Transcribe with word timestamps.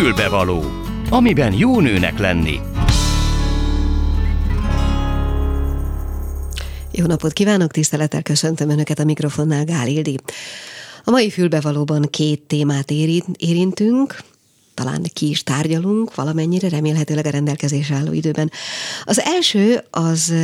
Fülbevaló, 0.00 0.64
amiben 1.10 1.52
jó 1.52 1.80
nőnek 1.80 2.18
lenni. 2.18 2.60
Jó 6.90 7.06
napot 7.06 7.32
kívánok, 7.32 7.70
tisztelettel 7.70 8.22
köszöntöm 8.22 8.68
Önöket 8.68 8.98
a 8.98 9.04
mikrofonnál, 9.04 9.64
Gál 9.64 9.88
Ildi. 9.88 10.16
A 11.04 11.10
mai 11.10 11.30
fülbevalóban 11.30 12.02
két 12.10 12.42
témát 12.42 12.90
érintünk, 13.36 14.22
talán 14.74 15.02
ki 15.12 15.28
is 15.28 15.42
tárgyalunk 15.42 16.14
valamennyire, 16.14 16.68
remélhetőleg 16.68 17.26
a 17.26 17.30
rendelkezésre 17.30 17.94
álló 17.94 18.12
időben. 18.12 18.50
Az 19.04 19.20
első 19.20 19.84
az 19.90 20.34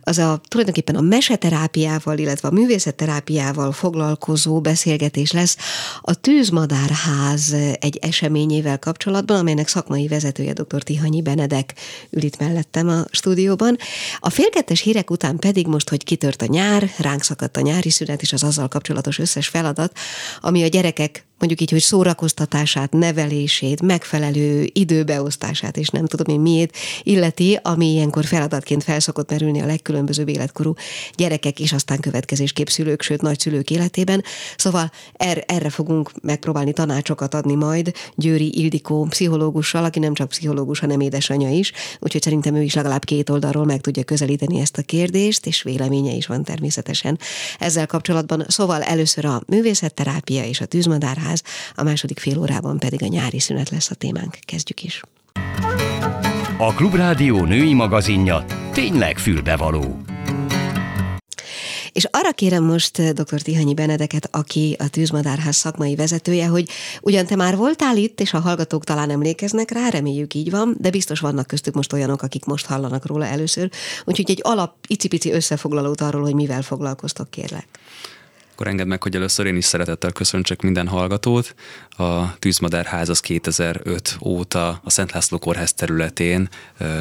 az 0.00 0.18
a 0.18 0.40
tulajdonképpen 0.48 0.94
a 0.94 1.00
meseterápiával, 1.00 2.18
illetve 2.18 2.48
a 2.48 2.52
művészetterápiával 2.52 3.72
foglalkozó 3.72 4.60
beszélgetés 4.60 5.32
lesz 5.32 5.56
a 6.00 6.14
Tűzmadárház 6.14 7.52
egy 7.80 7.96
eseményével 7.96 8.78
kapcsolatban, 8.78 9.38
amelynek 9.38 9.68
szakmai 9.68 10.08
vezetője 10.08 10.52
dr. 10.52 10.82
Tihanyi 10.82 11.22
Benedek 11.22 11.74
ül 12.10 12.22
itt 12.22 12.38
mellettem 12.38 12.88
a 12.88 13.04
stúdióban. 13.10 13.76
A 14.18 14.30
félkettes 14.30 14.80
hírek 14.80 15.10
után 15.10 15.36
pedig 15.36 15.66
most, 15.66 15.88
hogy 15.88 16.04
kitört 16.04 16.42
a 16.42 16.46
nyár, 16.46 16.90
ránk 16.98 17.22
szakadt 17.22 17.56
a 17.56 17.60
nyári 17.60 17.90
szünet 17.90 18.22
és 18.22 18.32
az 18.32 18.42
azzal 18.42 18.68
kapcsolatos 18.68 19.18
összes 19.18 19.48
feladat, 19.48 19.98
ami 20.40 20.62
a 20.62 20.66
gyerekek 20.66 21.27
mondjuk 21.38 21.60
így, 21.60 21.70
hogy 21.70 21.80
szórakoztatását, 21.80 22.92
nevelését, 22.92 23.82
megfelelő 23.82 24.70
időbeosztását, 24.72 25.76
és 25.76 25.88
nem 25.88 26.06
tudom 26.06 26.34
én 26.34 26.40
miért 26.40 26.76
illeti, 27.02 27.58
ami 27.62 27.86
ilyenkor 27.86 28.24
feladatként 28.24 28.84
felszokott 28.84 29.30
merülni 29.30 29.60
a 29.60 29.66
legkülönbözőbb 29.66 30.28
életkorú 30.28 30.74
gyerekek, 31.14 31.60
és 31.60 31.72
aztán 31.72 32.00
következésképp 32.00 32.66
szülők, 32.66 33.02
sőt 33.02 33.22
nagyszülők 33.22 33.70
életében. 33.70 34.22
Szóval 34.56 34.90
er, 35.12 35.44
erre 35.46 35.70
fogunk 35.70 36.12
megpróbálni 36.22 36.72
tanácsokat 36.72 37.34
adni 37.34 37.54
majd 37.54 37.92
Győri 38.14 38.58
Ildikó 38.58 39.04
pszichológussal, 39.04 39.84
aki 39.84 39.98
nem 39.98 40.14
csak 40.14 40.28
pszichológus, 40.28 40.78
hanem 40.78 41.00
édesanyja 41.00 41.50
is, 41.50 41.72
úgyhogy 41.98 42.22
szerintem 42.22 42.54
ő 42.54 42.62
is 42.62 42.74
legalább 42.74 43.04
két 43.04 43.30
oldalról 43.30 43.64
meg 43.64 43.80
tudja 43.80 44.04
közelíteni 44.04 44.60
ezt 44.60 44.78
a 44.78 44.82
kérdést, 44.82 45.46
és 45.46 45.62
véleménye 45.62 46.12
is 46.12 46.26
van 46.26 46.44
természetesen 46.44 47.18
ezzel 47.58 47.86
kapcsolatban. 47.86 48.44
Szóval 48.48 48.82
először 48.82 49.24
a 49.24 49.42
művészetterápia 49.46 50.44
és 50.44 50.60
a 50.60 50.66
tűzmadár 50.66 51.16
Színház, 51.28 51.42
a 51.74 51.82
második 51.82 52.18
fél 52.18 52.38
órában 52.38 52.78
pedig 52.78 53.02
a 53.02 53.06
nyári 53.06 53.40
szünet 53.40 53.70
lesz 53.70 53.90
a 53.90 53.94
témánk. 53.94 54.38
Kezdjük 54.40 54.82
is. 54.82 55.02
A 56.58 56.74
Klubrádió 56.74 57.44
női 57.44 57.74
magazinja 57.74 58.44
tényleg 58.72 59.18
fülbevaló. 59.18 60.00
És 61.92 62.08
arra 62.10 62.32
kérem 62.32 62.64
most 62.64 62.98
eh, 62.98 63.10
dr. 63.10 63.42
Tihanyi 63.42 63.74
Benedeket, 63.74 64.28
aki 64.32 64.76
a 64.78 64.88
Tűzmadárház 64.88 65.56
szakmai 65.56 65.94
vezetője, 65.94 66.46
hogy 66.46 66.68
ugyan 67.00 67.26
te 67.26 67.36
már 67.36 67.56
voltál 67.56 67.96
itt, 67.96 68.20
és 68.20 68.32
a 68.32 68.40
hallgatók 68.40 68.84
talán 68.84 69.10
emlékeznek 69.10 69.70
rá, 69.70 69.88
reméljük 69.88 70.34
így 70.34 70.50
van, 70.50 70.76
de 70.78 70.90
biztos 70.90 71.20
vannak 71.20 71.46
köztük 71.46 71.74
most 71.74 71.92
olyanok, 71.92 72.22
akik 72.22 72.44
most 72.44 72.66
hallanak 72.66 73.06
róla 73.06 73.26
először. 73.26 73.70
Úgyhogy 74.04 74.30
egy 74.30 74.40
alap, 74.42 74.74
icipici 74.86 75.32
összefoglalót 75.32 76.00
arról, 76.00 76.22
hogy 76.22 76.34
mivel 76.34 76.62
foglalkoztok, 76.62 77.30
kérlek. 77.30 77.66
Akkor 78.58 78.70
engedd 78.70 78.86
meg, 78.86 79.02
hogy 79.02 79.16
először 79.16 79.46
én 79.46 79.56
is 79.56 79.64
szeretettel 79.64 80.12
köszöntsek 80.12 80.62
minden 80.62 80.88
hallgatót. 80.88 81.54
A 81.90 82.38
Tűzmadárház 82.38 83.08
az 83.08 83.20
2005 83.20 84.16
óta 84.24 84.80
a 84.84 84.90
Szent 84.90 85.12
László 85.12 85.38
Kórház 85.38 85.72
területén 85.72 86.48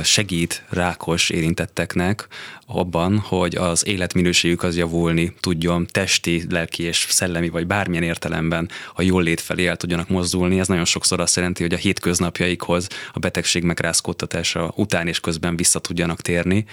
segít 0.03 0.63
rákos 0.69 1.29
érintetteknek 1.29 2.27
abban, 2.65 3.19
hogy 3.19 3.55
az 3.55 3.87
életminőségük 3.87 4.63
az 4.63 4.77
javulni 4.77 5.33
tudjon 5.39 5.87
testi, 5.91 6.43
lelki 6.49 6.83
és 6.83 7.07
szellemi, 7.09 7.49
vagy 7.49 7.67
bármilyen 7.67 8.03
értelemben 8.03 8.69
a 8.95 9.01
jól 9.01 9.23
lét 9.23 9.41
felé 9.41 9.67
el 9.67 9.77
tudjanak 9.77 10.09
mozdulni. 10.09 10.59
Ez 10.59 10.67
nagyon 10.67 10.85
sokszor 10.85 11.19
azt 11.19 11.35
jelenti, 11.35 11.63
hogy 11.63 11.73
a 11.73 11.77
hétköznapjaikhoz 11.77 12.87
a 13.13 13.19
betegség 13.19 13.63
megrázkódtatása 13.63 14.73
után 14.75 15.07
és 15.07 15.19
közben 15.19 15.55
vissza 15.55 15.79
tudjanak 15.79 16.21
térni. 16.21 16.65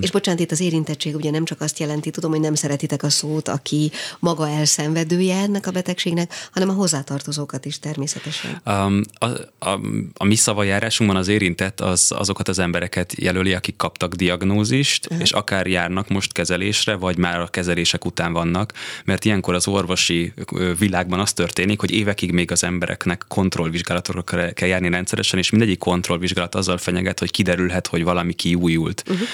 És 0.00 0.10
bocsánat, 0.10 0.40
itt 0.40 0.50
az 0.50 0.60
érintettség 0.60 1.14
ugye 1.14 1.30
nem 1.30 1.44
csak 1.44 1.60
azt 1.60 1.78
jelenti, 1.78 2.10
tudom, 2.10 2.30
hogy 2.30 2.40
nem 2.40 2.54
szeretitek 2.54 3.02
a 3.02 3.10
szót, 3.10 3.48
aki 3.48 3.90
maga 4.18 4.48
elszenvedője 4.48 5.36
ennek 5.36 5.66
a 5.66 5.70
betegségnek, 5.70 6.32
hanem 6.52 6.68
a 6.68 6.72
hozzátartozókat 6.72 7.64
is 7.64 7.78
természetesen. 7.78 8.60
Um, 8.66 9.02
a, 9.12 9.26
a, 9.58 9.80
a 10.14 10.24
mi 10.24 10.34
szavajárásunkban 10.34 11.20
az 11.20 11.28
érintett 11.28 11.80
az 11.80 12.12
azokat 12.16 12.48
az 12.48 12.58
embereket 12.58 13.14
jelöli, 13.18 13.54
akik 13.54 13.76
kaptak 13.76 14.14
diagnózist, 14.14 15.04
uh-huh. 15.06 15.20
és 15.20 15.32
akár 15.32 15.66
járnak 15.66 16.08
most 16.08 16.32
kezelésre, 16.32 16.94
vagy 16.94 17.16
már 17.16 17.40
a 17.40 17.46
kezelések 17.46 18.04
után 18.04 18.32
vannak, 18.32 18.72
mert 19.04 19.24
ilyenkor 19.24 19.54
az 19.54 19.68
orvosi 19.68 20.32
világban 20.78 21.20
az 21.20 21.32
történik, 21.32 21.80
hogy 21.80 21.90
évekig 21.90 22.32
még 22.32 22.50
az 22.50 22.64
embereknek 22.64 23.24
kontrollvizsgálatokra 23.28 24.52
kell 24.52 24.68
járni 24.68 24.90
rendszeresen, 24.90 25.38
és 25.38 25.50
mindegyik 25.50 25.78
kontrollvizsgálat 25.78 26.54
azzal 26.54 26.78
fenyeget, 26.78 27.18
hogy 27.18 27.30
kiderülhet, 27.30 27.86
hogy 27.86 28.04
valami 28.04 28.32
kiújult. 28.32 29.02
Uh-huh. 29.06 29.26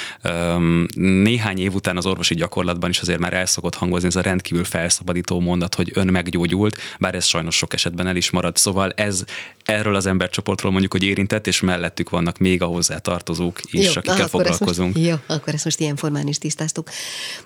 Néhány 0.94 1.58
év 1.58 1.74
után 1.74 1.96
az 1.96 2.06
orvosi 2.06 2.34
gyakorlatban 2.34 2.90
is 2.90 3.00
azért 3.00 3.18
már 3.18 3.32
el 3.32 3.46
szokott 3.46 3.74
hangozni 3.74 4.08
ez 4.08 4.16
a 4.16 4.20
rendkívül 4.20 4.64
felszabadító 4.64 5.40
mondat, 5.40 5.74
hogy 5.74 5.90
ön 5.94 6.06
meggyógyult, 6.06 6.78
bár 6.98 7.14
ez 7.14 7.24
sajnos 7.24 7.56
sok 7.56 7.72
esetben 7.72 8.06
el 8.06 8.16
is 8.16 8.30
marad. 8.30 8.56
Szóval 8.56 8.90
ez 8.90 9.24
erről 9.68 9.94
az 9.94 10.06
embercsoportról 10.06 10.70
mondjuk, 10.70 10.92
hogy 10.92 11.02
érintett, 11.02 11.46
és 11.46 11.60
mellettük 11.60 12.10
vannak 12.10 12.38
még 12.38 12.62
a 12.62 12.66
hozzá 12.66 12.98
tartozók 12.98 13.60
is, 13.70 13.84
jó, 13.84 13.90
akikkel 13.94 14.28
foglalkozunk. 14.28 14.94
Most, 14.94 15.06
jó, 15.06 15.14
akkor 15.26 15.54
ezt 15.54 15.64
most 15.64 15.80
ilyen 15.80 15.96
formán 15.96 16.26
is 16.26 16.38
tisztáztuk. 16.38 16.90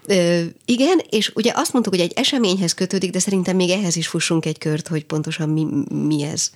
Ö, 0.06 0.42
igen, 0.64 1.00
és 1.10 1.30
ugye 1.34 1.52
azt 1.54 1.72
mondtuk, 1.72 1.94
hogy 1.94 2.02
egy 2.02 2.12
eseményhez 2.14 2.74
kötődik, 2.74 3.10
de 3.10 3.18
szerintem 3.18 3.56
még 3.56 3.70
ehhez 3.70 3.96
is 3.96 4.06
fussunk 4.06 4.46
egy 4.46 4.58
kört, 4.58 4.88
hogy 4.88 5.04
pontosan 5.04 5.48
mi, 5.48 5.66
mi 6.06 6.22
ez. 6.22 6.50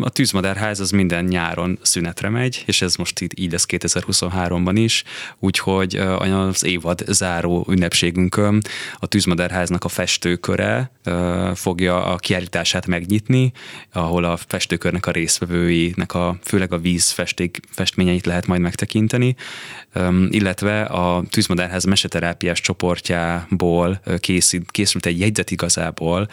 A 0.00 0.10
tűzmadárház 0.10 0.80
az 0.80 0.90
minden 0.90 1.24
nyáron 1.24 1.78
szünetre 1.82 2.28
megy, 2.28 2.62
és 2.66 2.82
ez 2.82 2.96
most 2.96 3.20
így, 3.20 3.40
így 3.40 3.52
lesz 3.52 3.66
2023-ban 3.68 4.72
is, 4.74 5.04
úgyhogy 5.38 5.96
az 5.96 6.64
évad 6.64 7.04
záró 7.06 7.66
ünnepségünkön 7.68 8.62
a 8.98 9.06
tűzmadárháznak 9.06 9.84
a 9.84 9.88
festőköre 9.88 10.90
fogja 11.54 12.04
a 12.04 12.16
kiállítását 12.16 12.86
megnyitni, 12.86 13.52
ahol 13.92 14.24
a 14.24 14.36
festőkörnek 14.64 15.06
a 15.06 15.10
résztvevőinek 15.10 16.14
a, 16.14 16.36
főleg 16.42 16.72
a 16.72 16.78
víz 16.78 17.10
festék, 17.10 17.60
festményeit 17.70 18.26
lehet 18.26 18.46
majd 18.46 18.60
megtekinteni, 18.60 19.34
illetve 20.28 20.82
a 20.82 21.24
tűzmadárház 21.30 21.84
meseterápiás 21.84 22.60
csoportjából 22.60 24.00
készült, 24.18 24.70
készült 24.70 25.06
egy 25.06 25.20
jegyzet 25.20 25.50
igazából 25.50 26.28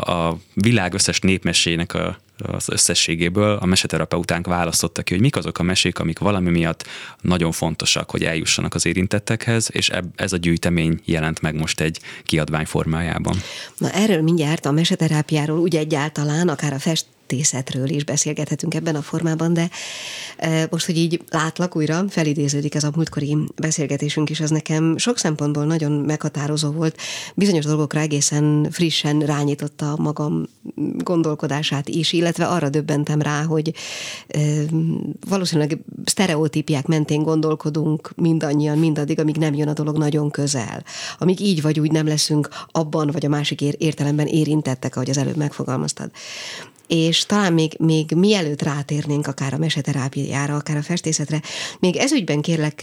a 0.00 0.36
világ 0.54 0.94
összes 0.94 1.20
népmesének 1.20 1.94
a 1.94 2.18
az 2.46 2.68
összességéből 2.68 3.58
a 3.60 3.66
meseterapeutánk 3.66 4.46
választotta 4.46 5.02
ki, 5.02 5.12
hogy 5.12 5.22
mik 5.22 5.36
azok 5.36 5.58
a 5.58 5.62
mesék, 5.62 5.98
amik 5.98 6.18
valami 6.18 6.50
miatt 6.50 6.86
nagyon 7.20 7.52
fontosak, 7.52 8.10
hogy 8.10 8.24
eljussanak 8.24 8.74
az 8.74 8.86
érintettekhez, 8.86 9.68
és 9.72 9.90
ez 10.16 10.32
a 10.32 10.36
gyűjtemény 10.36 11.00
jelent 11.04 11.40
meg 11.40 11.54
most 11.54 11.80
egy 11.80 12.00
kiadvány 12.24 12.64
formájában. 12.64 13.36
Na 13.78 13.90
erről 13.90 14.22
mindjárt 14.22 14.66
a 14.66 14.70
meseterápiáról 14.70 15.58
úgy 15.58 15.76
egyáltalán, 15.76 16.48
akár 16.48 16.72
a 16.72 16.78
fest 16.78 17.06
költészetről 17.32 17.88
is 17.88 18.04
beszélgethetünk 18.04 18.74
ebben 18.74 18.94
a 18.94 19.02
formában, 19.02 19.52
de 19.52 19.70
e, 20.36 20.66
most, 20.70 20.86
hogy 20.86 20.96
így 20.96 21.22
látlak 21.30 21.76
újra, 21.76 22.04
felidéződik 22.08 22.74
ez 22.74 22.84
a 22.84 22.92
múltkori 22.94 23.36
beszélgetésünk 23.56 24.30
is, 24.30 24.40
az 24.40 24.50
nekem 24.50 24.98
sok 24.98 25.18
szempontból 25.18 25.64
nagyon 25.64 25.92
meghatározó 25.92 26.70
volt. 26.70 26.96
Bizonyos 27.34 27.64
dolgokra 27.64 28.00
egészen 28.00 28.68
frissen 28.70 29.20
rányította 29.20 29.96
magam 29.98 30.46
gondolkodását 30.96 31.88
is, 31.88 32.12
illetve 32.12 32.46
arra 32.46 32.68
döbbentem 32.68 33.22
rá, 33.22 33.42
hogy 33.42 33.74
e, 34.28 34.40
valószínűleg 35.28 35.78
sztereotípiák 36.04 36.86
mentén 36.86 37.22
gondolkodunk 37.22 38.12
mindannyian, 38.16 38.78
mindaddig, 38.78 39.20
amíg 39.20 39.36
nem 39.36 39.54
jön 39.54 39.68
a 39.68 39.72
dolog 39.72 39.98
nagyon 39.98 40.30
közel. 40.30 40.84
Amíg 41.18 41.40
így 41.40 41.62
vagy 41.62 41.80
úgy 41.80 41.92
nem 41.92 42.06
leszünk 42.06 42.48
abban, 42.70 43.10
vagy 43.12 43.24
a 43.24 43.28
másik 43.28 43.60
értelemben 43.60 44.26
érintettek, 44.26 44.96
ahogy 44.96 45.10
az 45.10 45.18
előbb 45.18 45.36
megfogalmaztad 45.36 46.10
és 46.92 47.26
talán 47.26 47.52
még, 47.52 47.74
még 47.78 48.10
mielőtt 48.14 48.62
rátérnénk 48.62 49.26
akár 49.26 49.54
a 49.54 49.58
meseterápiára, 49.58 50.54
akár 50.54 50.76
a 50.76 50.82
festészetre, 50.82 51.40
még 51.78 51.96
ezügyben 51.96 52.40
kérlek 52.40 52.82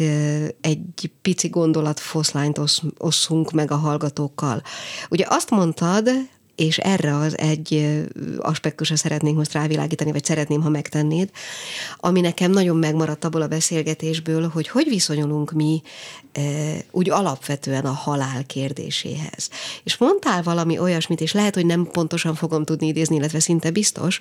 egy 0.62 1.12
pici 1.22 1.48
gondolatfoszlányt 1.48 2.60
osszunk 2.98 3.52
meg 3.52 3.72
a 3.72 3.76
hallgatókkal. 3.76 4.62
Ugye 5.10 5.26
azt 5.28 5.50
mondtad, 5.50 6.10
és 6.60 6.78
erre 6.78 7.16
az 7.16 7.38
egy 7.38 8.00
aspektusra 8.38 8.96
szeretnénk 8.96 9.38
most 9.38 9.54
rávilágítani, 9.54 10.12
vagy 10.12 10.26
szeretném, 10.26 10.62
ha 10.62 10.70
megtennéd, 10.70 11.30
ami 11.98 12.22
nekem 12.22 12.52
nagyon 12.52 12.78
megmaradt 12.78 13.24
abból 13.24 13.42
a 13.42 13.48
beszélgetésből, 13.48 14.48
hogy 14.48 14.68
hogy 14.68 14.88
viszonyulunk 14.90 15.52
mi 15.52 15.82
úgy 16.92 17.10
alapvetően 17.10 17.86
a 17.86 17.92
halál 17.92 18.46
kérdéséhez. 18.46 19.50
És 19.84 19.98
mondtál 19.98 20.44
valami 20.44 20.80
olyasmit, 20.80 21.22
és 21.22 21.34
lehet, 21.34 21.56
hogy 21.56 21.66
nem 21.66 21.88
pontosan 21.92 22.36
fogom 22.36 22.66
tudni 22.66 22.88
idézni, 22.88 23.16
illetve 23.16 23.40
szinte 23.40 23.72
biztos, 23.72 24.20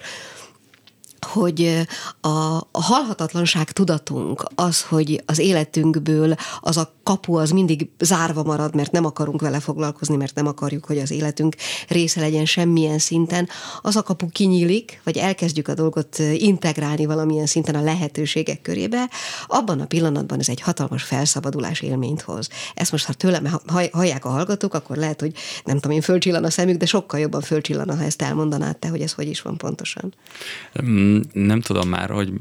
hogy 1.29 1.87
a, 2.21 2.29
a 2.57 2.83
halhatatlanság 2.83 3.73
tudatunk, 3.73 4.45
az, 4.55 4.83
hogy 4.83 5.23
az 5.27 5.39
életünkből 5.39 6.35
az 6.61 6.77
a 6.77 6.97
kapu 7.03 7.35
az 7.35 7.51
mindig 7.51 7.89
zárva 7.99 8.43
marad, 8.43 8.75
mert 8.75 8.93
nem 8.93 9.05
akarunk 9.05 9.41
vele 9.41 9.61
foglalkozni, 9.61 10.17
mert 10.17 10.35
nem 10.35 10.47
akarjuk, 10.47 10.85
hogy 10.85 10.99
az 10.99 11.11
életünk 11.11 11.57
része 11.89 12.21
legyen 12.21 12.45
semmilyen 12.45 12.99
szinten, 12.99 13.49
az 13.83 13.97
a 13.97 14.03
kapu 14.03 14.29
kinyílik, 14.29 15.01
vagy 15.05 15.17
elkezdjük 15.17 15.69
a 15.69 15.75
dolgot 15.75 16.19
integrálni 16.19 17.07
valamilyen 17.07 17.47
szinten 17.47 17.75
a 17.75 17.83
lehetőségek 17.83 18.63
körébe, 18.63 19.11
abban 19.47 19.81
a 19.81 19.87
pillanatban 19.87 20.39
ez 20.39 20.49
egy 20.49 20.61
hatalmas 20.61 21.03
felszabadulás 21.03 21.81
élményt 21.81 22.21
hoz. 22.21 22.49
Ezt 22.75 22.93
most, 22.93 23.05
ha 23.05 23.13
tőlem 23.13 23.61
hallják 23.93 24.25
a 24.25 24.29
hallgatók, 24.29 24.75
akkor 24.75 24.97
lehet, 24.97 25.21
hogy 25.21 25.33
nem 25.65 25.75
tudom 25.75 25.97
én, 25.97 26.03
fölcsillan 26.03 26.45
a 26.45 26.51
szemük, 26.51 26.77
de 26.77 26.87
sokkal 26.87 27.21
jobban 27.21 27.41
fölcsillan, 27.41 27.97
ha 27.97 28.05
ezt 28.05 28.23
elmondanád 28.23 28.77
te, 28.77 28.89
hogy 28.89 29.01
ez 29.01 29.13
hogy 29.13 29.29
is 29.29 29.43
van 29.43 29.57
pontosan. 29.57 30.15
Mm, 30.83 31.18
nem 31.33 31.61
tudom 31.61 31.89
már, 31.89 32.11
hogy 32.11 32.33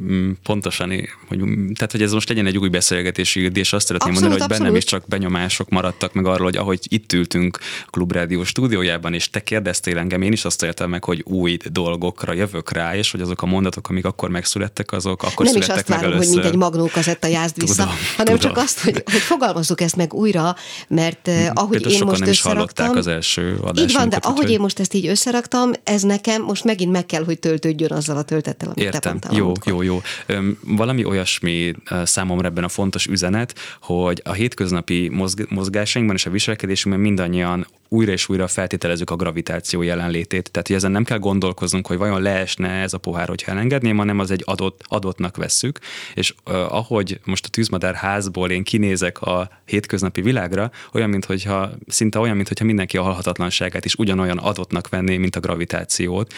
pontosan, 0.43 0.89
hogy, 1.27 1.39
tehát 1.75 1.91
hogy 1.91 2.01
ez 2.01 2.11
most 2.11 2.29
legyen 2.29 2.45
egy 2.45 2.57
új 2.57 2.69
beszélgetési 2.69 3.49
és 3.53 3.73
azt 3.73 3.85
szeretném 3.87 4.11
abszolút, 4.11 4.13
mondani, 4.13 4.33
hogy 4.33 4.41
abszolút. 4.41 4.61
bennem 4.61 4.75
is 4.75 4.83
csak 4.83 5.07
benyomások 5.07 5.69
maradtak 5.69 6.13
meg 6.13 6.25
arról, 6.25 6.45
hogy 6.45 6.57
ahogy 6.57 6.79
itt 6.87 7.13
ültünk 7.13 7.59
a 7.85 7.89
Klubrádió 7.89 8.43
stúdiójában, 8.43 9.13
és 9.13 9.29
te 9.29 9.43
kérdeztél 9.43 9.97
engem, 9.97 10.21
én 10.21 10.31
is 10.31 10.45
azt 10.45 10.63
éltem 10.63 10.89
meg, 10.89 11.03
hogy 11.03 11.23
új 11.25 11.57
dolgokra 11.71 12.33
jövök 12.33 12.71
rá, 12.71 12.95
és 12.95 13.11
hogy 13.11 13.21
azok 13.21 13.41
a 13.41 13.45
mondatok, 13.45 13.89
amik 13.89 14.05
akkor 14.05 14.29
megszülettek, 14.29 14.91
azok 14.91 15.23
akkor 15.23 15.45
nem 15.45 15.53
születtek 15.53 15.87
is 15.87 15.93
azt 15.93 16.01
várom, 16.01 16.17
hogy 16.17 16.27
mint 16.27 16.45
egy 16.45 16.55
magnókazetta 16.55 17.27
jázd 17.27 17.61
vissza, 17.61 17.73
tudom, 17.73 17.97
hanem 18.17 18.35
tudom. 18.35 18.53
csak 18.53 18.63
azt, 18.63 18.79
hogy, 18.79 19.03
hogy 19.11 19.21
fogalmazzuk 19.21 19.81
ezt 19.81 19.95
meg 19.95 20.13
újra, 20.13 20.55
mert 20.87 21.27
uh, 21.27 21.33
ahogy 21.53 21.69
Például 21.69 21.93
én 21.93 22.03
most 22.05 22.19
nem 22.19 22.29
is 22.29 22.41
hallották 22.41 22.95
az 22.95 23.07
első 23.07 23.59
Így 23.75 23.93
van, 23.93 24.09
de 24.09 24.15
ahogy 24.15 24.49
én 24.49 24.59
most 24.59 24.79
ezt 24.79 24.93
így 24.93 25.07
összeraktam, 25.07 25.71
ez 25.83 26.01
nekem 26.01 26.43
most 26.43 26.63
megint 26.63 26.91
meg 26.91 27.05
kell, 27.05 27.23
hogy 27.23 27.39
töltődjön 27.39 27.91
azzal 27.91 28.17
a 28.17 28.23
töltettel, 28.23 28.66
amit 28.69 28.83
Értem. 28.83 29.01
te 29.01 29.09
mondtál. 29.09 29.33
Jó, 29.35 29.51
jó, 29.65 29.81
jó. 29.81 30.01
Valami 30.61 31.05
olyasmi 31.05 31.73
számomra 32.03 32.47
ebben 32.47 32.63
a 32.63 32.69
fontos 32.69 33.05
üzenet, 33.05 33.55
hogy 33.81 34.21
a 34.25 34.31
hétköznapi 34.31 35.11
mozgásainkban 35.49 36.15
és 36.15 36.25
a 36.25 36.29
viselkedésünkben 36.29 37.05
mindannyian 37.05 37.67
újra 37.89 38.11
és 38.11 38.29
újra 38.29 38.47
feltételezzük 38.47 39.09
a 39.09 39.15
gravitáció 39.15 39.81
jelenlétét. 39.81 40.51
Tehát, 40.51 40.67
hogy 40.67 40.75
ezen 40.75 40.91
nem 40.91 41.03
kell 41.03 41.17
gondolkoznunk, 41.17 41.87
hogy 41.87 41.97
vajon 41.97 42.21
leesne 42.21 42.69
ez 42.69 42.93
a 42.93 42.97
pohár, 42.97 43.27
hogyha 43.27 43.51
elengedném, 43.51 43.97
hanem 43.97 44.19
az 44.19 44.31
egy 44.31 44.41
adott, 44.45 44.81
adottnak 44.87 45.37
vesszük. 45.37 45.79
És 46.13 46.33
uh, 46.45 46.73
ahogy 46.73 47.19
most 47.23 47.45
a 47.45 47.49
tűzmadár 47.49 47.95
házból 47.95 48.51
én 48.51 48.63
kinézek 48.63 49.21
a 49.21 49.49
hétköznapi 49.65 50.21
világra, 50.21 50.71
olyan, 50.93 51.09
mintha 51.09 51.69
szinte 51.87 52.19
olyan, 52.19 52.35
mintha 52.35 52.65
mindenki 52.65 52.97
a 52.97 53.01
halhatatlanságát 53.01 53.85
is 53.85 53.95
ugyanolyan 53.95 54.37
adottnak 54.37 54.89
venné, 54.89 55.17
mint 55.17 55.35
a 55.35 55.39
gravitációt. 55.39 56.33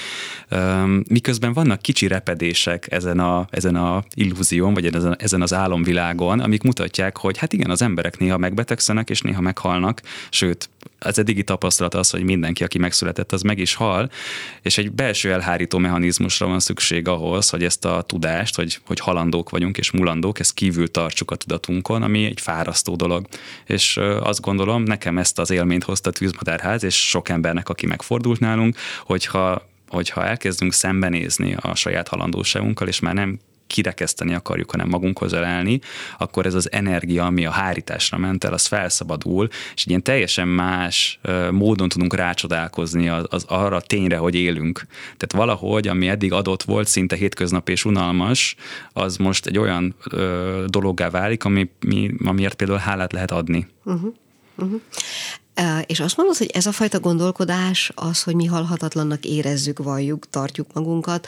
Um, 0.51 1.03
miközben 1.09 1.53
vannak 1.53 1.81
kicsi 1.81 2.07
repedések 2.07 2.91
ezen 2.91 3.19
a, 3.19 3.47
ezen 3.49 3.75
a 3.75 4.03
illúzión, 4.13 4.73
vagy 4.73 4.85
ezen, 4.85 5.15
ezen 5.19 5.41
az 5.41 5.53
álomvilágon, 5.53 6.39
amik 6.39 6.63
mutatják, 6.63 7.17
hogy 7.17 7.37
hát 7.37 7.53
igen, 7.53 7.69
az 7.69 7.81
emberek 7.81 8.17
néha 8.17 8.37
megbetegszenek, 8.37 9.09
és 9.09 9.21
néha 9.21 9.41
meghalnak, 9.41 10.01
sőt, 10.29 10.69
az 10.99 11.19
eddigi 11.19 11.43
tapasztalat 11.43 11.93
az, 11.93 12.09
hogy 12.09 12.23
mindenki, 12.23 12.63
aki 12.63 12.77
megszületett, 12.77 13.31
az 13.31 13.41
meg 13.41 13.57
is 13.57 13.73
hal, 13.73 14.09
és 14.61 14.77
egy 14.77 14.91
belső 14.91 15.31
elhárító 15.31 15.77
mechanizmusra 15.77 16.47
van 16.47 16.59
szükség 16.59 17.07
ahhoz, 17.07 17.49
hogy 17.49 17.63
ezt 17.63 17.85
a 17.85 18.01
tudást, 18.01 18.55
hogy, 18.55 18.79
hogy 18.85 18.99
halandók 18.99 19.49
vagyunk 19.49 19.77
és 19.77 19.91
mulandók, 19.91 20.39
ezt 20.39 20.53
kívül 20.53 20.91
tartsuk 20.91 21.31
a 21.31 21.35
tudatunkon, 21.35 22.01
ami 22.01 22.25
egy 22.25 22.41
fárasztó 22.41 22.95
dolog. 22.95 23.27
És 23.65 23.97
azt 24.19 24.41
gondolom, 24.41 24.83
nekem 24.83 25.17
ezt 25.17 25.39
az 25.39 25.49
élményt 25.49 25.83
hozta 25.83 26.09
a 26.09 26.13
tűzmadárház, 26.13 26.83
és 26.83 27.09
sok 27.09 27.29
embernek, 27.29 27.69
aki 27.69 27.85
megfordult 27.85 28.39
nálunk, 28.39 28.77
hogyha 29.03 29.67
hogyha 29.89 30.25
elkezdünk 30.25 30.73
szembenézni 30.73 31.55
a 31.61 31.75
saját 31.75 32.07
halandóságunkkal, 32.07 32.87
és 32.87 32.99
már 32.99 33.13
nem 33.13 33.39
kirekeszteni 33.69 34.33
akarjuk, 34.33 34.71
hanem 34.71 34.87
magunkhoz 34.87 35.33
elelni, 35.33 35.79
akkor 36.17 36.45
ez 36.45 36.53
az 36.53 36.71
energia, 36.71 37.25
ami 37.25 37.45
a 37.45 37.51
hárításra 37.51 38.17
ment 38.17 38.43
el, 38.43 38.53
az 38.53 38.65
felszabadul, 38.65 39.47
és 39.75 39.81
egy 39.81 39.89
ilyen 39.89 40.03
teljesen 40.03 40.47
más 40.47 41.19
módon 41.51 41.89
tudunk 41.89 42.15
rácsodálkozni 42.15 43.09
az, 43.09 43.25
az 43.29 43.45
arra 43.47 43.75
a 43.75 43.81
tényre, 43.81 44.17
hogy 44.17 44.35
élünk. 44.35 44.85
Tehát 45.17 45.45
valahogy, 45.45 45.87
ami 45.87 46.07
eddig 46.07 46.33
adott 46.33 46.63
volt, 46.63 46.87
szinte 46.87 47.15
hétköznap 47.15 47.69
és 47.69 47.85
unalmas, 47.85 48.55
az 48.93 49.17
most 49.17 49.45
egy 49.45 49.57
olyan 49.57 49.95
ö, 50.11 50.65
dologgá 50.67 51.09
válik, 51.09 51.43
ami, 51.43 51.69
mi, 51.79 52.11
amiért 52.25 52.55
például 52.55 52.79
hálát 52.79 53.13
lehet 53.13 53.31
adni. 53.31 53.67
Uh-huh. 53.83 54.13
Uh-huh. 54.55 54.81
És 55.85 55.99
azt 55.99 56.17
mondod, 56.17 56.37
hogy 56.37 56.49
ez 56.53 56.65
a 56.65 56.71
fajta 56.71 56.99
gondolkodás, 56.99 57.91
az, 57.95 58.23
hogy 58.23 58.35
mi 58.35 58.45
halhatatlannak 58.45 59.25
érezzük, 59.25 59.79
valljuk, 59.83 60.29
tartjuk 60.29 60.73
magunkat, 60.73 61.27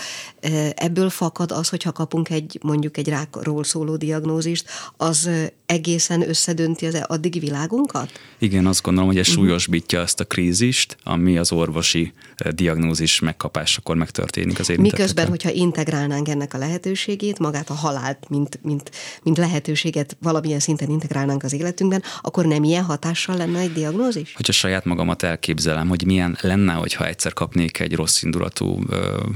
ebből 0.76 1.10
fakad 1.10 1.52
az, 1.52 1.70
hogyha 1.70 1.92
kapunk 1.92 2.30
egy 2.30 2.60
mondjuk 2.62 2.98
egy 2.98 3.08
rákról 3.08 3.64
szóló 3.64 3.96
diagnózist, 3.96 4.70
az 4.98 5.30
egészen 5.66 6.30
összedönti 6.30 6.86
az 6.86 7.04
addigi 7.08 7.40
világunkat? 7.40 8.12
Igen, 8.38 8.66
azt 8.66 8.82
gondolom, 8.82 9.10
hogy 9.10 9.20
ez 9.20 9.28
uh-huh. 9.28 9.44
súlyosbítja 9.44 10.00
ezt 10.00 10.20
a 10.20 10.26
krízist, 10.26 10.98
ami 11.04 11.38
az 11.38 11.52
orvosi 11.52 12.14
diagnózis 12.52 13.20
megkapásakor 13.20 13.96
megtörténik 13.96 14.60
az 14.60 14.70
érintettekkel. 14.70 15.06
Miközben, 15.06 15.28
hogyha 15.28 15.50
integrálnánk 15.50 16.28
ennek 16.28 16.54
a 16.54 16.58
lehetőségét, 16.58 17.40
magát 17.40 17.70
a 17.70 17.74
halált, 17.74 18.30
mint, 18.30 18.60
mint, 18.64 18.92
mint 19.24 19.38
lehetőséget 19.38 20.18
valamilyen 20.22 20.60
szinten 20.60 20.90
integrálnánk 20.90 21.44
az 21.44 21.54
életünkben, 21.54 22.04
akkor 22.22 22.46
nem 22.46 22.64
ilyen 22.64 22.84
hatással 22.84 23.36
lenne 23.36 23.60
egy 23.60 23.74
diagnózis? 23.74 24.34
Hogyha 24.36 24.52
saját 24.52 24.86
magamat 24.86 25.24
elképzelem, 25.24 25.88
hogy 25.88 26.06
milyen 26.06 26.38
lenne, 26.42 26.74
hogyha 26.74 27.08
egyszer 27.08 27.34
kapnék 27.34 27.80
egy 27.80 27.96
rossz 27.96 28.22
indulatú 28.22 28.80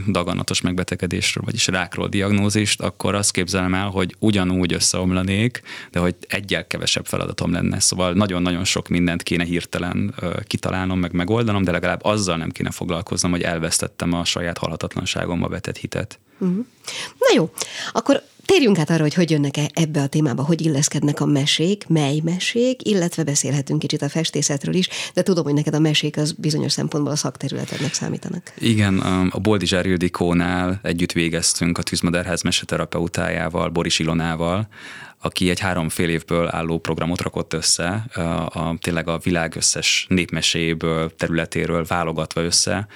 daganatos 0.07 0.61
megbetegedésről, 0.61 1.43
vagyis 1.45 1.67
rákról 1.67 2.07
diagnózist, 2.07 2.81
akkor 2.81 3.15
azt 3.15 3.31
képzelem 3.31 3.73
el, 3.73 3.87
hogy 3.87 4.15
ugyanúgy 4.19 4.73
összeomlanék, 4.73 5.61
de 5.91 5.99
hogy 5.99 6.15
egyel 6.27 6.67
kevesebb 6.67 7.05
feladatom 7.05 7.51
lenne. 7.51 7.79
Szóval 7.79 8.13
nagyon-nagyon 8.13 8.63
sok 8.63 8.87
mindent 8.87 9.23
kéne 9.23 9.43
hirtelen 9.43 10.15
kitalálnom, 10.43 10.99
meg 10.99 11.13
megoldanom, 11.13 11.63
de 11.63 11.71
legalább 11.71 12.03
azzal 12.03 12.37
nem 12.37 12.49
kéne 12.49 12.71
foglalkoznom, 12.95 13.31
hogy 13.31 13.42
elvesztettem 13.42 14.13
a 14.13 14.25
saját 14.25 14.57
halhatatlanságomba 14.57 15.47
vetett 15.47 15.77
hitet. 15.77 16.19
Uh-huh. 16.39 16.65
Na 17.19 17.36
jó, 17.36 17.50
akkor 17.92 18.21
Térjünk 18.45 18.80
át 18.80 18.89
arra, 18.89 19.01
hogy 19.01 19.13
hogy 19.13 19.31
jönnek 19.31 19.57
-e 19.57 19.69
ebbe 19.74 20.01
a 20.01 20.07
témába, 20.07 20.44
hogy 20.44 20.62
illeszkednek 20.62 21.19
a 21.19 21.25
mesék, 21.25 21.88
mely 21.88 22.19
mesék, 22.24 22.88
illetve 22.88 23.24
beszélhetünk 23.24 23.80
kicsit 23.80 24.01
a 24.01 24.09
festészetről 24.09 24.74
is, 24.74 24.89
de 25.13 25.24
tudom, 25.24 25.44
hogy 25.44 25.53
neked 25.53 25.75
a 25.75 25.80
mesék 25.80 26.18
az 26.18 26.31
bizonyos 26.31 26.71
szempontból 26.71 27.12
a 27.12 27.15
szakterületednek 27.15 27.94
számítanak. 27.94 28.53
Igen, 28.57 28.98
a 29.30 29.39
Boldizsár 29.39 29.86
Ildikónál 29.86 30.80
együtt 30.83 31.12
végeztünk 31.12 31.77
a 31.77 31.83
Tűzmadárház 31.83 32.41
meseterapeutájával, 32.41 33.69
Boris 33.69 34.00
Ilonával, 34.00 34.68
aki 35.25 35.50
egy 35.50 35.60
három 35.60 35.89
fél 35.89 36.10
évből 36.10 36.48
álló 36.51 36.80
programot 36.80 37.22
rakott 37.22 37.54
össze, 37.54 38.06
a, 38.13 38.19
a, 38.19 38.75
tényleg 38.81 39.07
a 39.07 39.18
világ 39.24 39.56
összes 39.56 40.06
népmeséjéből, 40.10 41.16
területéről 41.16 41.86
válogatva 41.86 42.42
össze. 42.42 42.88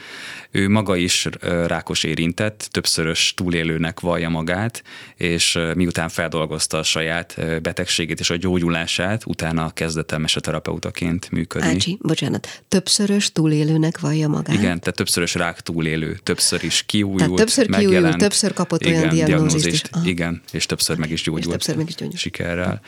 Ő 0.52 0.70
maga 0.70 0.96
is 0.96 1.28
rákos 1.68 2.04
érintett, 2.04 2.68
többszörös 2.72 3.34
túlélőnek 3.36 4.00
vallja 4.00 4.30
magát, 4.30 4.84
és 5.16 5.60
miután 5.76 6.10
feldolgozta 6.10 6.78
a 6.78 6.84
saját 6.84 7.62
betegségét 7.62 8.20
és 8.20 8.30
a 8.30 8.36
gyógyulását, 8.36 9.26
utána 9.26 9.72
kezdett 9.72 10.12
el 10.12 10.20
meseterapeutaként 10.20 11.32
működni. 11.32 11.70
Ácsi, 11.70 11.98
bocsánat, 12.02 12.64
többszörös 12.68 13.32
túlélőnek 13.32 14.00
vallja 14.00 14.28
magát? 14.28 14.56
Igen, 14.56 14.80
tehát 14.80 14.96
többszörös 14.96 15.36
rák 15.36 15.62
túlélő, 15.62 16.20
többször 16.24 16.64
is 16.64 16.84
kiújult, 16.86 17.20
tehát 17.20 17.36
többször 17.36 17.70
kiújult, 17.70 18.18
többször 18.18 18.54
kapott 18.54 18.82
igen, 18.82 19.02
olyan 19.02 19.10
diagnózist, 19.14 19.64
diagnózist 19.64 19.90
is. 20.04 20.10
Igen, 20.10 20.42
és 20.52 20.66
többször 20.66 20.98
meg 20.98 21.12
is 21.12 21.24
gyógyult. 21.24 21.46
És 21.46 21.52
többször 21.52 21.76
meg 21.76 21.88
is 21.88 21.96
gyógyult 21.96 22.19
sikerrel. 22.20 22.82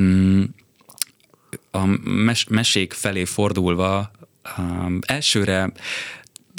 Mm, 0.00 0.42
a 1.70 1.84
mes- 2.04 2.48
mesék 2.48 2.92
felé 2.92 3.24
fordulva 3.24 4.10
um, 4.58 4.98
elsőre 5.06 5.72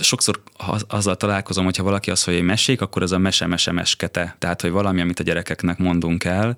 sokszor 0.03 0.41
azzal 0.87 1.15
találkozom, 1.15 1.63
hogyha 1.65 1.83
valaki 1.83 2.11
azt, 2.11 2.25
hogy 2.25 2.33
egy 2.33 2.41
mesék, 2.41 2.81
akkor 2.81 3.01
az 3.01 3.11
a 3.11 3.17
mese-mese-meskete. 3.17 4.35
Tehát, 4.39 4.61
hogy 4.61 4.71
valami, 4.71 5.01
amit 5.01 5.19
a 5.19 5.23
gyerekeknek 5.23 5.77
mondunk 5.77 6.23
el, 6.23 6.57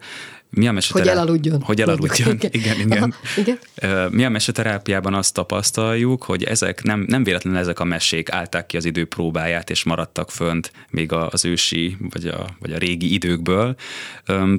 mi 0.52 0.68
a 0.68 0.72
meseterápiában? 0.72 1.28
Hogy 1.28 1.30
elaludjon. 1.30 1.62
Hogy 1.62 1.82
elaludjon, 1.82 2.38
igen, 2.40 2.52
igen. 2.52 2.80
igen. 2.80 3.02
Aha, 3.02 3.10
igen. 3.36 4.10
Mi 4.12 4.26
a 4.26 4.30
meseterápiában 4.30 5.14
azt 5.14 5.34
tapasztaljuk, 5.34 6.24
hogy 6.24 6.44
ezek 6.44 6.84
nem, 6.84 7.06
nem 7.08 7.24
véletlenül 7.24 7.60
ezek 7.60 7.80
a 7.80 7.84
mesék 7.84 8.32
állták 8.32 8.66
ki 8.66 8.78
az 8.78 8.86
idő 8.86 9.06
próbáját, 9.06 9.70
és 9.70 9.84
maradtak 9.84 10.32
fönt 10.32 10.72
még 10.90 11.12
az 11.12 11.46
ősi, 11.46 11.98
vagy 12.10 12.28
a, 12.28 12.46
vagy 12.60 12.72
a 12.72 12.78
régi 12.78 13.14
időkből. 13.14 13.76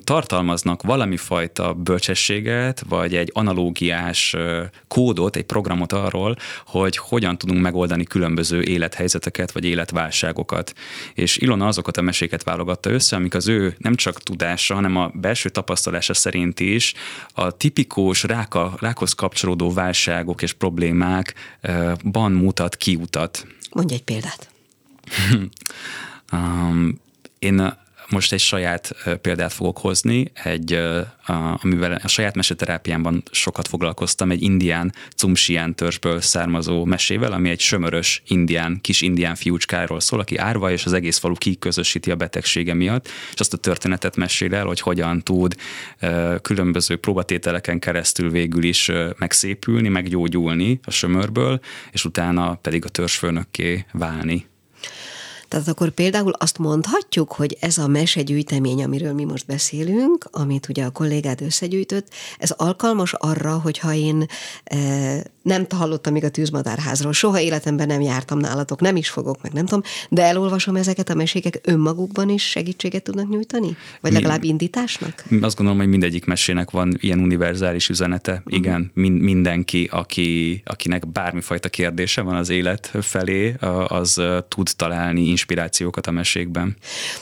Tartalmaznak 0.05 0.83
valami 0.83 1.17
fajta 1.17 1.75
bölcsességet, 1.75 2.85
vagy 2.89 3.15
egy 3.15 3.31
analógiás 3.35 4.37
kódot, 4.89 5.37
egy 5.37 5.45
programot 5.45 5.93
arról, 5.93 6.37
hogy 6.67 6.97
hogyan 6.97 7.39
tudunk 7.39 7.61
megoldani 7.61 8.05
különböző 8.05 8.63
élethelyzeteket, 8.63 9.53
vagy 9.53 9.65
életválságokat. 9.65 10.75
És 11.15 11.37
Ilona 11.37 11.67
azokat 11.67 11.97
a 11.97 12.03
meséket 12.03 12.43
válogatta 12.43 12.91
össze, 12.91 13.17
amik 13.17 13.35
az 13.35 13.49
ő 13.49 13.75
nem 13.79 13.95
csak 13.95 14.23
tudása, 14.23 14.75
hanem 14.75 14.97
a 14.97 15.11
belső 15.15 15.49
tapasztalat 15.49 15.80
tapasztalása 15.81 16.15
szerint 16.15 16.61
is 16.61 16.95
a 17.35 17.51
tipikus 17.51 18.23
ráka, 18.23 18.75
rákhoz 18.79 19.13
kapcsolódó 19.13 19.73
válságok 19.73 20.43
és 20.43 20.53
problémákban 20.53 22.33
mutat 22.33 22.77
kiutat. 22.77 23.47
Mondj 23.71 23.95
egy 23.95 24.03
példát. 24.03 24.51
um, 26.33 27.01
Én 27.39 27.79
most 28.11 28.33
egy 28.33 28.41
saját 28.41 28.95
példát 29.21 29.53
fogok 29.53 29.79
hozni, 29.79 30.31
egy, 30.43 30.81
amivel 31.63 32.01
a 32.03 32.09
saját 32.09 32.35
meseterápiámban 32.35 33.23
sokat 33.31 33.69
foglalkoztam, 33.69 34.31
egy 34.31 34.43
indián 34.43 34.93
cumsián 35.17 35.75
törzsből 35.75 36.21
származó 36.21 36.85
mesével, 36.85 37.33
ami 37.33 37.51
egy 37.51 37.61
sömörös 37.61 38.23
indián, 38.27 38.79
kis 38.81 39.01
indián 39.01 39.35
fiúcskáról 39.35 40.01
szól, 40.01 40.21
aki 40.21 40.37
árva, 40.37 40.71
és 40.71 40.85
az 40.85 40.93
egész 40.93 41.19
falu 41.19 41.35
kiközösíti 41.35 42.11
a 42.11 42.17
betegsége 42.17 42.75
miatt, 42.75 43.09
és 43.33 43.41
azt 43.41 43.53
a 43.53 43.57
történetet 43.57 44.17
mesél 44.17 44.55
el, 44.55 44.65
hogy 44.65 44.81
hogyan 44.81 45.23
tud 45.23 45.55
különböző 46.43 46.97
próbatételeken 46.97 47.79
keresztül 47.79 48.31
végül 48.31 48.63
is 48.63 48.91
megszépülni, 49.19 49.89
meggyógyulni 49.89 50.81
a 50.85 50.91
sömörből, 50.91 51.61
és 51.93 52.05
utána 52.05 52.55
pedig 52.55 52.85
a 52.85 52.89
törzsfőnökké 52.89 53.85
válni. 53.93 54.49
Tehát 55.51 55.69
akkor 55.69 55.91
például 55.91 56.33
azt 56.33 56.59
mondhatjuk, 56.59 57.33
hogy 57.33 57.57
ez 57.61 57.79
a 57.79 57.87
mesegyűjtemény, 57.87 58.83
amiről 58.83 59.13
mi 59.13 59.25
most 59.25 59.47
beszélünk, 59.47 60.29
amit 60.31 60.69
ugye 60.69 60.85
a 60.85 60.91
kollégád 60.91 61.41
összegyűjtött, 61.41 62.09
ez 62.39 62.51
alkalmas 62.51 63.13
arra, 63.13 63.59
hogyha 63.59 63.95
én 63.95 64.27
e, 64.65 64.77
nem 65.43 65.67
hallottam 65.69 66.13
még 66.13 66.25
a 66.25 66.29
tűzmadárházról, 66.29 67.13
soha 67.13 67.41
életemben 67.41 67.87
nem 67.87 68.01
jártam 68.01 68.39
nálatok, 68.39 68.81
nem 68.81 68.97
is 68.97 69.09
fogok, 69.09 69.43
meg 69.43 69.53
nem 69.53 69.67
tudom, 69.67 69.83
de 70.09 70.23
elolvasom 70.23 70.77
ezeket 70.77 71.11
a 71.11 71.15
meséket 71.15 71.61
önmagukban 71.65 72.29
is 72.29 72.43
segítséget 72.43 73.03
tudnak 73.03 73.29
nyújtani? 73.29 73.77
Vagy 74.01 74.13
legalább 74.13 74.45
indításnak? 74.45 75.25
Azt 75.41 75.57
gondolom, 75.57 75.81
hogy 75.81 75.89
mindegyik 75.89 76.25
mesének 76.25 76.71
van 76.71 76.97
ilyen 77.01 77.19
univerzális 77.19 77.89
üzenete. 77.89 78.33
Uh-huh. 78.33 78.55
Igen, 78.55 78.91
min- 78.95 79.21
mindenki, 79.21 79.89
aki, 79.93 80.63
akinek 80.65 81.09
bármifajta 81.09 81.69
kérdése 81.69 82.21
van 82.21 82.35
az 82.35 82.49
élet 82.49 82.91
felé, 83.01 83.55
az 83.89 84.23
tud 84.49 84.69
találni 84.77 85.29
inspirációkat 85.29 86.07
a 86.07 86.11
mesékben. 86.11 86.77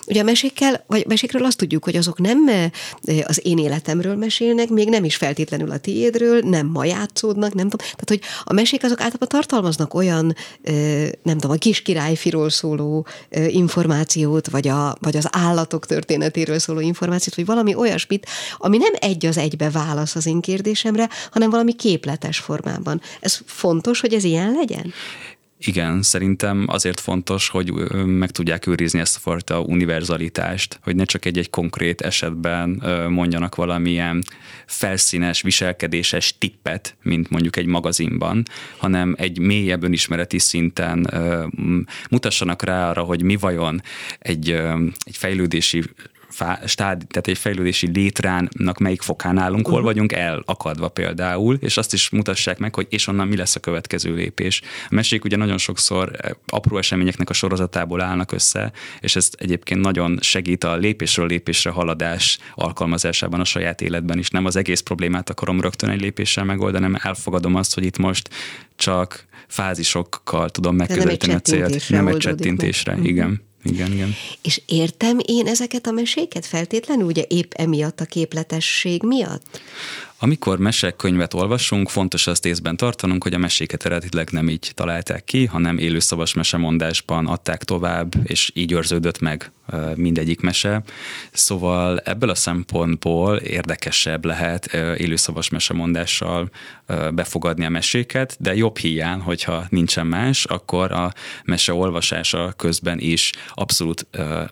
Ugye 0.06 0.20
a 0.20 0.24
mesékkel, 0.24 0.84
vagy 0.86 1.04
mesékről 1.06 1.44
azt 1.44 1.58
tudjuk, 1.58 1.84
hogy 1.84 1.96
azok 1.96 2.18
nem 2.18 2.38
az 3.24 3.40
én 3.42 3.58
életemről 3.58 4.16
mesélnek, 4.16 4.68
még 4.68 4.88
nem 4.88 5.04
is 5.04 5.16
feltétlenül 5.16 5.70
a 5.70 5.78
tiédről, 5.78 6.40
nem 6.40 6.66
ma 6.66 6.84
játszódnak, 6.84 7.54
nem 7.54 7.68
tudom. 7.68 7.86
Tehát, 7.86 8.07
hogy 8.08 8.20
a 8.44 8.52
mesék 8.52 8.84
azok 8.84 9.00
általában 9.00 9.28
tartalmaznak 9.28 9.94
olyan, 9.94 10.34
nem 11.22 11.38
tudom, 11.38 11.50
a 11.50 11.54
kis 11.54 11.82
királyfiról 11.82 12.50
szóló 12.50 13.06
információt, 13.48 14.50
vagy, 14.50 14.68
a, 14.68 14.96
vagy 15.00 15.16
az 15.16 15.28
állatok 15.30 15.86
történetéről 15.86 16.58
szóló 16.58 16.80
információt, 16.80 17.34
vagy 17.34 17.46
valami 17.46 17.74
olyasmit, 17.74 18.26
ami 18.56 18.76
nem 18.76 18.92
egy 18.94 19.26
az 19.26 19.38
egybe 19.38 19.70
válasz 19.70 20.14
az 20.14 20.26
én 20.26 20.40
kérdésemre, 20.40 21.08
hanem 21.30 21.50
valami 21.50 21.74
képletes 21.74 22.38
formában. 22.38 23.00
Ez 23.20 23.40
fontos, 23.46 24.00
hogy 24.00 24.14
ez 24.14 24.24
ilyen 24.24 24.52
legyen? 24.52 24.92
Igen, 25.60 26.02
szerintem 26.02 26.64
azért 26.68 27.00
fontos, 27.00 27.48
hogy 27.48 27.72
meg 28.06 28.30
tudják 28.30 28.66
őrizni 28.66 29.00
ezt 29.00 29.16
a 29.16 29.18
fajta 29.18 29.60
univerzalitást, 29.60 30.78
hogy 30.82 30.96
ne 30.96 31.04
csak 31.04 31.24
egy-egy 31.24 31.50
konkrét 31.50 32.00
esetben 32.00 32.82
mondjanak 33.10 33.54
valamilyen 33.54 34.22
felszínes, 34.66 35.42
viselkedéses 35.42 36.38
tippet, 36.38 36.96
mint 37.02 37.30
mondjuk 37.30 37.56
egy 37.56 37.66
magazinban, 37.66 38.42
hanem 38.76 39.14
egy 39.18 39.38
mélyebb 39.38 39.82
önismereti 39.82 40.38
szinten 40.38 41.10
mutassanak 42.10 42.62
rá 42.62 42.88
arra, 42.88 43.02
hogy 43.02 43.22
mi 43.22 43.36
vajon 43.36 43.82
egy, 44.18 44.50
egy 45.04 45.16
fejlődési 45.16 45.82
stád, 46.64 47.04
tehát 47.08 47.26
egy 47.26 47.38
fejlődési 47.38 47.90
létránnak 47.92 48.78
melyik 48.78 49.02
fokán 49.02 49.38
állunk, 49.38 49.66
hol 49.66 49.74
uh-huh. 49.74 49.88
vagyunk 49.88 50.12
elakadva 50.12 50.88
például, 50.88 51.56
és 51.60 51.76
azt 51.76 51.92
is 51.92 52.10
mutassák 52.10 52.58
meg, 52.58 52.74
hogy 52.74 52.86
és 52.90 53.06
onnan 53.06 53.28
mi 53.28 53.36
lesz 53.36 53.56
a 53.56 53.60
következő 53.60 54.14
lépés. 54.14 54.60
A 54.84 54.94
mesék 54.94 55.24
ugye 55.24 55.36
nagyon 55.36 55.58
sokszor 55.58 56.10
eh, 56.18 56.30
apró 56.46 56.78
eseményeknek 56.78 57.30
a 57.30 57.32
sorozatából 57.32 58.00
állnak 58.00 58.32
össze, 58.32 58.72
és 59.00 59.16
ez 59.16 59.30
egyébként 59.36 59.80
nagyon 59.80 60.18
segít 60.20 60.64
a 60.64 60.76
lépésről 60.76 61.26
lépésre 61.26 61.70
haladás 61.70 62.38
alkalmazásában 62.54 63.40
a 63.40 63.44
saját 63.44 63.80
életben 63.80 64.18
is. 64.18 64.30
Nem 64.30 64.44
az 64.44 64.56
egész 64.56 64.80
problémát 64.80 65.30
akarom 65.30 65.60
rögtön 65.60 65.90
egy 65.90 66.00
lépéssel 66.00 66.44
megoldani, 66.44 66.84
hanem 66.84 67.00
elfogadom 67.02 67.54
azt, 67.54 67.74
hogy 67.74 67.84
itt 67.84 67.98
most 67.98 68.28
csak 68.76 69.26
fázisokkal 69.48 70.50
tudom 70.50 70.76
megközelíteni 70.76 71.34
a 71.34 71.40
célt. 71.40 71.88
Nem 71.88 72.06
egy 72.06 72.16
csettintésre, 72.16 72.98
igen. 73.02 73.47
Igen, 73.62 73.92
igen. 73.92 74.14
És 74.42 74.62
értem 74.66 75.18
én 75.26 75.46
ezeket 75.46 75.86
a 75.86 75.90
meséket 75.90 76.46
feltétlenül, 76.46 77.06
ugye 77.06 77.22
épp 77.28 77.52
emiatt 77.52 78.00
a 78.00 78.04
képletesség 78.04 79.02
miatt? 79.02 79.60
Amikor 80.20 80.58
mesekönyvet 80.58 81.34
olvasunk, 81.34 81.88
fontos 81.88 82.26
azt 82.26 82.46
észben 82.46 82.76
tartanunk, 82.76 83.22
hogy 83.22 83.34
a 83.34 83.38
meséket 83.38 83.84
eredetileg 83.84 84.30
nem 84.30 84.48
így 84.48 84.70
találták 84.74 85.24
ki, 85.24 85.46
hanem 85.46 85.78
élőszavas 85.78 86.34
mesemondásban 86.34 87.26
adták 87.26 87.64
tovább, 87.64 88.14
és 88.24 88.50
így 88.54 88.72
őrződött 88.72 89.20
meg 89.20 89.52
mindegyik 89.94 90.40
mese. 90.40 90.82
Szóval 91.32 91.98
ebből 91.98 92.30
a 92.30 92.34
szempontból 92.34 93.36
érdekesebb 93.36 94.24
lehet 94.24 94.66
élőszavas 94.74 95.48
mesemondással 95.48 96.50
befogadni 97.14 97.64
a 97.64 97.68
meséket, 97.68 98.36
de 98.40 98.54
jobb 98.54 98.78
hiány, 98.78 99.20
hogyha 99.20 99.66
nincsen 99.68 100.06
más, 100.06 100.44
akkor 100.44 100.92
a 100.92 101.12
mese 101.44 101.72
olvasása 101.72 102.52
közben 102.56 102.98
is 102.98 103.32
abszolút 103.54 104.06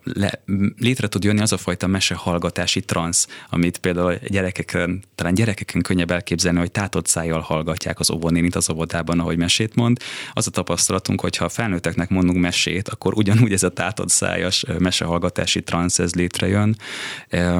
le, 0.04 0.42
létre 0.78 1.08
tud 1.08 1.24
jönni 1.24 1.40
az 1.40 1.52
a 1.52 1.56
fajta 1.56 1.86
mesehallgatási 1.86 2.80
transz, 2.80 3.26
amit 3.50 3.78
például 3.78 4.14
gyerekeken, 4.28 5.02
talán 5.14 5.34
gyerek 5.34 5.55
gyerekeken 5.56 5.82
könnyebb 5.82 6.10
elképzelni, 6.10 6.58
hogy 6.58 6.70
tátott 6.70 7.06
szájjal 7.06 7.40
hallgatják 7.40 8.00
az 8.00 8.10
óvónénit 8.10 8.54
az 8.54 8.70
óvodában, 8.70 9.20
ahogy 9.20 9.36
mesét 9.36 9.74
mond. 9.74 9.98
Az 10.32 10.46
a 10.46 10.50
tapasztalatunk, 10.50 11.20
hogy 11.20 11.36
ha 11.36 11.48
felnőtteknek 11.48 12.08
mondunk 12.08 12.38
mesét, 12.38 12.88
akkor 12.88 13.14
ugyanúgy 13.14 13.52
ez 13.52 13.62
a 13.62 13.68
tátott 13.68 14.08
szájas 14.08 14.64
mesehallgatási 14.78 15.62
transz 15.62 15.98
ez 15.98 16.14
létrejön. 16.14 16.76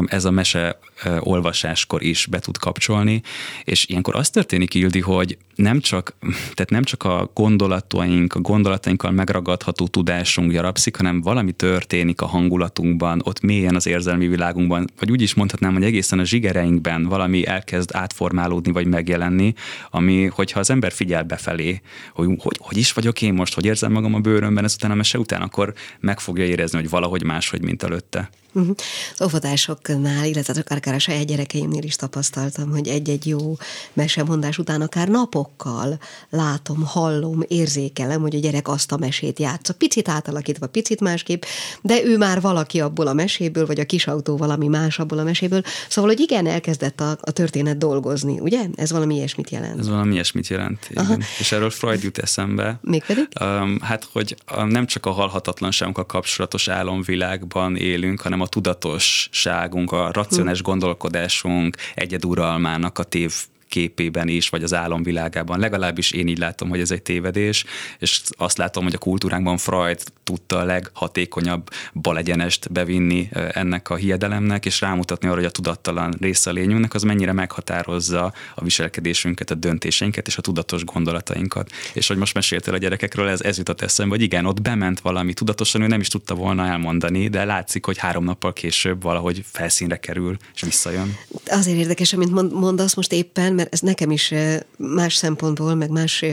Ez 0.07 0.25
a 0.25 0.31
mese 0.31 0.79
olvasáskor 1.21 2.03
is 2.03 2.27
be 2.27 2.39
tud 2.39 2.59
kapcsolni, 2.59 3.23
és 3.65 3.87
ilyenkor 3.87 4.17
az 4.17 4.31
történik, 4.31 4.75
Ildi, 4.75 5.01
hogy 5.01 5.39
nem 5.55 5.81
csak, 5.81 6.17
tehát 6.55 6.71
nem 6.71 6.83
csak 6.83 7.05
a 7.05 7.31
gondolataink, 7.35 8.35
a 8.35 8.41
gondolatainkkal 8.41 9.11
megragadható 9.11 9.87
tudásunk 9.87 10.53
gyarapszik, 10.53 10.97
hanem 10.97 11.21
valami 11.21 11.53
történik 11.53 12.21
a 12.21 12.27
hangulatunkban, 12.27 13.21
ott 13.25 13.41
mélyen 13.41 13.75
az 13.75 13.87
érzelmi 13.87 14.29
világunkban, 14.29 14.87
vagy 14.99 15.11
úgy 15.11 15.23
is 15.23 15.35
mondhatnám, 15.35 15.73
hogy 15.73 15.85
egészen 15.85 16.19
a 16.19 16.25
zsigereinkben 16.25 17.05
valami 17.05 17.47
elkezd 17.47 17.86
elkezd 17.87 17.95
átformálódni 17.95 18.73
vagy 18.73 18.87
megjelenni, 18.87 19.55
ami, 19.91 20.27
hogyha 20.27 20.61
az 20.61 20.71
ember 20.71 20.93
figyel 20.93 21.23
befelé, 21.23 21.81
hogy, 22.13 22.27
hogy 22.39 22.59
hogy 22.59 22.77
is 22.77 22.93
vagyok 22.93 23.23
én 23.23 23.35
most, 23.35 23.55
hogy 23.55 23.65
érzem 23.65 23.93
magam 23.93 24.15
a 24.15 24.21
bőrömben 24.21 24.65
ezután 24.65 24.91
a 24.91 24.95
mese 24.95 25.19
után, 25.19 25.43
akkor 25.43 25.73
meg 26.01 26.21
fogja 26.21 26.45
érezni, 26.45 26.79
hogy 26.79 26.91
valahogy 26.91 27.25
máshogy, 27.25 27.63
mint 27.63 27.83
előtte. 27.83 28.31
Uh-huh. 28.57 28.75
Az 29.17 29.27
óvodásoknál, 29.27 30.25
illetve 30.25 30.77
akár 30.77 30.95
a 30.95 30.99
saját 30.99 31.27
gyerekeimnél 31.27 31.83
is 31.83 31.97
tapasztaltam, 31.97 32.71
hogy 32.71 32.89
egy-egy 32.89 33.27
jó 33.27 33.57
mesemondás 33.93 34.59
után 34.59 34.81
akár 34.81 35.09
napokkal 35.09 35.99
látom, 36.31 36.85
hallom, 36.85 37.43
érzékelem, 37.49 38.21
hogy 38.21 38.35
a 38.35 38.39
gyerek 38.39 38.69
azt 38.69 38.93
a 38.93 38.97
mesét 38.97 39.39
játsza. 39.39 39.75
Picit 39.75 40.09
átalakítva, 40.09 40.67
picit 40.67 41.01
másképp, 41.01 41.43
de 41.83 42.03
ő 42.05 42.17
már 42.17 42.41
valaki 42.41 42.81
abból 42.81 43.07
a 43.07 43.13
meséből, 43.13 43.67
vagy 43.67 43.81
a 43.81 43.85
kisautó 43.85 44.37
valami 44.37 44.67
más 44.67 44.99
abból 44.99 45.19
a 45.19 45.25
meséből. 45.25 45.63
Szóval, 45.89 46.11
hogy 46.11 46.21
igen, 46.21 46.47
elkezdett 46.47 47.01
a, 47.01 47.19
a 47.21 47.31
történet 47.31 47.79
dolgozni, 47.79 48.39
ugye? 48.41 48.67
Ez 48.75 48.93
valami 48.93 49.15
ilyesmit 49.15 49.51
jelent. 49.51 49.79
Ez 49.79 49.89
valami 49.89 50.13
ilyesmit 50.13 50.49
jelent, 50.49 50.87
igen. 50.91 51.23
És 51.39 51.53
erről 51.53 51.71
Freud 51.71 52.03
jut 52.03 52.19
eszembe. 52.19 52.79
Mégpedig? 52.83 53.29
Um, 53.41 53.79
hát, 53.81 54.09
hogy 54.13 54.37
nem 54.67 54.87
csak 54.87 55.07
a 55.07 55.11
halhatatlanságunkkal 55.11 56.07
kapcsolatos 56.07 56.69
álomvilágban 56.69 57.77
élünk, 57.77 58.21
hanem 58.21 58.41
a 58.41 58.46
a 58.47 58.49
tudatosságunk, 58.49 59.93
a 59.93 60.11
racionális 60.13 60.63
gondolkodásunk 60.63 61.77
egyeduralmának 61.95 62.99
a 62.99 63.03
tév 63.03 63.35
képében 63.69 64.29
is, 64.29 64.49
vagy 64.49 64.63
az 64.63 64.75
álomvilágában. 64.75 65.59
Legalábbis 65.59 66.11
én 66.11 66.29
így 66.29 66.39
látom, 66.39 66.69
hogy 66.69 66.81
ez 66.81 66.91
egy 66.91 67.03
tévedés, 67.03 67.65
és 67.99 68.21
azt 68.31 68.59
látom, 68.59 68.85
hogy 68.85 68.95
a 68.95 68.99
kultúránkban 68.99 69.57
Freud 69.57 70.03
tudta 70.25 70.59
a 70.59 70.65
leghatékonyabb 70.65 71.71
balegyenest 71.95 72.73
bevinni 72.73 73.29
ennek 73.53 73.91
a 73.91 73.97
hiedelemnek, 73.97 74.67
és 74.67 74.81
rámutatni 74.81 75.29
arra, 75.29 75.37
hogy 75.37 75.45
a 75.45 75.51
tudattalan 75.51 76.15
része 76.21 76.51
a 76.51 76.53
lényünknek, 76.53 76.95
az 76.95 77.03
mennyire 77.03 77.33
meghatározza 77.33 78.33
a 78.55 78.65
viselkedésünket, 78.65 79.51
a 79.51 79.55
döntéseinket 79.55 80.27
és 80.27 80.37
a 80.37 80.43
tudatos 80.43 80.85
gondolatainkat. 80.85 81.71
És 81.93 82.09
hogy 82.09 82.17
most 82.17 82.35
meséltél 82.35 82.75
a 82.75 82.79
gyerekekről, 82.79 83.29
ez, 83.29 83.41
ez 83.41 83.57
jutott 83.57 83.81
eszembe, 83.81 84.15
hogy 84.15 84.25
igen, 84.25 84.47
ott 84.47 84.63
bement 84.63 85.01
valami 85.01 85.33
tudatosan, 85.33 85.83
ő 85.83 85.87
nem 85.87 86.01
is 86.01 86.09
tudta 86.09 86.35
volna 86.35 86.67
elmondani, 86.67 87.29
de 87.29 87.45
látszik, 87.45 87.85
hogy 87.85 87.99
három 87.99 88.25
nappal 88.25 88.53
később 88.53 89.03
valahogy 89.03 89.45
felszínre 89.53 89.97
kerül, 89.97 90.37
és 90.55 90.63
visszajön. 90.63 91.17
Azért 91.47 91.79
érdekes, 91.79 92.13
amit 92.13 92.51
mondasz 92.53 92.95
most 92.95 93.13
éppen, 93.13 93.55
mert 93.57 93.73
ez 93.73 93.81
nekem 93.81 94.11
is 94.11 94.35
más 94.77 95.15
szempontból, 95.15 95.75
meg 95.75 95.91
más 95.91 96.25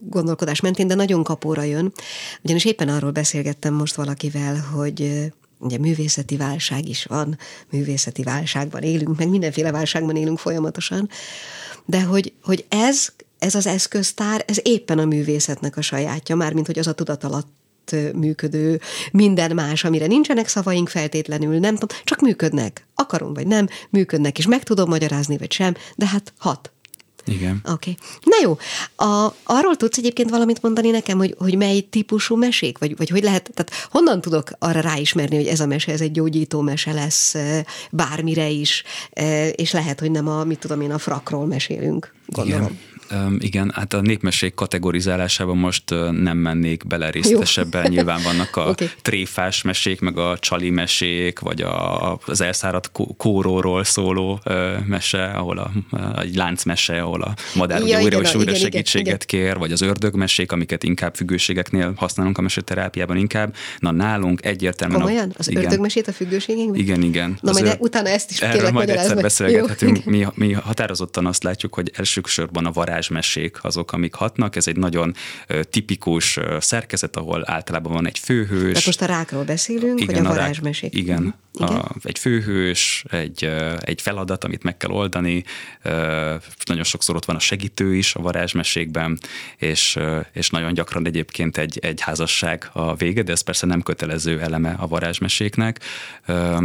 gondolkodás 0.00 0.60
mentén, 0.60 0.86
de 0.86 0.94
nagyon 0.94 1.22
kapóra 1.22 1.62
jön. 1.62 1.92
Ugyanis 2.42 2.64
éppen 2.64 2.88
arról 2.88 3.10
beszélgettem 3.10 3.74
most 3.74 3.94
valakivel, 3.94 4.56
hogy 4.56 5.30
ugye 5.58 5.78
művészeti 5.78 6.36
válság 6.36 6.88
is 6.88 7.04
van, 7.04 7.38
művészeti 7.70 8.22
válságban 8.22 8.82
élünk, 8.82 9.18
meg 9.18 9.28
mindenféle 9.28 9.70
válságban 9.70 10.16
élünk 10.16 10.38
folyamatosan, 10.38 11.08
de 11.84 12.02
hogy, 12.02 12.32
hogy 12.42 12.64
ez, 12.68 13.08
ez 13.38 13.54
az 13.54 13.66
eszköztár, 13.66 14.44
ez 14.46 14.58
éppen 14.62 14.98
a 14.98 15.04
művészetnek 15.04 15.76
a 15.76 15.82
sajátja, 15.82 16.36
mármint 16.36 16.66
hogy 16.66 16.78
az 16.78 16.86
a 16.86 16.92
tudat 16.92 17.24
mellett 17.90 18.14
működő, 18.14 18.80
minden 19.12 19.54
más, 19.54 19.84
amire 19.84 20.06
nincsenek 20.06 20.48
szavaink 20.48 20.88
feltétlenül, 20.88 21.58
nem 21.58 21.76
tudom, 21.76 21.96
csak 22.04 22.20
működnek. 22.20 22.86
Akarom 22.94 23.34
vagy 23.34 23.46
nem, 23.46 23.68
működnek, 23.90 24.38
és 24.38 24.46
meg 24.46 24.62
tudom 24.62 24.88
magyarázni, 24.88 25.38
vagy 25.38 25.52
sem, 25.52 25.74
de 25.96 26.06
hát 26.06 26.32
hat. 26.38 26.72
Igen. 27.26 27.60
Oké. 27.64 27.72
Okay. 27.72 27.96
Na 28.22 28.36
jó, 28.42 28.58
a, 29.06 29.34
arról 29.44 29.76
tudsz 29.76 29.98
egyébként 29.98 30.30
valamit 30.30 30.62
mondani 30.62 30.90
nekem, 30.90 31.18
hogy, 31.18 31.34
hogy 31.38 31.56
mely 31.56 31.80
típusú 31.80 32.36
mesék, 32.36 32.78
vagy, 32.78 32.96
vagy 32.96 33.08
hogy 33.08 33.22
lehet, 33.22 33.50
tehát 33.54 33.88
honnan 33.90 34.20
tudok 34.20 34.50
arra 34.58 34.80
ráismerni, 34.80 35.36
hogy 35.36 35.46
ez 35.46 35.60
a 35.60 35.66
mese, 35.66 35.92
ez 35.92 36.00
egy 36.00 36.10
gyógyító 36.10 36.60
mese 36.60 36.92
lesz 36.92 37.34
bármire 37.90 38.48
is, 38.48 38.84
és 39.52 39.72
lehet, 39.72 40.00
hogy 40.00 40.10
nem 40.10 40.28
a, 40.28 40.44
mit 40.44 40.58
tudom 40.58 40.80
én, 40.80 40.90
a 40.90 40.98
frakról 40.98 41.46
mesélünk, 41.46 42.14
gondolom. 42.26 42.62
Igen. 42.62 42.78
Igen, 43.38 43.72
hát 43.74 43.92
a 43.92 44.00
népmesék 44.00 44.54
kategorizálásában 44.54 45.56
most 45.56 45.90
nem 46.10 46.36
mennék 46.36 46.86
bele 46.86 47.10
részletesebben. 47.10 47.90
Nyilván 47.90 48.22
vannak 48.22 48.56
a 48.56 48.68
okay. 48.70 48.90
tréfás 49.02 49.62
mesék, 49.62 50.00
meg 50.00 50.18
a 50.18 50.38
csali 50.38 50.70
mesék, 50.70 51.38
vagy 51.38 51.62
a, 51.62 52.14
az 52.26 52.40
elszáradt 52.40 52.90
kóróról 53.16 53.84
szóló 53.84 54.40
mese, 54.86 55.24
ahol 55.24 55.58
a, 55.58 55.70
egy 56.20 56.36
láncmese, 56.36 57.00
ahol 57.00 57.22
a 57.22 57.34
madár 57.54 57.82
ja, 57.86 58.00
újra 58.02 58.20
és 58.20 58.34
újra 58.34 58.50
igen, 58.50 58.62
segítséget 58.62 59.24
igen, 59.24 59.44
kér, 59.44 59.58
vagy 59.58 59.72
az 59.72 59.80
ördögmesék, 59.80 60.52
amiket 60.52 60.82
inkább 60.82 61.14
függőségeknél 61.14 61.92
használunk 61.96 62.38
a 62.38 62.42
meseterápiában 62.42 63.16
inkább. 63.16 63.54
Na 63.78 63.90
nálunk 63.90 64.44
egyértelműen... 64.44 65.00
Komolyan? 65.00 65.32
Az 65.36 65.50
igen, 65.50 65.62
ördögmesét 65.62 66.08
a 66.08 66.12
függőségekben? 66.12 66.74
Igen, 66.74 67.02
igen. 67.02 67.38
Na 67.40 67.50
az 67.50 67.60
majd 67.60 67.72
ör... 67.72 67.76
utána 67.80 68.08
ezt 68.08 68.30
is 68.30 68.40
Erről 68.40 68.70
majd 68.70 68.88
egyszer 68.88 69.20
beszélgethetünk. 69.20 70.04
Mi, 70.04 70.26
mi 70.34 70.52
határozottan 70.52 71.26
azt 71.26 71.42
látjuk, 71.42 71.74
hogy 71.74 71.90
elsősorban 71.94 72.66
a 72.66 72.72
varázs 72.72 72.97
varázsmesék 72.98 73.64
azok, 73.64 73.92
amik 73.92 74.14
hatnak. 74.14 74.56
Ez 74.56 74.66
egy 74.66 74.76
nagyon 74.76 75.14
tipikus 75.70 76.38
szerkezet, 76.58 77.16
ahol 77.16 77.42
általában 77.46 77.92
van 77.92 78.06
egy 78.06 78.18
főhős. 78.18 78.72
Tehát 78.72 78.86
most 78.86 79.02
a 79.02 79.06
rákról 79.06 79.44
beszélünk, 79.44 80.00
igen, 80.00 80.14
vagy 80.14 80.26
a 80.26 80.28
varázsmesék? 80.28 80.94
Igen, 80.94 81.22
mhm. 81.22 81.26
igen. 81.26 81.46
A, 81.60 81.94
egy 82.02 82.18
főhős, 82.18 83.04
egy, 83.10 83.50
egy 83.80 84.02
feladat, 84.02 84.44
amit 84.44 84.62
meg 84.62 84.76
kell 84.76 84.90
oldani. 84.90 85.44
Nagyon 86.64 86.84
sokszor 86.84 87.16
ott 87.16 87.24
van 87.24 87.36
a 87.36 87.38
segítő 87.38 87.94
is 87.94 88.14
a 88.14 88.22
varázsmesékben, 88.22 89.18
és, 89.56 89.98
és 90.32 90.50
nagyon 90.50 90.74
gyakran 90.74 91.06
egyébként 91.06 91.56
egy, 91.58 91.78
egy 91.82 92.00
házasság 92.00 92.70
a 92.72 92.94
vége, 92.94 93.22
de 93.22 93.32
ez 93.32 93.40
persze 93.40 93.66
nem 93.66 93.82
kötelező 93.82 94.40
eleme 94.40 94.76
a 94.78 94.86
varázsmeséknek. 94.86 95.80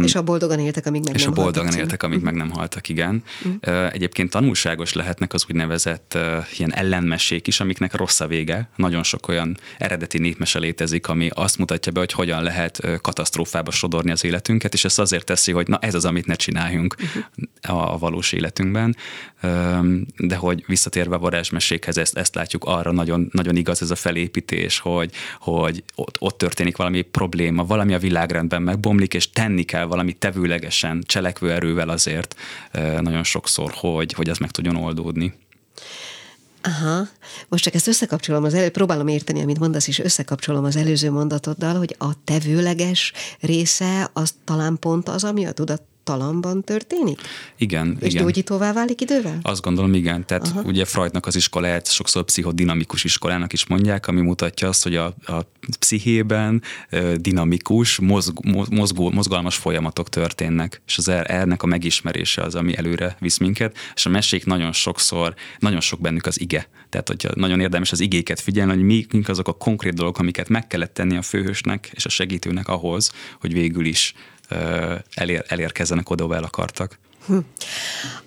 És 0.02 0.14
a 0.14 0.22
boldogan 0.22 0.58
éltek, 0.58 0.86
amíg 0.86 1.02
meg 1.04 1.14
és 1.14 1.22
nem 1.22 1.30
a 1.30 1.34
boldogan 1.34 1.62
haltak. 1.62 1.80
éltek, 1.80 2.02
amíg 2.02 2.20
meg 2.20 2.34
nem 2.34 2.50
haltak, 2.50 2.88
igen. 2.88 3.22
Uh-huh. 3.44 3.92
Egyébként 3.92 4.30
tanulságos 4.30 4.92
lehetnek 4.92 5.32
az 5.32 5.44
úgynevezett 5.48 6.18
ilyen 6.56 6.74
ellenmesék 6.74 7.46
is, 7.46 7.60
amiknek 7.60 7.94
rossz 7.94 8.20
a 8.20 8.26
vége. 8.26 8.68
Nagyon 8.76 9.02
sok 9.02 9.28
olyan 9.28 9.56
eredeti 9.78 10.18
népmese 10.18 10.58
létezik, 10.58 11.08
ami 11.08 11.30
azt 11.34 11.58
mutatja 11.58 11.92
be, 11.92 11.98
hogy 11.98 12.12
hogyan 12.12 12.42
lehet 12.42 13.00
katasztrófába 13.00 13.70
sodorni 13.70 14.10
az 14.10 14.24
életünket, 14.24 14.74
és 14.74 14.83
ezt 14.84 14.98
azért 14.98 15.24
teszi, 15.24 15.52
hogy 15.52 15.68
na 15.68 15.78
ez 15.78 15.94
az, 15.94 16.04
amit 16.04 16.26
ne 16.26 16.34
csináljunk 16.34 16.94
a 17.60 17.98
valós 17.98 18.32
életünkben. 18.32 18.96
De 20.16 20.36
hogy 20.36 20.64
visszatérve 20.66 21.14
a 21.14 21.18
varázsmesékhez, 21.18 21.98
ezt, 21.98 22.16
ezt 22.16 22.34
látjuk 22.34 22.64
arra 22.64 22.92
nagyon, 22.92 23.28
nagyon 23.32 23.56
igaz 23.56 23.82
ez 23.82 23.90
a 23.90 23.94
felépítés, 23.94 24.78
hogy, 24.78 25.12
hogy 25.38 25.84
ott, 25.94 26.16
ott 26.20 26.38
történik 26.38 26.76
valami 26.76 27.02
probléma, 27.02 27.64
valami 27.64 27.94
a 27.94 27.98
világrendben 27.98 28.62
megbomlik, 28.62 29.14
és 29.14 29.30
tenni 29.30 29.62
kell 29.62 29.84
valami 29.84 30.12
tevőlegesen, 30.12 31.02
cselekvő 31.06 31.52
erővel 31.52 31.88
azért 31.88 32.34
nagyon 33.00 33.22
sokszor, 33.22 33.72
hogy, 33.74 34.12
hogy 34.12 34.28
ez 34.28 34.38
meg 34.38 34.50
tudjon 34.50 34.76
oldódni. 34.76 35.34
Aha, 36.66 37.08
most 37.48 37.64
csak 37.64 37.74
ezt 37.74 37.86
összekapcsolom 37.86 38.44
az 38.44 38.54
elő, 38.54 38.68
próbálom 38.68 39.08
érteni, 39.08 39.42
amit 39.42 39.58
mondasz, 39.58 39.88
és 39.88 39.98
összekapcsolom 39.98 40.64
az 40.64 40.76
előző 40.76 41.10
mondatoddal, 41.10 41.76
hogy 41.76 41.96
a 41.98 42.24
tevőleges 42.24 43.12
része 43.40 44.10
az 44.12 44.34
talán 44.44 44.78
pont 44.78 45.08
az, 45.08 45.24
ami 45.24 45.46
a 45.46 45.52
tudat 45.52 45.82
talamban 46.04 46.64
történik? 46.64 47.20
Igen. 47.56 47.96
És 48.00 48.12
igen. 48.12 48.22
gyógyítóvá 48.22 48.72
válik 48.72 49.00
idővel? 49.00 49.38
Azt 49.42 49.62
gondolom, 49.62 49.94
igen. 49.94 50.26
Tehát 50.26 50.48
Aha. 50.48 50.62
ugye 50.62 50.84
Freudnak 50.84 51.26
az 51.26 51.36
iskoláját 51.36 51.90
sokszor 51.90 52.24
pszichodinamikus 52.24 53.04
iskolának 53.04 53.52
is 53.52 53.66
mondják, 53.66 54.06
ami 54.06 54.20
mutatja 54.20 54.68
azt, 54.68 54.82
hogy 54.82 54.96
a, 54.96 55.06
a 55.26 55.46
pszichében 55.78 56.62
dinamikus, 57.16 57.98
mozg, 57.98 58.38
mozgó, 58.70 59.10
mozgalmas 59.10 59.56
folyamatok 59.56 60.08
történnek, 60.08 60.82
és 60.86 60.98
az 60.98 61.08
er, 61.08 61.30
ennek 61.30 61.62
a 61.62 61.66
megismerése 61.66 62.42
az, 62.42 62.54
ami 62.54 62.76
előre 62.76 63.16
visz 63.20 63.38
minket, 63.38 63.76
és 63.94 64.06
a 64.06 64.10
mesék 64.10 64.44
nagyon 64.44 64.72
sokszor, 64.72 65.34
nagyon 65.58 65.80
sok 65.80 66.00
bennük 66.00 66.26
az 66.26 66.40
ige. 66.40 66.68
Tehát, 66.88 67.08
hogy 67.08 67.28
nagyon 67.34 67.60
érdemes 67.60 67.92
az 67.92 68.00
igéket 68.00 68.40
figyelni, 68.40 68.72
hogy 68.72 68.82
mi, 68.82 69.06
mik 69.12 69.28
azok 69.28 69.48
a 69.48 69.52
konkrét 69.52 69.94
dolgok, 69.94 70.18
amiket 70.18 70.48
meg 70.48 70.66
kellett 70.66 70.94
tenni 70.94 71.16
a 71.16 71.22
főhősnek 71.22 71.90
és 71.92 72.04
a 72.04 72.08
segítőnek 72.08 72.68
ahhoz, 72.68 73.12
hogy 73.40 73.52
végül 73.52 73.86
is 73.86 74.14
elér, 75.14 75.44
elérkezzenek 75.48 76.10
oda, 76.10 76.24
ahol 76.24 76.36
el 76.36 76.44
akartak. 76.44 76.98
Hm. 77.26 77.38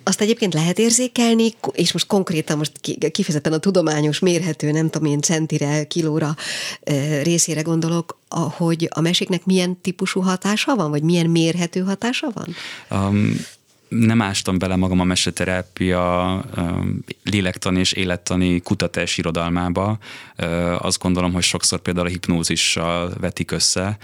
Azt 0.04 0.22
egyébként 0.22 0.54
lehet 0.54 0.80
érzékelni, 0.80 1.54
és 1.72 1.92
most 1.94 2.08
konkrétan 2.08 2.58
most 2.58 2.72
kifejezetten 3.12 3.54
a 3.54 3.58
tudományos, 3.58 4.20
mérhető, 4.20 4.72
nem 4.72 4.90
tudom 4.90 5.12
én, 5.12 5.22
centire, 5.22 5.84
kilóra 5.84 6.36
részére 7.24 7.62
gondolok, 7.62 8.20
hogy 8.30 8.90
a 8.94 9.02
meséknek 9.02 9.46
milyen 9.46 9.82
típusú 9.82 10.22
hatása 10.22 10.76
van, 10.76 10.90
vagy 10.90 11.04
milyen 11.04 11.30
mérhető 11.30 11.80
hatása 11.82 12.28
van? 12.34 12.56
Um, 13.02 13.36
nem 13.88 14.22
ástam 14.22 14.58
bele 14.58 14.76
magam 14.76 15.00
a 15.00 15.04
meseterápia 15.04 16.44
lélektani 17.24 17.80
és 17.80 17.92
élettani 17.92 18.62
kutatás 18.62 19.18
irodalmába. 19.18 19.98
Azt 20.78 21.00
gondolom, 21.00 21.34
hogy 21.34 21.44
sokszor 21.44 21.80
például 21.80 22.06
a 22.06 22.10
hipnózissal 22.10 23.14
vetik 23.20 23.52
össze. 23.52 23.98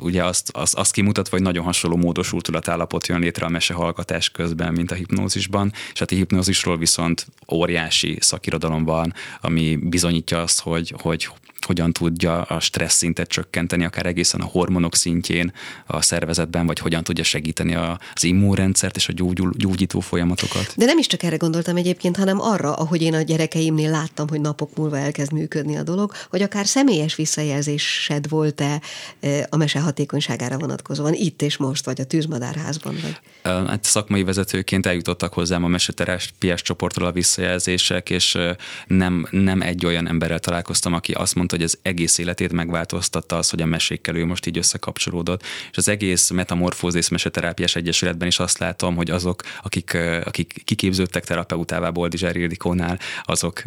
Ugye 0.00 0.24
azt, 0.24 0.50
azt, 0.52 0.74
azt 0.74 0.92
kimutatva, 0.92 1.36
hogy 1.36 1.44
nagyon 1.44 1.64
hasonló 1.64 1.96
módosult 1.96 2.44
tudatállapot 2.44 3.06
jön 3.06 3.20
létre 3.20 3.46
a 3.46 3.48
mesehallgatás 3.48 4.30
közben, 4.30 4.72
mint 4.72 4.90
a 4.90 4.94
hipnózisban, 4.94 5.72
és 5.92 5.98
hát 5.98 6.10
a 6.10 6.14
hipnózisról 6.14 6.78
viszont 6.78 7.26
óriási 7.52 8.16
szakirodalom 8.20 8.84
van, 8.84 9.14
ami 9.40 9.76
bizonyítja 9.76 10.42
azt, 10.42 10.60
hogy, 10.60 10.94
hogy 11.00 11.28
hogyan 11.64 11.92
tudja 11.92 12.42
a 12.42 12.60
stressz 12.60 12.96
szintet 12.96 13.28
csökkenteni, 13.28 13.84
akár 13.84 14.06
egészen 14.06 14.40
a 14.40 14.44
hormonok 14.44 14.94
szintjén 14.94 15.52
a 15.86 16.02
szervezetben, 16.02 16.66
vagy 16.66 16.78
hogyan 16.78 17.04
tudja 17.04 17.24
segíteni 17.24 17.74
az 17.74 18.24
immunrendszert 18.24 18.96
és 18.96 19.08
a 19.08 19.12
gyógyul, 19.12 19.52
gyógyító 19.56 20.00
folyamatokat. 20.00 20.74
De 20.76 20.84
nem 20.84 20.98
is 20.98 21.06
csak 21.06 21.22
erre 21.22 21.36
gondoltam 21.36 21.76
egyébként, 21.76 22.16
hanem 22.16 22.40
arra, 22.40 22.74
ahogy 22.74 23.02
én 23.02 23.14
a 23.14 23.22
gyerekeimnél 23.22 23.90
láttam, 23.90 24.28
hogy 24.28 24.40
napok 24.40 24.76
múlva 24.76 24.98
elkezd 24.98 25.32
működni 25.32 25.76
a 25.76 25.82
dolog, 25.82 26.12
hogy 26.30 26.42
akár 26.42 26.66
személyes 26.66 27.14
visszajelzésed 27.14 28.28
volt-e 28.28 28.80
e, 29.20 29.46
a 29.50 29.56
mese 29.56 29.80
hatékonyságára 29.80 30.58
vonatkozóan 30.58 31.14
itt 31.14 31.42
és 31.42 31.56
most, 31.56 31.84
vagy 31.84 32.00
a 32.00 32.04
tűzmadárházban? 32.04 32.94
Vagy? 33.02 33.20
Hát 33.42 33.84
szakmai 33.84 34.22
vezetőként 34.22 34.86
eljutottak 34.86 35.32
hozzám 35.32 35.64
a 35.64 35.68
meseterápiás 35.68 36.62
csoportról 36.62 37.06
a 37.06 37.12
visszajelzések, 37.12 38.10
és 38.10 38.38
nem, 38.86 39.26
nem 39.30 39.62
egy 39.62 39.86
olyan 39.86 40.08
emberrel 40.08 40.38
találkoztam, 40.38 40.92
aki 40.92 41.12
azt 41.12 41.34
mondta, 41.34 41.51
hogy 41.52 41.62
az 41.62 41.78
egész 41.82 42.18
életét 42.18 42.52
megváltoztatta 42.52 43.36
az, 43.36 43.50
hogy 43.50 43.62
a 43.62 43.66
mesékkel 43.66 44.16
ő 44.16 44.24
most 44.24 44.46
így 44.46 44.58
összekapcsolódott. 44.58 45.42
És 45.70 45.76
az 45.76 45.88
egész 45.88 46.30
metamorfózis 46.30 47.08
meseterápiás 47.08 47.76
egyesületben 47.76 48.28
is 48.28 48.38
azt 48.38 48.58
látom, 48.58 48.96
hogy 48.96 49.10
azok, 49.10 49.42
akik, 49.62 49.98
akik 50.24 50.62
kiképződtek 50.64 51.24
terapeutává 51.24 51.90
Boldizsár 51.90 52.36
Ildikónál, 52.36 52.98
azok 53.24 53.62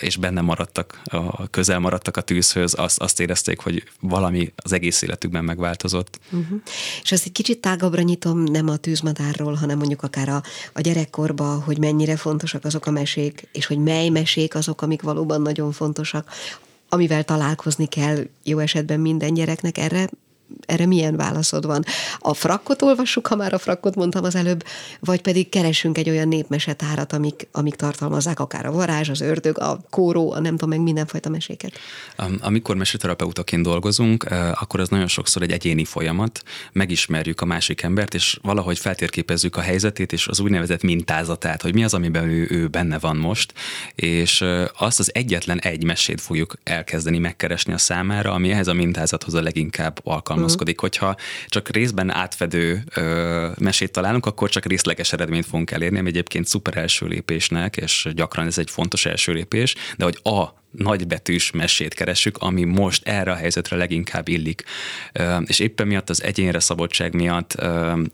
és 0.00 0.16
benne 0.16 0.40
maradtak, 0.40 1.02
közel 1.50 1.78
maradtak 1.78 2.16
a 2.16 2.20
tűzhöz, 2.20 2.74
azt, 2.78 3.00
azt 3.00 3.20
érezték, 3.20 3.60
hogy 3.60 3.84
valami 4.00 4.52
az 4.56 4.72
egész 4.72 5.02
életükben 5.02 5.44
megváltozott. 5.44 6.18
Uh-huh. 6.30 6.60
És 7.02 7.12
azt 7.12 7.26
egy 7.26 7.32
kicsit 7.32 7.60
tágabbra 7.60 8.02
nyitom, 8.02 8.42
nem 8.42 8.68
a 8.68 8.76
tűzmadárról, 8.76 9.54
hanem 9.54 9.78
mondjuk 9.78 10.02
akár 10.02 10.28
a, 10.28 10.42
a 10.72 10.80
gyerekkorba, 10.80 11.62
hogy 11.64 11.78
mennyire 11.78 12.16
fontosak 12.16 12.64
azok 12.64 12.86
a 12.86 12.90
mesék, 12.90 13.48
és 13.52 13.66
hogy 13.66 13.78
mely 13.78 14.08
mesék 14.08 14.54
azok, 14.54 14.82
amik 14.82 15.02
valóban 15.02 15.42
nagyon 15.42 15.72
fontosak 15.72 16.30
amivel 16.96 17.24
találkozni 17.24 17.86
kell 17.86 18.26
jó 18.42 18.58
esetben 18.58 19.00
minden 19.00 19.34
gyereknek, 19.34 19.78
erre 19.78 20.08
erre 20.66 20.86
milyen 20.86 21.16
válaszod 21.16 21.66
van? 21.66 21.84
A 22.18 22.34
frakkot 22.34 22.82
olvassuk, 22.82 23.26
ha 23.26 23.36
már 23.36 23.52
a 23.52 23.58
frakkot 23.58 23.94
mondtam 23.94 24.24
az 24.24 24.34
előbb, 24.34 24.64
vagy 25.00 25.22
pedig 25.22 25.48
keresünk 25.48 25.98
egy 25.98 26.10
olyan 26.10 26.28
népmesetárat, 26.28 27.12
amik, 27.12 27.48
amik 27.52 27.74
tartalmazzák 27.74 28.40
akár 28.40 28.66
a 28.66 28.70
varázs, 28.70 29.08
az 29.08 29.20
ördög, 29.20 29.58
a 29.58 29.80
kóró, 29.90 30.32
a 30.32 30.40
nem 30.40 30.50
tudom 30.50 30.68
meg 30.68 30.80
mindenfajta 30.80 31.28
meséket? 31.28 31.72
Amikor 32.40 32.76
meseterapeutaként 32.76 33.62
dolgozunk, 33.62 34.26
eh, 34.30 34.62
akkor 34.62 34.80
az 34.80 34.88
nagyon 34.88 35.06
sokszor 35.06 35.42
egy 35.42 35.52
egyéni 35.52 35.84
folyamat, 35.84 36.42
megismerjük 36.72 37.40
a 37.40 37.44
másik 37.44 37.82
embert, 37.82 38.14
és 38.14 38.38
valahogy 38.42 38.78
feltérképezzük 38.78 39.56
a 39.56 39.60
helyzetét, 39.60 40.12
és 40.12 40.28
az 40.28 40.40
úgynevezett 40.40 40.82
mintázatát, 40.82 41.62
hogy 41.62 41.74
mi 41.74 41.84
az, 41.84 41.94
amiben 41.94 42.28
ő, 42.28 42.46
ő 42.50 42.66
benne 42.68 42.98
van 42.98 43.16
most, 43.16 43.52
és 43.94 44.40
eh, 44.40 44.64
azt 44.78 44.98
az 44.98 45.10
egyetlen 45.14 45.58
egy 45.58 45.84
mesét 45.84 46.20
fogjuk 46.20 46.54
elkezdeni 46.62 47.18
megkeresni 47.18 47.72
a 47.72 47.78
számára, 47.78 48.32
ami 48.32 48.50
ehhez 48.50 48.66
a 48.66 48.72
mintázathoz 48.72 49.34
a 49.34 49.42
leginkább 49.42 50.00
alkalmas 50.04 50.35
alkalmazkodik. 50.36 50.80
Hogyha 50.80 51.16
csak 51.46 51.68
részben 51.68 52.10
átfedő 52.10 52.82
ö, 52.94 53.48
mesét 53.58 53.92
találunk, 53.92 54.26
akkor 54.26 54.48
csak 54.48 54.64
részleges 54.64 55.12
eredményt 55.12 55.46
fogunk 55.46 55.70
elérni, 55.70 55.98
ami 55.98 56.08
egyébként 56.08 56.46
szuper 56.46 56.76
első 56.76 57.06
lépésnek, 57.06 57.76
és 57.76 58.08
gyakran 58.14 58.46
ez 58.46 58.58
egy 58.58 58.70
fontos 58.70 59.06
első 59.06 59.32
lépés, 59.32 59.74
de 59.96 60.04
hogy 60.04 60.18
a 60.22 60.64
nagybetűs 60.76 61.50
mesét 61.50 61.94
keresünk, 61.94 62.36
ami 62.36 62.64
most 62.64 63.06
erre 63.06 63.30
a 63.30 63.34
helyzetre 63.34 63.76
leginkább 63.76 64.28
illik. 64.28 64.64
És 65.46 65.58
éppen 65.58 65.86
miatt 65.86 66.10
az 66.10 66.22
egyénre 66.22 66.60
szabadság 66.60 67.14
miatt 67.14 67.54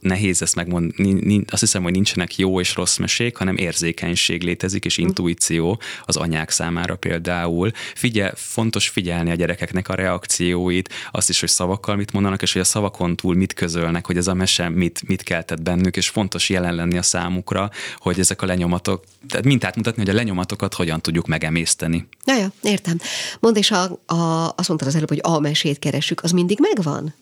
nehéz 0.00 0.42
ezt 0.42 0.54
megmondani, 0.54 1.44
azt 1.46 1.60
hiszem, 1.60 1.82
hogy 1.82 1.92
nincsenek 1.92 2.36
jó 2.36 2.60
és 2.60 2.74
rossz 2.74 2.96
mesék, 2.96 3.36
hanem 3.36 3.56
érzékenység 3.56 4.42
létezik, 4.42 4.84
és 4.84 4.98
intuíció 4.98 5.80
az 6.04 6.16
anyák 6.16 6.50
számára 6.50 6.96
például. 6.96 7.70
Figyel, 7.94 8.32
fontos 8.36 8.88
figyelni 8.88 9.30
a 9.30 9.34
gyerekeknek 9.34 9.88
a 9.88 9.94
reakcióit, 9.94 10.94
azt 11.10 11.28
is, 11.28 11.40
hogy 11.40 11.48
szavakkal 11.48 11.96
mit 11.96 12.12
mondanak, 12.12 12.42
és 12.42 12.52
hogy 12.52 12.60
a 12.60 12.64
szavakon 12.64 13.16
túl 13.16 13.34
mit 13.34 13.52
közölnek, 13.52 14.06
hogy 14.06 14.16
ez 14.16 14.26
a 14.26 14.34
mese 14.34 14.68
mit, 14.68 15.02
mit 15.06 15.22
keltett 15.22 15.62
bennük, 15.62 15.96
és 15.96 16.08
fontos 16.08 16.48
jelen 16.48 16.74
lenni 16.74 16.98
a 16.98 17.02
számukra, 17.02 17.70
hogy 17.96 18.18
ezek 18.18 18.42
a 18.42 18.46
lenyomatok, 18.46 19.04
tehát 19.28 19.44
mintát 19.44 19.76
mutatni, 19.76 20.02
hogy 20.02 20.10
a 20.10 20.16
lenyomatokat 20.16 20.74
hogyan 20.74 21.00
tudjuk 21.00 21.26
megemészteni. 21.26 22.06
Ja, 22.24 22.36
ja, 22.36 22.51
értem. 22.62 22.98
Mondd, 23.40 23.56
és 23.56 23.70
a, 23.70 23.82
a, 24.06 24.52
azt 24.56 24.68
mondtad 24.68 24.88
az 24.88 24.94
előbb, 24.94 25.08
hogy 25.08 25.20
a 25.22 25.38
mesét 25.38 25.78
keresünk, 25.78 26.22
az 26.22 26.30
mindig 26.30 26.58
megvan? 26.60 27.14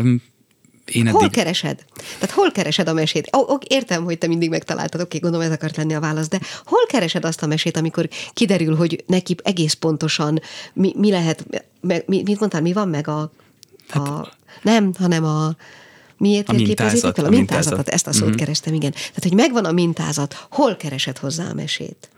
Um, 0.00 0.22
én 0.84 1.06
eddig... 1.06 1.18
Hol 1.18 1.30
keresed? 1.30 1.84
Tehát 2.18 2.30
hol 2.30 2.50
keresed 2.50 2.88
a 2.88 2.92
mesét? 2.92 3.36
Ó, 3.36 3.52
ó, 3.52 3.58
értem, 3.68 4.04
hogy 4.04 4.18
te 4.18 4.26
mindig 4.26 4.48
megtaláltad, 4.48 5.00
oké, 5.00 5.18
gondolom 5.18 5.46
ez 5.46 5.52
akart 5.52 5.76
lenni 5.76 5.94
a 5.94 6.00
válasz, 6.00 6.28
de 6.28 6.40
hol 6.64 6.86
keresed 6.86 7.24
azt 7.24 7.42
a 7.42 7.46
mesét, 7.46 7.76
amikor 7.76 8.08
kiderül, 8.32 8.76
hogy 8.76 9.04
neki 9.06 9.36
egész 9.42 9.72
pontosan 9.72 10.40
mi, 10.72 10.92
mi 10.96 11.10
lehet, 11.10 11.46
mi, 11.80 12.02
mit 12.06 12.38
mondtál, 12.38 12.60
mi 12.60 12.72
van 12.72 12.88
meg 12.88 13.08
a, 13.08 13.20
a 13.20 13.98
hát, 13.98 14.36
nem, 14.62 14.92
hanem 14.98 15.24
a 15.24 15.56
Miért 16.22 16.48
a 16.48 16.52
mintázat, 16.52 17.14
fel? 17.14 17.24
A, 17.24 17.28
a 17.28 17.30
mintázatot, 17.30 17.88
ezt 17.88 18.06
a 18.06 18.12
szót 18.12 18.22
uh-huh. 18.22 18.38
kerestem, 18.38 18.74
igen. 18.74 18.90
Tehát, 18.90 19.22
hogy 19.22 19.34
megvan 19.34 19.64
a 19.64 19.72
mintázat, 19.72 20.46
hol 20.50 20.76
keresed 20.76 21.18
hozzá 21.18 21.48
a 21.48 21.54
mesét? 21.54 22.08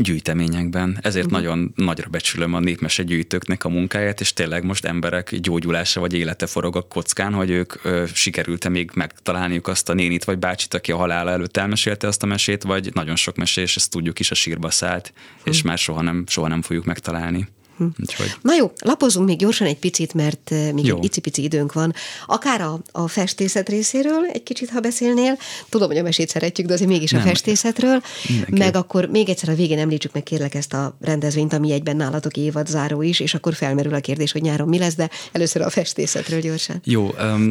Gyűjteményekben. 0.00 0.98
Ezért 1.02 1.26
uh-huh. 1.26 1.40
nagyon 1.40 1.72
nagyra 1.76 2.08
becsülöm 2.08 2.54
a 2.54 2.60
népmese 2.60 3.02
gyűjtőknek 3.02 3.64
a 3.64 3.68
munkáját, 3.68 4.20
és 4.20 4.32
tényleg 4.32 4.64
most 4.64 4.84
emberek 4.84 5.36
gyógyulása 5.36 6.00
vagy 6.00 6.14
élete 6.14 6.46
forog 6.46 6.76
a 6.76 6.82
kockán, 6.82 7.32
hogy 7.32 7.50
ők 7.50 7.84
ö, 7.84 8.04
sikerült-e 8.12 8.68
még 8.68 8.90
megtalálniuk 8.94 9.68
azt 9.68 9.88
a 9.88 9.94
nénit 9.94 10.24
vagy 10.24 10.38
bácsit, 10.38 10.74
aki 10.74 10.92
a 10.92 10.96
halála 10.96 11.30
előtt 11.30 11.56
elmesélte 11.56 12.06
azt 12.06 12.22
a 12.22 12.26
mesét, 12.26 12.62
vagy 12.62 12.90
nagyon 12.94 13.16
sok 13.16 13.36
mesés, 13.36 13.76
ezt 13.76 13.90
tudjuk 13.90 14.18
is, 14.18 14.30
a 14.30 14.34
sírba 14.34 14.70
szállt, 14.70 15.12
uh-huh. 15.14 15.54
és 15.54 15.62
már 15.62 15.78
soha 15.78 16.02
nem, 16.02 16.24
soha 16.26 16.48
nem 16.48 16.62
fogjuk 16.62 16.84
megtalálni. 16.84 17.48
Hm. 17.80 17.86
Úgyhogy... 18.00 18.34
Na 18.42 18.54
jó, 18.54 18.72
lapozunk 18.84 19.26
még 19.26 19.38
gyorsan 19.38 19.66
egy 19.66 19.78
picit, 19.78 20.14
mert 20.14 20.50
még 20.72 20.84
jó. 20.84 20.96
egy 20.96 21.04
icipici 21.04 21.42
időnk 21.42 21.72
van. 21.72 21.94
Akár 22.26 22.60
a, 22.60 22.80
a 22.92 23.08
festészet 23.08 23.68
részéről 23.68 24.24
egy 24.32 24.42
kicsit, 24.42 24.70
ha 24.70 24.80
beszélnél. 24.80 25.38
Tudom, 25.68 25.88
hogy 25.88 25.96
a 25.96 26.02
mesét 26.02 26.28
szeretjük, 26.28 26.66
de 26.66 26.72
azért 26.72 26.90
mégis 26.90 27.10
Nem. 27.10 27.20
a 27.20 27.24
festészetről. 27.24 28.02
Mindenki. 28.28 28.58
Meg 28.58 28.76
akkor 28.76 29.06
még 29.06 29.28
egyszer 29.28 29.48
a 29.48 29.54
végén 29.54 29.78
említsük 29.78 30.12
meg 30.12 30.22
kérlek 30.22 30.54
ezt 30.54 30.72
a 30.72 30.96
rendezvényt, 31.00 31.52
ami 31.52 31.72
egyben 31.72 31.96
nálatok 31.96 32.36
évad 32.36 32.66
záró 32.66 33.02
is, 33.02 33.20
és 33.20 33.34
akkor 33.34 33.54
felmerül 33.54 33.94
a 33.94 34.00
kérdés, 34.00 34.32
hogy 34.32 34.42
nyáron 34.42 34.68
mi 34.68 34.78
lesz, 34.78 34.94
de 34.94 35.10
először 35.32 35.62
a 35.62 35.70
festészetről 35.70 36.40
gyorsan. 36.40 36.80
Jó, 36.84 37.10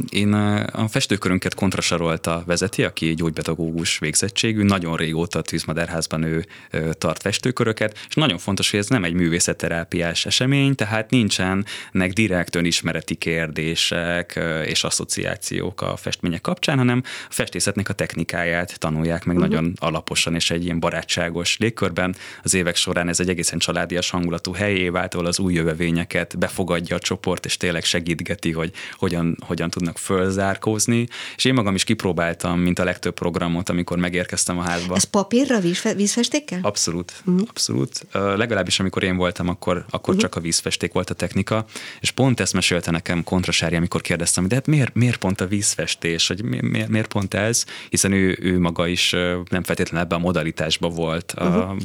én 0.09 0.33
a 0.71 0.87
festőkörünket 0.87 1.53
kontrasarolta 1.53 2.43
vezeti, 2.45 2.83
aki 2.83 3.13
gyógypedagógus 3.13 3.99
végzettségű, 3.99 4.63
nagyon 4.63 4.95
régóta 4.95 5.39
a 5.39 5.41
Tűzmadárházban 5.41 6.23
ő 6.23 6.45
tart 6.91 7.21
festőköröket, 7.21 7.97
és 8.09 8.15
nagyon 8.15 8.37
fontos, 8.37 8.71
hogy 8.71 8.79
ez 8.79 8.87
nem 8.87 9.03
egy 9.03 9.13
művészetterápiás 9.13 10.18
éves 10.19 10.25
esemény, 10.25 10.75
tehát 10.75 11.10
nincsenek 11.10 12.13
direkt 12.13 12.55
önismereti 12.55 13.15
kérdések 13.15 14.39
és 14.65 14.84
asszociációk 14.84 15.82
a 15.82 15.95
festmények 15.95 16.41
kapcsán, 16.41 16.77
hanem 16.77 17.01
a 17.05 17.34
festészetnek 17.34 17.89
a 17.89 17.93
technikáját 17.93 18.79
tanulják 18.79 19.25
meg 19.25 19.36
uh-huh. 19.36 19.51
nagyon 19.51 19.73
alaposan 19.79 20.36
és 20.36 20.51
egy 20.51 20.63
ilyen 20.63 20.79
barátságos 20.79 21.58
légkörben. 21.58 22.15
Az 22.43 22.53
évek 22.53 22.75
során 22.75 23.08
ez 23.08 23.19
egy 23.19 23.29
egészen 23.29 23.60
családias 23.60 24.10
hangulatú 24.10 24.53
helyé 24.53 24.89
vált, 24.89 25.13
ahol 25.13 25.25
az 25.25 25.39
új 25.39 25.53
jövevényeket 25.53 26.38
befogadja 26.38 26.95
a 26.95 26.99
csoport, 26.99 27.45
és 27.45 27.58
tényleg 27.58 27.84
segítgeti, 27.84 28.51
hogy 28.51 28.71
hogyan, 28.93 29.38
hogyan 29.45 29.69
tudnak 29.69 29.97
fölzárkózni. 29.97 31.08
És 31.36 31.45
én 31.45 31.53
magam 31.53 31.75
is 31.75 31.84
kipróbáltam, 31.84 32.60
mint 32.60 32.79
a 32.79 32.84
legtöbb 32.84 33.13
programot, 33.13 33.69
amikor 33.69 33.97
megérkeztem 33.97 34.58
a 34.58 34.62
házba. 34.62 34.95
Ez 34.95 35.03
papírra, 35.03 35.60
vízfestékkel? 35.95 36.60
Abszolút, 36.62 37.13
uh-huh. 37.25 37.47
abszolút. 37.49 38.08
Uh, 38.13 38.38
legalábbis 38.38 38.79
amikor 38.79 39.03
én 39.03 39.15
voltam, 39.15 39.47
akkor, 39.47 39.86
akkor 39.99 40.13
uh-huh. 40.13 40.29
csak 40.29 40.39
a 40.39 40.43
vízfesték 40.43 40.93
volt 40.93 41.09
a 41.09 41.13
technika, 41.13 41.65
és 41.99 42.12
pont 42.12 42.39
ezt 42.39 42.53
mesélte 42.53 42.91
nekem 42.91 43.23
Kontrasári, 43.23 43.75
amikor 43.75 44.01
kérdeztem, 44.01 44.47
de 44.47 44.55
hát 44.55 44.67
miért, 44.67 44.93
miért 44.93 45.17
pont 45.17 45.41
a 45.41 45.47
vízfestés, 45.47 46.27
hogy 46.27 46.43
miért, 46.43 46.88
miért 46.88 47.07
pont 47.07 47.33
ez, 47.33 47.65
hiszen 47.89 48.12
ő, 48.12 48.38
ő 48.41 48.59
maga 48.59 48.88
is 48.88 49.12
nem 49.49 49.63
feltétlenül 49.63 50.05
ebben 50.05 50.19
a 50.19 50.21
modalitásban 50.21 50.93
volt 50.93 51.33
uh-huh. 51.38 51.55
a, 51.55 51.75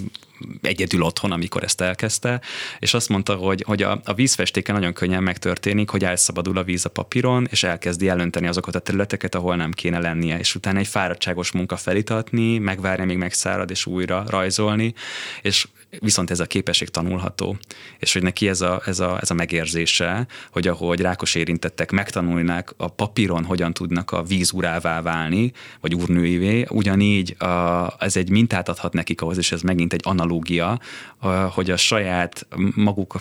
egyedül 0.63 1.03
otthon, 1.03 1.33
amikor 1.33 1.63
ezt 1.63 1.81
elkezdte, 1.81 2.41
és 2.79 2.95
azt 2.95 3.09
mondta, 3.09 3.35
hogy, 3.35 3.63
hogy 3.67 3.83
a, 3.83 4.01
a 4.05 4.15
vízfestéken 4.15 4.75
nagyon 4.75 4.93
könnyen 4.93 5.23
megtörténik, 5.23 5.91
hogy 5.91 6.05
elszabadul 6.05 6.59
a 6.59 6.63
víz 6.63 6.85
a 6.85 6.89
papíron, 6.89 7.47
és 7.51 7.63
elkezdi 7.63 8.09
elönteni 8.09 8.47
azokat 8.47 8.75
a 8.75 8.79
területeket, 8.79 9.35
ahol 9.35 9.57
nem 9.57 9.73
kéne 9.73 9.99
lennie, 9.99 10.39
és 10.39 10.55
utána 10.55 10.79
egy 10.79 10.87
fáradtságos 10.87 11.53
munka 11.53 11.77
felitatni, 11.77 12.59
megvárni, 12.59 13.05
még 13.05 13.17
megszárad, 13.17 13.71
és 13.71 13.87
újra 13.87 14.25
rajzolni, 14.29 14.95
és 15.43 15.67
viszont 16.01 16.31
ez 16.31 16.41
a 16.41 16.47
képesség 16.47 16.89
tanulható, 16.89 17.57
és 17.99 18.13
hogy 18.13 18.23
neki 18.23 18.49
ez 18.49 18.61
a, 18.61 18.83
ez 18.85 19.01
a, 19.01 19.19
ez 19.21 19.31
a 19.31 19.35
megérzése, 19.35 20.27
hogy 20.51 20.69
ahogy 20.69 21.01
rákos 21.01 21.35
érintettek 21.35 21.91
megtanulnák 21.91 22.75
a 22.77 22.89
papíron, 22.89 23.45
hogyan 23.45 23.73
tudnak 23.73 24.11
a 24.11 24.23
vízurává 24.23 25.03
válni, 25.03 25.53
vagy 25.81 25.95
úrnőivé, 25.95 26.67
ugyanígy 26.71 27.43
a, 27.43 27.95
ez 27.99 28.17
egy 28.17 28.31
mintát 28.31 28.69
adhat 28.69 28.93
nekik 28.93 29.21
ahhoz, 29.21 29.39
és 29.39 29.53
ez 29.53 29.63
megint 29.63 29.93
egy 29.93 30.03
analógia, 30.05 30.81
hogy 31.51 31.71
a 31.71 31.77
saját 31.77 32.47
maguk, 32.75 33.21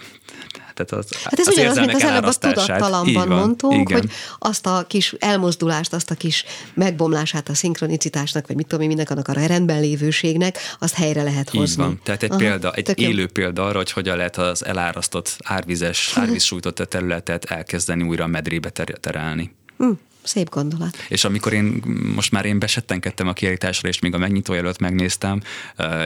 tehát 0.73 1.05
az, 1.05 1.15
hát 1.23 1.39
ez 1.39 1.47
az 1.47 1.53
ugyanaz, 1.53 1.77
mint 1.77 1.93
az 1.93 2.03
előbb 2.03 2.23
a 2.23 2.33
tudattalamban 2.33 3.27
mondtunk, 3.27 3.89
igen. 3.89 4.01
hogy 4.01 4.11
azt 4.39 4.65
a 4.65 4.85
kis 4.87 5.15
elmozdulást, 5.19 5.93
azt 5.93 6.11
a 6.11 6.15
kis 6.15 6.45
megbomlását 6.73 7.49
a 7.49 7.53
szinkronicitásnak, 7.53 8.47
vagy 8.47 8.55
mit 8.55 8.67
tudom 8.67 8.81
én, 8.81 8.87
mindenek 8.87 9.11
annak 9.11 9.27
a 9.27 9.45
rendben 9.47 9.79
lévőségnek, 9.79 10.57
azt 10.79 10.95
helyre 10.95 11.23
lehet 11.23 11.49
hozni. 11.49 11.83
Így 11.83 11.89
van. 11.89 11.99
Tehát 12.03 12.23
egy 12.23 12.29
Aha, 12.29 12.39
példa, 12.39 12.73
egy 12.73 12.99
élő 12.99 13.21
jó. 13.21 13.27
példa 13.27 13.63
arra, 13.65 13.77
hogy 13.77 13.91
hogyan 13.91 14.17
lehet 14.17 14.37
az 14.37 14.65
elárasztott 14.65 15.37
árvizes, 15.43 16.11
árvíz 16.19 16.43
sújtott 16.43 16.75
területet 16.75 17.45
elkezdeni 17.45 18.03
újra 18.03 18.27
medrébe 18.27 18.69
terelni. 18.99 19.55
Hm. 19.77 19.91
Szép 20.23 20.49
gondolat. 20.49 20.97
És 21.09 21.23
amikor 21.23 21.53
én, 21.53 21.81
most 22.15 22.31
már 22.31 22.45
én 22.45 22.59
besettenkedtem 22.59 23.27
a 23.27 23.33
kiállításra, 23.33 23.87
és 23.87 23.99
még 23.99 24.13
a 24.13 24.17
megnyitó 24.17 24.53
előtt 24.53 24.79
megnéztem, 24.79 25.41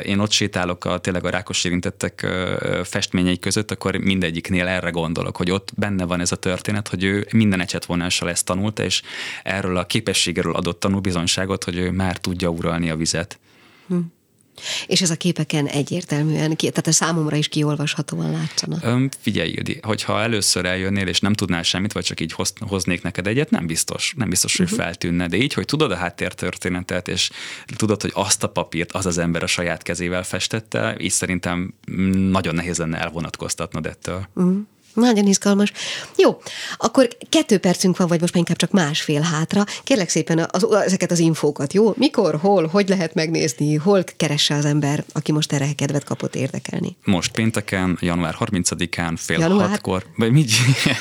én 0.04 0.20
ott 0.20 0.32
sétálok 0.32 0.86
a 0.86 0.98
tényleg 0.98 1.26
a 1.26 1.30
rákos 1.30 1.64
érintettek 1.64 2.28
festményei 2.84 3.40
között, 3.40 3.72
akkor 3.72 3.96
mindegyiknél 3.96 4.68
erre 4.68 4.90
gondolok, 4.90 5.38
hogy 5.38 5.52
ott 5.52 5.72
benne 5.76 6.06
van 6.06 6.20
ez 6.20 6.32
a 6.32 6.36
történet, 6.36 6.88
hogy 6.88 7.04
ő 7.04 7.28
minden 7.32 7.60
ecsetvonással 7.60 8.30
ezt 8.30 8.46
tanulta, 8.46 8.84
és 8.84 9.02
erről 9.44 9.78
a 9.78 9.86
képességéről 9.86 10.56
adott 10.56 10.80
tanúbizonyságot, 10.80 11.64
hogy 11.64 11.78
ő 11.78 11.92
már 11.92 12.18
tudja 12.18 12.50
uralni 12.50 12.90
a 12.90 12.96
vizet. 12.96 13.40
Hm. 13.88 13.98
És 14.88 15.02
ez 15.02 15.10
a 15.10 15.16
képeken 15.16 15.68
egyértelműen, 15.68 16.56
tehát 16.56 16.88
a 16.88 16.92
számomra 16.92 17.36
is 17.36 17.48
kiolvashatóan 17.48 18.32
látszana. 18.32 18.78
Öm, 18.82 19.10
figyelj, 19.20 19.50
Ildi, 19.50 19.80
hogyha 19.82 20.22
először 20.22 20.66
eljönnél, 20.66 21.08
és 21.08 21.20
nem 21.20 21.34
tudnál 21.34 21.64
semmit, 21.64 21.94
vagy 21.94 22.04
csak 22.04 22.20
így 22.20 22.32
hoz, 22.32 22.54
hoznék 22.60 23.02
neked 23.02 23.28
egyet, 23.28 23.50
nem 23.50 23.68
biztos, 23.68 24.14
nem 24.18 24.30
biztos, 24.30 24.58
hogy 24.58 24.66
uh-huh. 24.66 24.82
feltűnne. 24.82 25.28
De 25.28 25.38
így, 25.38 25.54
hogy 25.54 25.66
tudod 25.66 25.92
a 25.92 25.96
háttértörténetet, 25.96 27.08
és 27.08 27.30
tudod, 27.76 28.02
hogy 28.02 28.12
azt 28.14 28.44
a 28.44 28.50
papírt 28.50 28.92
az 28.92 29.06
az 29.06 29.18
ember 29.18 29.44
a 29.44 29.48
saját 29.48 29.84
kezével 29.84 30.24
festette, 30.24 30.96
így 31.00 31.12
szerintem 31.12 31.74
nagyon 32.32 32.56
nehéz 32.56 32.78
lenne 32.78 32.98
elvonatkoztatnod 32.98 33.86
ettől. 33.86 34.28
Uh-huh. 34.34 34.58
Nagyon 34.94 35.28
izgalmas. 35.28 35.72
Jó, 36.18 36.42
akkor 36.78 37.08
kettő 37.30 37.58
percünk 37.58 37.98
van, 37.98 38.08
vagy 38.08 38.20
most 38.22 38.34
már 38.34 38.40
inkább 38.48 38.58
csak 38.58 38.72
másfél 38.72 39.22
hátra. 39.22 39.64
Kérlek 39.84 40.10
szépen 40.10 40.48
az, 40.52 40.72
ezeket 40.72 41.12
az 41.12 41.20
infókat, 41.20 41.74
jó? 41.74 41.94
Mikor, 41.96 42.36
hol, 42.36 42.68
hogy 42.68 42.90
lehet 42.90 43.14
megnézni, 43.14 43.76
hol 43.76 44.04
keresse 44.18 44.56
az 44.56 44.66
ember, 44.66 45.04
aki 45.14 45.32
most 45.32 45.54
erre 45.54 45.74
kedvet 45.76 46.04
kapott 46.04 46.36
érdekelni? 46.36 46.98
Most 47.04 47.32
pénteken, 47.32 47.98
január 48.02 48.36
30-án, 48.40 49.14
fél 49.16 49.40
január? 49.40 49.70
hatkor. 49.70 50.06
Vagy 50.16 50.32
mi? 50.32 50.46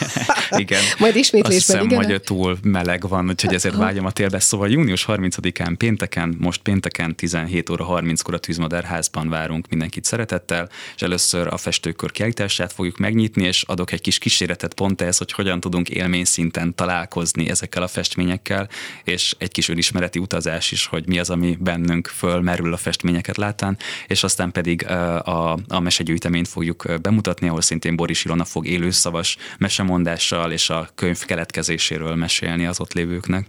igen. 0.50 0.82
Majd 0.98 1.16
ismétlésben, 1.16 1.56
Azt 1.56 1.66
hiszem, 1.66 1.84
igen? 1.84 2.04
hogy 2.04 2.22
túl 2.22 2.58
meleg 2.62 3.08
van, 3.08 3.28
úgyhogy 3.28 3.54
ezért 3.54 3.76
vágyom 3.76 4.06
a 4.06 4.10
télbe. 4.10 4.40
Szóval 4.40 4.70
június 4.70 5.04
30-án 5.08 5.74
pénteken, 5.78 6.36
most 6.38 6.62
pénteken 6.62 7.14
17 7.16 7.70
óra 7.70 7.86
30-kor 7.88 8.34
a 8.34 8.38
Tűzmadárházban 8.38 9.28
várunk 9.28 9.68
mindenkit 9.68 10.04
szeretettel, 10.04 10.68
és 10.94 11.02
először 11.02 11.46
a 11.46 11.56
festőkör 11.56 12.10
kiállítását 12.10 12.72
fogjuk 12.72 12.96
megnyitni, 12.96 13.44
és 13.44 13.62
adok 13.62 13.85
csináltatok 13.86 13.92
egy 13.92 14.00
kis 14.00 14.18
kísérletet 14.18 14.74
pont 14.74 15.00
ez, 15.00 15.18
hogy 15.18 15.32
hogyan 15.32 15.60
tudunk 15.60 15.88
élmény 15.88 16.24
szinten 16.24 16.74
találkozni 16.74 17.48
ezekkel 17.48 17.82
a 17.82 17.88
festményekkel, 17.88 18.68
és 19.04 19.34
egy 19.38 19.52
kis 19.52 19.68
önismereti 19.68 20.18
utazás 20.18 20.72
is, 20.72 20.86
hogy 20.86 21.06
mi 21.06 21.18
az, 21.18 21.30
ami 21.30 21.56
bennünk 21.60 22.06
fölmerül 22.06 22.72
a 22.72 22.76
festményeket 22.76 23.36
látán, 23.36 23.76
és 24.06 24.22
aztán 24.22 24.52
pedig 24.52 24.86
a, 24.86 25.52
a 25.68 25.80
mesegyűjteményt 25.80 26.48
fogjuk 26.48 27.00
bemutatni, 27.02 27.48
ahol 27.48 27.60
szintén 27.60 27.96
Boris 27.96 28.24
Ilona 28.24 28.44
fog 28.44 28.66
élőszavas 28.66 29.36
mesemondással 29.58 30.52
és 30.52 30.70
a 30.70 30.88
könyv 30.94 31.24
keletkezéséről 31.24 32.14
mesélni 32.14 32.66
az 32.66 32.80
ott 32.80 32.92
lévőknek. 32.92 33.46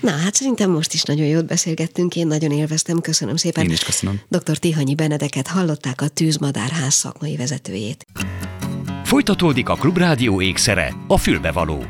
Na, 0.00 0.10
hát 0.10 0.34
szerintem 0.34 0.70
most 0.70 0.92
is 0.92 1.02
nagyon 1.02 1.26
jót 1.26 1.46
beszélgettünk, 1.46 2.16
én 2.16 2.26
nagyon 2.26 2.50
élveztem, 2.50 3.00
köszönöm 3.00 3.36
szépen. 3.36 3.64
Én 3.64 3.70
is 3.70 3.84
köszönöm. 3.84 4.20
Dr. 4.28 4.58
Tihanyi 4.58 4.94
Benedeket 4.94 5.46
hallották 5.46 6.00
a 6.00 6.08
Tűzmadárház 6.08 6.94
szakmai 6.94 7.36
vezetőjét. 7.36 8.06
Folytatódik 9.08 9.68
a 9.68 9.74
Klubrádió 9.74 10.40
ékszere, 10.40 10.92
a 11.06 11.16
fülbevaló. 11.16 11.84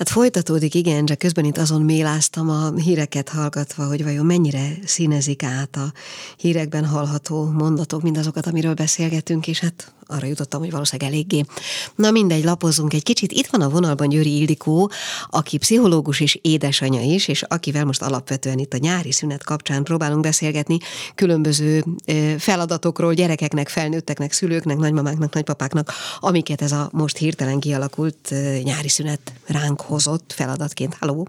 Hát 0.00 0.08
folytatódik, 0.08 0.74
igen, 0.74 1.04
csak 1.04 1.18
közben 1.18 1.44
itt 1.44 1.58
azon 1.58 1.82
méláztam 1.82 2.50
a 2.50 2.72
híreket 2.74 3.28
hallgatva, 3.28 3.86
hogy 3.86 4.04
vajon 4.04 4.26
mennyire 4.26 4.78
színezik 4.84 5.42
át 5.42 5.76
a 5.76 5.92
hírekben 6.36 6.84
hallható 6.84 7.44
mondatok, 7.44 8.02
mindazokat, 8.02 8.46
amiről 8.46 8.74
beszélgetünk, 8.74 9.46
és 9.46 9.60
hát 9.60 9.92
arra 10.10 10.26
jutottam, 10.26 10.60
hogy 10.60 10.70
valószínűleg 10.70 11.12
eléggé. 11.12 11.44
Na 11.94 12.10
mindegy, 12.10 12.44
lapozunk 12.44 12.92
egy 12.92 13.02
kicsit. 13.02 13.32
Itt 13.32 13.46
van 13.46 13.60
a 13.60 13.68
vonalban 13.68 14.08
Győri 14.08 14.36
Ildikó, 14.36 14.90
aki 15.28 15.58
pszichológus 15.58 16.20
és 16.20 16.38
édesanyja 16.42 17.00
is, 17.00 17.28
és 17.28 17.42
akivel 17.42 17.84
most 17.84 18.02
alapvetően 18.02 18.58
itt 18.58 18.74
a 18.74 18.78
nyári 18.78 19.12
szünet 19.12 19.44
kapcsán 19.44 19.82
próbálunk 19.82 20.22
beszélgetni 20.22 20.78
különböző 21.14 21.84
feladatokról, 22.38 23.14
gyerekeknek, 23.14 23.68
felnőtteknek, 23.68 24.32
szülőknek, 24.32 24.76
nagymamáknak, 24.76 25.34
nagypapáknak, 25.34 25.92
amiket 26.20 26.62
ez 26.62 26.72
a 26.72 26.88
most 26.92 27.16
hirtelen 27.16 27.60
kialakult 27.60 28.34
nyári 28.62 28.88
szünet 28.88 29.32
ránk 29.46 29.89
hozott 29.90 30.32
feladatként. 30.32 30.94
Haló! 30.94 31.28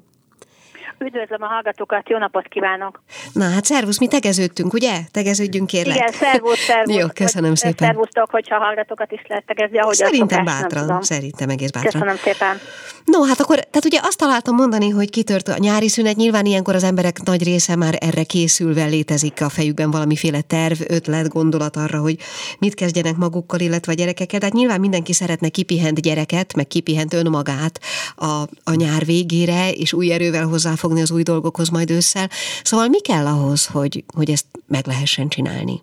Üdvözlöm 1.05 1.41
a 1.41 1.45
hallgatókat, 1.45 2.09
jó 2.09 2.17
napot 2.17 2.47
kívánok! 2.47 3.01
Na 3.33 3.49
hát 3.49 3.65
szervusz, 3.65 3.99
mi 3.99 4.07
tegeződtünk, 4.07 4.73
ugye? 4.73 4.99
Tegeződjünk 5.11 5.67
kérlek. 5.67 5.95
Igen, 5.95 6.11
szervusz, 6.11 6.59
szervusz. 6.59 6.95
Jó, 6.95 7.07
köszönöm 7.07 7.55
szépen. 7.55 7.87
Szervusztok, 7.87 8.29
hogyha 8.31 8.57
hallgatókat 8.57 9.11
is 9.11 9.21
lehet 9.27 9.45
tegezni, 9.45 9.79
ahogy 9.79 9.95
Szerintem 9.95 10.45
bátran, 10.45 11.01
szerintem 11.01 11.49
egész 11.49 11.69
bátran. 11.69 11.91
Köszönöm 11.91 12.15
szépen. 12.15 12.57
No, 13.05 13.23
hát 13.23 13.39
akkor, 13.39 13.55
tehát 13.55 13.85
ugye 13.85 13.99
azt 14.03 14.17
találtam 14.17 14.55
mondani, 14.55 14.89
hogy 14.89 15.09
kitört 15.09 15.47
a 15.47 15.57
nyári 15.57 15.87
szünet, 15.87 16.15
nyilván 16.15 16.45
ilyenkor 16.45 16.75
az 16.75 16.83
emberek 16.83 17.21
nagy 17.23 17.43
része 17.43 17.75
már 17.75 17.97
erre 17.99 18.23
készülve 18.23 18.85
létezik 18.85 19.41
a 19.41 19.49
fejükben 19.49 19.91
valamiféle 19.91 20.41
terv, 20.41 20.81
ötlet, 20.87 21.29
gondolat 21.29 21.75
arra, 21.75 21.99
hogy 21.99 22.17
mit 22.59 22.73
kezdjenek 22.73 23.15
magukkal, 23.15 23.59
illetve 23.59 23.91
a 23.91 23.95
gyerekekkel. 23.95 24.39
Tehát 24.39 24.53
nyilván 24.53 24.79
mindenki 24.79 25.13
szeretne 25.13 25.49
kipihent 25.49 26.01
gyereket, 26.01 26.55
meg 26.55 26.67
kipihent 26.67 27.13
önmagát 27.13 27.79
a, 28.15 28.41
a 28.63 28.73
nyár 28.73 29.05
végére, 29.05 29.71
és 29.71 29.93
új 29.93 30.11
erővel 30.11 30.45
hozzáfogni 30.91 31.01
az 31.01 31.11
új 31.11 31.23
dolgokhoz 31.23 31.69
majd 31.69 31.89
ősszel. 31.89 32.27
Szóval 32.63 32.87
mi 32.87 33.01
kell 33.01 33.25
ahhoz, 33.25 33.67
hogy, 33.75 34.03
hogy 34.15 34.29
ezt 34.29 34.47
meg 34.67 34.85
lehessen 34.85 35.27
csinálni? 35.27 35.75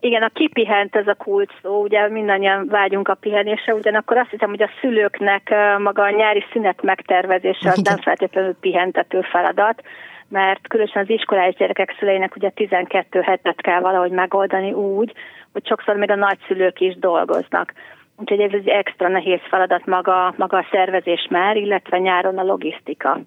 Igen, 0.00 0.22
a 0.22 0.28
kipihent 0.28 0.96
ez 0.96 1.06
a 1.06 1.14
kulcs 1.14 1.52
szó, 1.62 1.82
ugye 1.82 2.08
mindannyian 2.08 2.66
vágyunk 2.66 3.08
a 3.08 3.14
pihenésre, 3.14 3.74
ugyanakkor 3.74 4.16
azt 4.16 4.30
hiszem, 4.30 4.48
hogy 4.48 4.62
a 4.62 4.70
szülőknek 4.80 5.54
maga 5.78 6.02
a 6.02 6.10
nyári 6.10 6.44
szünet 6.52 6.82
megtervezése 6.82 7.70
az 7.70 7.78
nem 7.78 7.98
feltétlenül 7.98 8.54
pihentető 8.60 9.20
feladat, 9.20 9.82
mert 10.28 10.68
különösen 10.68 11.02
az 11.02 11.10
iskolás 11.10 11.54
gyerekek 11.54 11.96
szüleinek 11.98 12.36
ugye 12.36 12.50
12 12.50 13.20
hetet 13.20 13.60
kell 13.60 13.80
valahogy 13.80 14.10
megoldani 14.10 14.72
úgy, 14.72 15.12
hogy 15.52 15.66
sokszor 15.66 15.96
még 15.96 16.10
a 16.10 16.14
nagyszülők 16.14 16.80
is 16.80 16.94
dolgoznak. 16.96 17.72
Úgyhogy 18.22 18.40
ez 18.40 18.52
egy 18.52 18.68
extra 18.68 19.08
nehéz 19.08 19.40
feladat 19.48 19.86
maga, 19.86 20.34
maga 20.36 20.56
a 20.56 20.66
szervezés 20.70 21.26
már, 21.30 21.56
illetve 21.56 21.98
nyáron 21.98 22.38
a 22.38 22.42
logisztika 22.42 23.20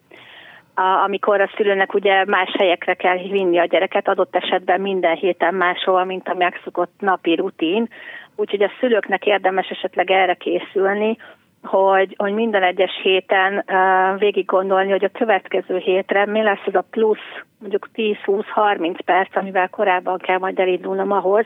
amikor 0.75 1.41
a 1.41 1.51
szülőnek 1.55 1.93
ugye 1.93 2.25
más 2.25 2.55
helyekre 2.57 2.93
kell 2.93 3.17
vinni 3.17 3.59
a 3.59 3.65
gyereket, 3.65 4.07
adott 4.07 4.35
esetben 4.35 4.81
minden 4.81 5.15
héten 5.15 5.53
máshol, 5.53 6.03
mint 6.03 6.27
a 6.27 6.33
megszokott 6.33 6.93
napi 6.99 7.35
rutin. 7.35 7.89
Úgyhogy 8.35 8.63
a 8.63 8.71
szülőknek 8.79 9.25
érdemes 9.25 9.69
esetleg 9.69 10.11
erre 10.11 10.33
készülni, 10.33 11.17
hogy, 11.65 12.13
hogy 12.17 12.33
minden 12.33 12.63
egyes 12.63 12.99
héten 13.03 13.63
uh, 13.67 14.19
végig 14.19 14.45
gondolni, 14.45 14.91
hogy 14.91 15.03
a 15.03 15.17
következő 15.17 15.77
hétre 15.77 16.25
mi 16.25 16.41
lesz 16.41 16.65
az 16.65 16.75
a 16.75 16.85
plusz, 16.89 17.43
mondjuk 17.59 17.89
10-20-30 17.95 18.99
perc, 19.05 19.35
amivel 19.35 19.69
korábban 19.69 20.17
kell 20.17 20.37
majd 20.37 20.59
elindulnom 20.59 21.11
ahhoz, 21.11 21.45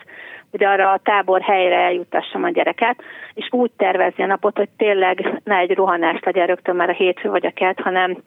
hogy 0.51 0.63
arra 0.63 0.91
a 0.91 0.99
tábor 1.03 1.41
helyre 1.41 1.75
eljutassam 1.75 2.43
a 2.43 2.49
gyereket, 2.49 3.01
és 3.33 3.47
úgy 3.51 3.71
tervezni 3.77 4.23
a 4.23 4.27
napot, 4.27 4.57
hogy 4.57 4.69
tényleg 4.77 5.41
ne 5.43 5.57
egy 5.57 5.75
rohanás 5.75 6.19
legyen 6.23 6.47
rögtön 6.47 6.75
már 6.75 6.89
a 6.89 6.93
hétfő 6.93 7.29
vagy 7.29 7.45
a 7.45 7.51
kert, 7.51 7.79
hanem, 7.79 8.17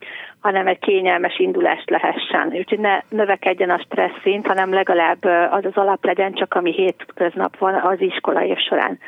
hanem 0.40 0.66
egy 0.66 0.78
kényelmes 0.78 1.38
indulást 1.38 1.90
lehessen. 1.90 2.52
Úgyhogy 2.52 2.78
ne 2.78 3.00
növekedjen 3.08 3.70
a 3.70 3.78
stressz 3.78 4.20
szint, 4.22 4.46
hanem 4.46 4.72
legalább 4.72 5.24
az 5.50 5.64
az 5.64 5.76
alap 5.76 6.04
legyen, 6.04 6.32
csak 6.32 6.54
ami 6.54 6.72
hétköznap 6.72 7.58
van 7.58 7.74
az 7.74 8.00
iskola 8.00 8.44
év 8.44 8.58
során. 8.58 8.98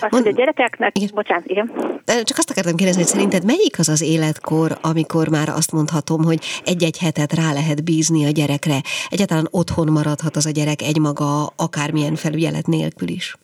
Azt, 0.00 0.12
Mond... 0.12 0.24
hogy 0.24 0.32
a 0.32 0.36
gyerekeknek, 0.36 0.98
igen. 0.98 1.10
bocsánat, 1.14 1.46
igen. 1.46 1.70
Csak 2.04 2.38
azt 2.38 2.50
akartam 2.50 2.76
kérdezni, 2.76 3.02
hogy 3.02 3.10
szerinted 3.10 3.44
melyik 3.44 3.78
az 3.78 3.88
az 3.88 4.02
életkor, 4.02 4.70
amikor 4.82 5.28
már 5.28 5.48
azt 5.48 5.72
mondhatom, 5.72 6.24
hogy 6.24 6.38
egy-egy 6.64 6.98
hetet 6.98 7.32
rá 7.32 7.52
lehet 7.52 7.84
bízni 7.84 8.24
a 8.24 8.30
gyerekre? 8.30 8.78
Egyáltalán 9.08 9.48
otthon 9.50 9.88
maradhat 9.92 10.36
az 10.36 10.46
a 10.46 10.50
gyerek 10.50 10.82
egymaga, 10.82 11.46
akármilyen 11.56 12.14
felügyelet 12.14 12.66
nélkül 12.66 13.08
is? 13.08 13.36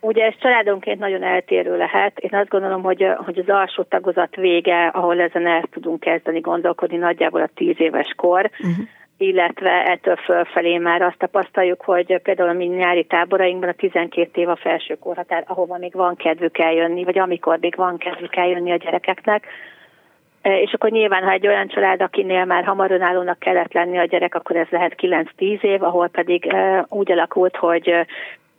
Ugye 0.00 0.24
ez 0.24 0.34
családonként 0.40 0.98
nagyon 0.98 1.22
eltérő 1.22 1.76
lehet. 1.76 2.18
Én 2.18 2.30
azt 2.32 2.48
gondolom, 2.48 2.82
hogy, 2.82 3.06
hogy 3.24 3.38
az 3.38 3.48
alsó 3.48 3.82
tagozat 3.82 4.36
vége, 4.36 4.86
ahol 4.86 5.20
ezen 5.20 5.46
el 5.46 5.64
tudunk 5.70 6.00
kezdeni 6.00 6.40
gondolkodni, 6.40 6.96
nagyjából 6.96 7.42
a 7.42 7.50
tíz 7.54 7.74
éves 7.78 8.12
kor. 8.16 8.50
Uh-huh 8.58 8.86
illetve 9.20 9.84
ettől 9.84 10.16
fölfelé 10.16 10.78
már 10.78 11.02
azt 11.02 11.18
tapasztaljuk, 11.18 11.80
hogy 11.80 12.18
például 12.22 12.48
a 12.48 12.52
mi 12.52 12.64
nyári 12.64 13.04
táborainkban 13.04 13.68
a 13.68 13.72
12 13.72 14.40
év 14.40 14.48
a 14.48 14.56
felső 14.56 14.94
korhatár, 14.94 15.44
ahova 15.46 15.78
még 15.78 15.92
van 15.92 16.16
kedvük 16.16 16.58
eljönni, 16.58 17.04
vagy 17.04 17.18
amikor 17.18 17.58
még 17.60 17.74
van 17.76 17.96
kedvük 17.96 18.36
eljönni 18.36 18.72
a 18.72 18.76
gyerekeknek. 18.76 19.46
E, 20.42 20.60
és 20.60 20.72
akkor 20.72 20.90
nyilván, 20.90 21.22
ha 21.22 21.30
egy 21.30 21.46
olyan 21.46 21.68
család, 21.68 22.02
akinél 22.02 22.44
már 22.44 22.64
hamar 22.64 22.90
önállónak 22.90 23.38
kellett 23.38 23.72
lenni 23.72 23.98
a 23.98 24.04
gyerek, 24.04 24.34
akkor 24.34 24.56
ez 24.56 24.68
lehet 24.70 24.94
9-10 24.96 25.62
év, 25.62 25.82
ahol 25.82 26.08
pedig 26.08 26.46
e, 26.46 26.86
úgy 26.88 27.12
alakult, 27.12 27.56
hogy 27.56 28.06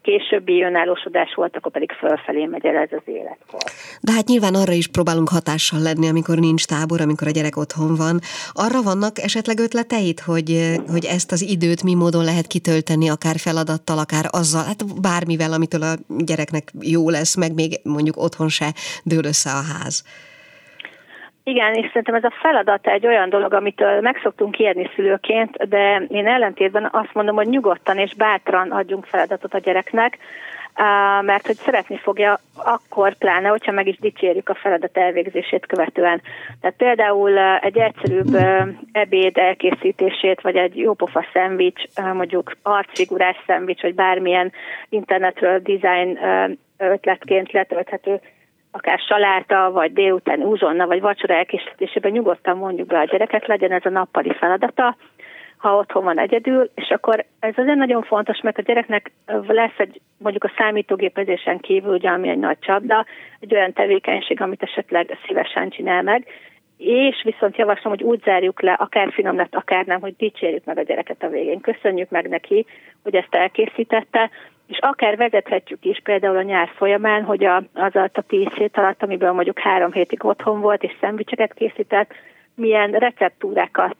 későbbi 0.01 0.63
önállósodás 0.63 1.33
volt, 1.35 1.55
akkor 1.55 1.71
pedig 1.71 1.91
fölfelé 1.91 2.45
megy 2.45 2.65
el 2.65 2.75
ez 2.75 2.89
az 2.91 3.01
életkor. 3.05 3.59
De 4.01 4.11
hát 4.11 4.27
nyilván 4.27 4.55
arra 4.55 4.71
is 4.71 4.87
próbálunk 4.87 5.29
hatással 5.29 5.79
lenni, 5.79 6.07
amikor 6.07 6.37
nincs 6.37 6.65
tábor, 6.65 7.01
amikor 7.01 7.27
a 7.27 7.31
gyerek 7.31 7.57
otthon 7.57 7.95
van. 7.95 8.19
Arra 8.51 8.81
vannak 8.81 9.19
esetleg 9.19 9.59
ötleteid, 9.59 10.19
hogy, 10.19 10.75
hogy 10.87 11.05
ezt 11.05 11.31
az 11.31 11.41
időt 11.41 11.83
mi 11.83 11.93
módon 11.93 12.23
lehet 12.23 12.47
kitölteni, 12.47 13.09
akár 13.09 13.37
feladattal, 13.37 13.97
akár 13.97 14.25
azzal, 14.31 14.63
hát 14.63 15.01
bármivel, 15.01 15.53
amitől 15.53 15.81
a 15.81 15.95
gyereknek 16.07 16.71
jó 16.79 17.09
lesz, 17.09 17.35
meg 17.35 17.53
még 17.53 17.79
mondjuk 17.83 18.17
otthon 18.17 18.49
se 18.49 18.73
dől 19.03 19.25
össze 19.25 19.49
a 19.49 19.63
ház. 19.73 20.03
Igen, 21.43 21.73
és 21.73 21.85
szerintem 21.87 22.15
ez 22.15 22.23
a 22.23 22.33
feladata 22.41 22.91
egy 22.91 23.07
olyan 23.07 23.29
dolog, 23.29 23.53
amitől 23.53 24.01
meg 24.01 24.19
szoktunk 24.23 24.51
kérni 24.51 24.89
szülőként, 24.95 25.67
de 25.69 26.05
én 26.07 26.27
ellentétben 26.27 26.89
azt 26.91 27.13
mondom, 27.13 27.35
hogy 27.35 27.47
nyugodtan 27.47 27.97
és 27.97 28.13
bátran 28.15 28.71
adjunk 28.71 29.05
feladatot 29.05 29.53
a 29.53 29.59
gyereknek, 29.59 30.17
mert 31.21 31.45
hogy 31.45 31.55
szeretni 31.55 31.97
fogja 31.97 32.39
akkor 32.55 33.17
pláne, 33.17 33.47
hogyha 33.47 33.71
meg 33.71 33.87
is 33.87 33.97
dicsérjük 33.99 34.49
a 34.49 34.55
feladat 34.55 34.97
elvégzését 34.97 35.65
követően. 35.65 36.21
Tehát 36.61 36.77
például 36.77 37.39
egy 37.39 37.77
egyszerűbb 37.77 38.37
ebéd 38.91 39.37
elkészítését, 39.37 40.41
vagy 40.41 40.55
egy 40.55 40.77
jópofa 40.77 41.25
szendvics, 41.33 41.83
mondjuk 42.13 42.57
arcfigurás 42.61 43.37
szendvics, 43.45 43.81
vagy 43.81 43.95
bármilyen 43.95 44.51
internetről 44.89 45.59
design 45.59 46.19
ötletként 46.77 47.51
letölthető 47.51 48.19
akár 48.71 48.99
saláta, 48.99 49.71
vagy 49.71 49.93
délután 49.93 50.39
uzsonna, 50.39 50.87
vagy 50.87 51.01
vacsora 51.01 51.33
elkészítésében 51.33 52.11
nyugodtan 52.11 52.57
mondjuk 52.57 52.87
be 52.87 52.99
a 52.99 53.03
gyereket, 53.03 53.47
legyen 53.47 53.71
ez 53.71 53.85
a 53.85 53.89
nappali 53.89 54.33
feladata, 54.33 54.95
ha 55.57 55.75
otthon 55.75 56.03
van 56.03 56.19
egyedül, 56.19 56.69
és 56.75 56.89
akkor 56.89 57.25
ez 57.39 57.53
azért 57.57 57.77
nagyon 57.77 58.03
fontos, 58.03 58.41
mert 58.41 58.57
a 58.57 58.61
gyereknek 58.61 59.11
lesz 59.47 59.77
egy, 59.77 60.01
mondjuk 60.17 60.43
a 60.43 60.51
számítógépezésen 60.57 61.59
kívül, 61.59 61.93
ugye, 61.93 62.09
ami 62.09 62.29
egy 62.29 62.39
nagy 62.39 62.59
csapda, 62.59 63.05
egy 63.39 63.53
olyan 63.53 63.73
tevékenység, 63.73 64.41
amit 64.41 64.63
esetleg 64.63 65.17
szívesen 65.25 65.69
csinál 65.69 66.01
meg, 66.01 66.27
és 66.77 67.21
viszont 67.23 67.57
javaslom, 67.57 67.93
hogy 67.93 68.03
úgy 68.03 68.21
zárjuk 68.23 68.61
le, 68.61 68.73
akár 68.73 69.11
finom 69.11 69.35
lett, 69.35 69.55
akár 69.55 69.85
nem, 69.85 69.99
hogy 70.01 70.15
dicsérjük 70.17 70.65
meg 70.65 70.77
a 70.77 70.83
gyereket 70.83 71.23
a 71.23 71.27
végén. 71.27 71.61
Köszönjük 71.61 72.09
meg 72.09 72.29
neki, 72.29 72.65
hogy 73.03 73.15
ezt 73.15 73.35
elkészítette, 73.35 74.29
és 74.71 74.77
akár 74.79 75.17
vezethetjük 75.17 75.85
is 75.85 75.99
például 76.03 76.37
a 76.37 76.41
nyár 76.41 76.69
folyamán, 76.75 77.23
hogy 77.23 77.43
a, 77.45 77.55
az 77.73 77.95
alatt 77.95 78.17
a 78.17 78.21
tíz 78.21 78.47
hét 78.47 78.77
alatt, 78.77 79.03
amiből 79.03 79.31
mondjuk 79.31 79.59
három 79.59 79.91
hétig 79.91 80.25
otthon 80.25 80.61
volt, 80.61 80.83
és 80.83 80.91
szendvicseket 80.99 81.53
készített, 81.53 82.13
milyen 82.55 82.91
receptúrákat 82.91 83.95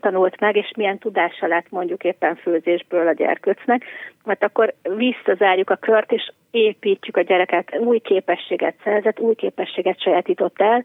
tanult 0.00 0.40
meg, 0.40 0.56
és 0.56 0.70
milyen 0.76 0.98
tudása 0.98 1.46
lett 1.46 1.66
mondjuk 1.70 2.04
éppen 2.04 2.36
főzésből 2.36 3.08
a 3.08 3.12
gyerkőcnek, 3.12 3.84
mert 4.24 4.44
akkor 4.44 4.74
visszazárjuk 4.96 5.70
a 5.70 5.76
kört, 5.76 6.12
és 6.12 6.32
építjük 6.50 7.16
a 7.16 7.22
gyereket, 7.22 7.78
új 7.78 7.98
képességet 7.98 8.74
szerzett, 8.84 9.20
új 9.20 9.34
képességet 9.34 10.00
sajátított 10.00 10.60
el, 10.60 10.84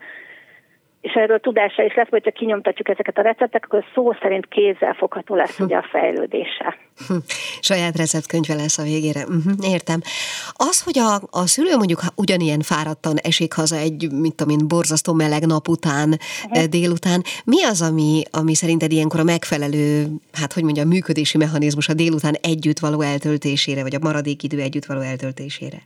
és 1.08 1.14
erről 1.14 1.40
tudása 1.40 1.84
is 1.84 1.96
lesz, 1.96 2.10
hogyha 2.10 2.32
kinyomtatjuk 2.32 2.90
ezeket 2.90 3.18
a 3.18 3.22
receptek, 3.22 3.66
akkor 3.66 3.84
szó 3.94 4.14
szerint 4.22 4.48
kézzel 4.48 4.94
fogható 4.94 5.36
lesz 5.36 5.60
ugye 5.60 5.78
a 5.78 5.86
fejlődése. 5.92 6.78
Hm. 7.08 7.14
Saját 7.60 7.98
receptkönyve 7.98 8.54
lesz 8.54 8.78
a 8.78 8.84
végére. 8.84 9.22
Uh-huh, 9.24 9.70
értem. 9.74 10.00
Az, 10.54 10.84
hogy 10.84 11.00
a, 11.00 11.40
a 11.40 11.48
szülő 11.48 11.76
mondjuk 11.76 12.02
ugyanilyen 12.16 12.62
fáradtan 12.62 13.16
esik 13.18 13.54
haza 13.54 13.76
egy, 13.76 14.12
mit 14.12 14.36
tudom 14.36 14.60
én, 14.60 14.68
borzasztó 14.68 15.14
meleg 15.14 15.46
nap 15.46 15.68
után, 15.68 16.18
uh-huh. 16.50 16.64
délután, 16.64 17.24
mi 17.44 17.64
az, 17.64 17.82
ami, 17.82 18.24
ami 18.32 18.54
szerinted 18.54 18.92
ilyenkor 18.92 19.20
a 19.20 19.24
megfelelő, 19.24 20.08
hát 20.34 20.54
hogy 20.54 20.64
mondja, 20.64 20.86
működési 20.86 21.38
mechanizmus 21.38 21.90
a 21.90 21.94
délután 21.94 22.36
együtt 22.42 22.80
való 22.80 23.02
eltöltésére, 23.02 23.82
vagy 23.82 23.96
a 23.96 24.00
maradék 24.02 24.44
idő 24.44 24.62
együtt 24.62 24.86
való 24.86 25.02
eltöltésére? 25.02 25.78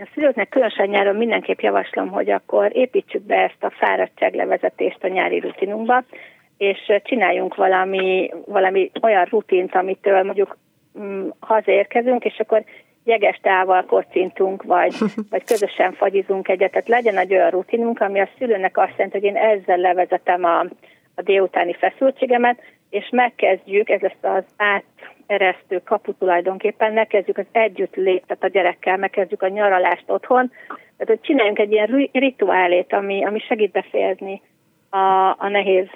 A 0.00 0.08
szülőknek 0.14 0.48
különösen 0.48 0.88
nyáron 0.88 1.16
mindenképp 1.16 1.60
javaslom, 1.60 2.08
hogy 2.08 2.30
akkor 2.30 2.76
építsük 2.76 3.22
be 3.22 3.36
ezt 3.36 3.64
a 3.64 3.70
fáradtságlevezetést 3.70 5.04
a 5.04 5.08
nyári 5.08 5.38
rutinunkba, 5.38 6.02
és 6.56 6.92
csináljunk 7.04 7.54
valami, 7.54 8.30
valami 8.46 8.90
olyan 9.02 9.24
rutint, 9.24 9.74
amitől 9.74 10.22
mondjuk 10.22 10.58
mm, 10.98 11.28
hazaérkezünk, 11.40 12.24
és 12.24 12.38
akkor 12.38 12.64
jeges 13.04 13.38
tával 13.42 13.84
kocintunk, 13.84 14.62
vagy, 14.62 14.94
vagy 15.30 15.44
közösen 15.44 15.92
fagyizunk 15.92 16.48
egyet. 16.48 16.70
Tehát 16.70 16.88
legyen 16.88 17.16
egy 17.16 17.32
olyan 17.32 17.50
rutinunk, 17.50 18.00
ami 18.00 18.20
a 18.20 18.28
szülőnek 18.38 18.78
azt 18.78 18.92
jelenti, 18.96 19.18
hogy 19.18 19.26
én 19.26 19.36
ezzel 19.36 19.78
levezetem 19.78 20.44
a, 20.44 20.60
a 21.14 21.22
délutáni 21.22 21.74
feszültségemet, 21.74 22.60
és 22.90 23.08
megkezdjük, 23.10 23.88
ez 23.88 24.00
lesz 24.00 24.22
az 24.22 24.44
áteresztő 24.56 25.82
kapu 25.84 26.12
tulajdonképpen, 26.12 26.92
megkezdjük 26.92 27.38
az 27.38 27.46
együtt 27.52 27.94
léptet 27.94 28.44
a 28.44 28.48
gyerekkel, 28.48 28.96
megkezdjük 28.96 29.42
a 29.42 29.48
nyaralást 29.48 30.10
otthon, 30.10 30.50
tehát 30.66 31.06
hogy 31.06 31.20
csináljunk 31.20 31.58
egy 31.58 31.72
ilyen 31.72 32.08
rituálét, 32.12 32.92
ami, 32.92 33.24
ami 33.24 33.38
segít 33.38 33.70
befejezni 33.70 34.42
a, 34.90 35.34
a 35.38 35.48
nehéz 35.48 35.88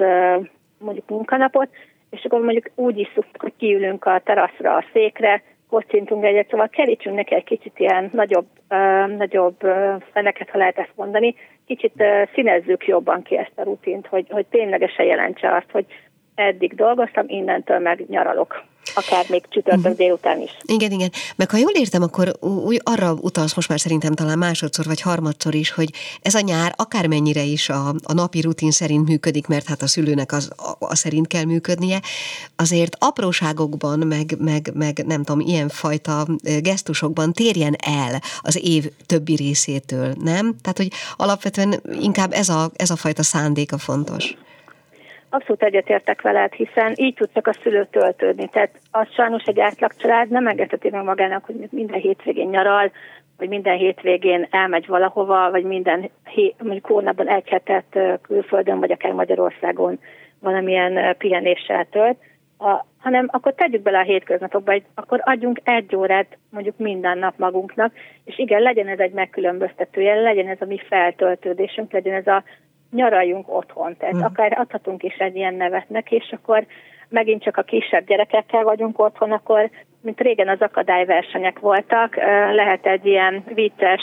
mondjuk 0.79 1.09
munkanapot, 1.09 1.69
és 2.11 2.25
akkor 2.25 2.41
mondjuk 2.41 2.71
úgy 2.75 2.99
is 2.99 3.11
hogy 3.39 3.53
kiülünk 3.59 4.05
a 4.05 4.21
teraszra, 4.25 4.77
a 4.77 4.85
székre, 4.93 5.43
kocintunk 5.73 6.25
egyet, 6.25 6.49
szóval 6.49 6.69
kerítsünk 6.69 7.17
neki 7.17 7.35
egy 7.35 7.45
kicsit 7.45 7.79
ilyen 7.79 8.11
nagyobb, 8.13 8.47
uh, 8.71 9.17
nagyobb 9.17 9.65
uh, 9.65 10.03
feneket, 10.13 10.51
ha 10.51 10.59
lehet 10.59 10.79
ezt 10.79 10.93
mondani, 10.95 11.35
kicsit 11.67 11.93
uh, 11.97 12.29
színezzük 12.35 12.87
jobban 12.87 13.23
ki 13.23 13.37
ezt 13.39 13.53
a 13.55 13.63
rutint, 13.63 14.07
hogy, 14.07 14.27
hogy 14.31 14.47
ténylegesen 14.47 15.07
jelentse 15.07 15.55
azt, 15.55 15.71
hogy 15.71 15.87
eddig 16.35 16.75
dolgoztam, 16.75 17.25
innentől 17.29 17.79
meg 17.79 18.05
nyaralok 18.09 18.65
akár 18.95 19.25
még 19.29 19.43
csütörtök 19.49 19.83
uh-huh. 19.83 19.97
délután 19.97 20.41
is. 20.41 20.51
Igen, 20.65 20.91
igen. 20.91 21.11
Meg 21.37 21.51
ha 21.51 21.57
jól 21.57 21.71
értem, 21.71 22.03
akkor 22.03 22.33
úgy 22.41 22.81
arra 22.85 23.13
utalsz 23.13 23.55
most 23.55 23.69
már 23.69 23.81
szerintem 23.81 24.15
talán 24.15 24.39
másodszor 24.39 24.85
vagy 24.85 25.01
harmadszor 25.01 25.55
is, 25.55 25.71
hogy 25.71 25.91
ez 26.23 26.35
a 26.35 26.41
nyár 26.41 26.73
akármennyire 26.77 27.43
is 27.43 27.69
a, 27.69 27.89
a 27.89 28.13
napi 28.13 28.41
rutin 28.41 28.71
szerint 28.71 29.09
működik, 29.09 29.47
mert 29.47 29.67
hát 29.67 29.83
a 29.83 29.87
szülőnek 29.87 30.33
az 30.33 30.53
a, 30.57 30.77
a 30.79 30.95
szerint 30.95 31.27
kell 31.27 31.45
működnie, 31.45 32.01
azért 32.57 32.97
apróságokban, 32.99 33.99
meg, 33.99 34.35
meg, 34.39 34.71
meg 34.75 35.05
nem 35.07 35.23
tudom, 35.23 35.41
ilyenfajta 35.41 36.27
gesztusokban 36.61 37.33
térjen 37.33 37.77
el 37.85 38.21
az 38.41 38.61
év 38.65 38.91
többi 39.07 39.35
részétől, 39.35 40.15
nem? 40.25 40.57
Tehát, 40.63 40.77
hogy 40.77 40.89
alapvetően 41.17 41.83
inkább 42.01 42.33
ez 42.33 42.49
a, 42.49 42.71
ez 42.77 42.91
a 42.91 42.97
fajta 42.97 43.23
szándéka 43.23 43.79
fontos. 43.79 44.35
Abszolút 45.35 45.63
egyetértek 45.63 46.23
veled, 46.23 46.53
hiszen 46.53 46.93
így 46.97 47.15
tud 47.15 47.29
csak 47.35 47.47
a 47.47 47.53
szülő 47.53 47.87
töltődni. 47.91 48.49
Tehát 48.49 48.71
az 48.91 49.07
sajnos 49.15 49.43
egy 49.45 49.61
átlag 49.61 49.93
család 49.97 50.29
nem 50.29 50.47
engedheti 50.47 50.91
meg 50.91 51.05
magának, 51.05 51.45
hogy 51.45 51.69
minden 51.71 52.01
hétvégén 52.01 52.49
nyaral, 52.49 52.93
vagy 53.39 53.49
minden 53.49 53.77
hétvégén 53.77 54.47
elmegy 54.51 54.87
valahova, 54.87 55.51
vagy 55.51 55.65
minden 55.65 56.11
hé, 56.25 56.55
mondjuk 56.63 56.87
hónapban 56.87 57.29
egy 57.29 57.49
hetet 57.49 58.21
külföldön, 58.23 58.79
vagy 58.79 58.93
akár 58.93 59.13
Magyarországon 59.13 59.99
valamilyen 60.41 61.17
pihenéssel 61.19 61.87
tölt, 61.91 62.17
a, 62.59 62.87
hanem 62.99 63.29
akkor 63.31 63.55
tegyük 63.55 63.83
bele 63.83 63.99
a 63.99 64.03
hétköznapokba, 64.03 64.75
akkor 64.95 65.21
adjunk 65.25 65.61
egy 65.65 65.97
órát 65.97 66.39
mondjuk 66.51 66.79
minden 66.79 67.19
nap 67.19 67.39
magunknak, 67.39 67.93
és 68.25 68.39
igen, 68.39 68.61
legyen 68.63 68.89
ez 68.89 68.99
egy 68.99 69.13
megkülönböztetője, 69.13 70.15
legyen 70.15 70.49
ez 70.49 70.61
a 70.61 70.65
mi 70.65 70.79
feltöltődésünk, 70.89 71.93
legyen 71.93 72.15
ez 72.15 72.27
a 72.27 72.43
nyaraljunk 72.93 73.55
otthon. 73.55 73.97
Tehát 73.97 74.15
hmm. 74.15 74.25
akár 74.25 74.59
adhatunk 74.59 75.03
is 75.03 75.17
egy 75.17 75.37
ilyen 75.37 75.55
nevet 75.55 75.89
neki, 75.89 76.15
és 76.15 76.33
akkor 76.33 76.67
megint 77.09 77.43
csak 77.43 77.57
a 77.57 77.63
kisebb 77.63 78.07
gyerekekkel 78.07 78.63
vagyunk 78.63 78.99
otthon, 78.99 79.33
akkor 79.33 79.71
mint 80.03 80.21
régen 80.21 80.49
az 80.49 80.61
akadályversenyek 80.61 81.59
voltak, 81.59 82.17
lehet 82.55 82.87
egy 82.87 83.07
ilyen 83.07 83.45
vicces, 83.55 84.03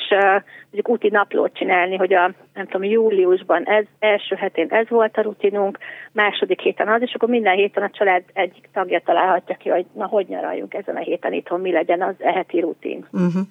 mondjuk 0.72 0.90
úti 0.90 1.10
naplót 1.10 1.54
csinálni, 1.54 1.96
hogy 1.96 2.14
a 2.14 2.32
nem 2.54 2.66
tudom, 2.68 2.84
júliusban 2.84 3.64
ez, 3.64 3.86
első 4.00 4.36
hetén 4.36 4.68
ez 4.70 4.90
volt 4.90 5.18
a 5.18 5.22
rutinunk, 5.22 5.78
második 6.12 6.60
héten 6.60 6.88
az, 6.88 7.02
és 7.02 7.14
akkor 7.14 7.30
minden 7.30 7.56
héten 7.56 7.84
a 7.84 7.90
család 7.90 8.24
egyik 8.34 8.70
tagja 8.74 9.02
találhatja 9.06 9.56
ki, 9.56 9.70
hogy 9.70 9.86
na 9.94 10.06
hogy 10.06 10.26
nyaraljunk 10.28 10.74
ezen 10.74 10.96
a 10.96 11.00
héten 11.00 11.34
itthon, 11.34 11.60
mi 11.60 11.72
legyen 11.72 12.02
az 12.02 12.14
eheti 12.18 12.60
rutin. 12.60 13.06
Uh-huh. 13.12 13.42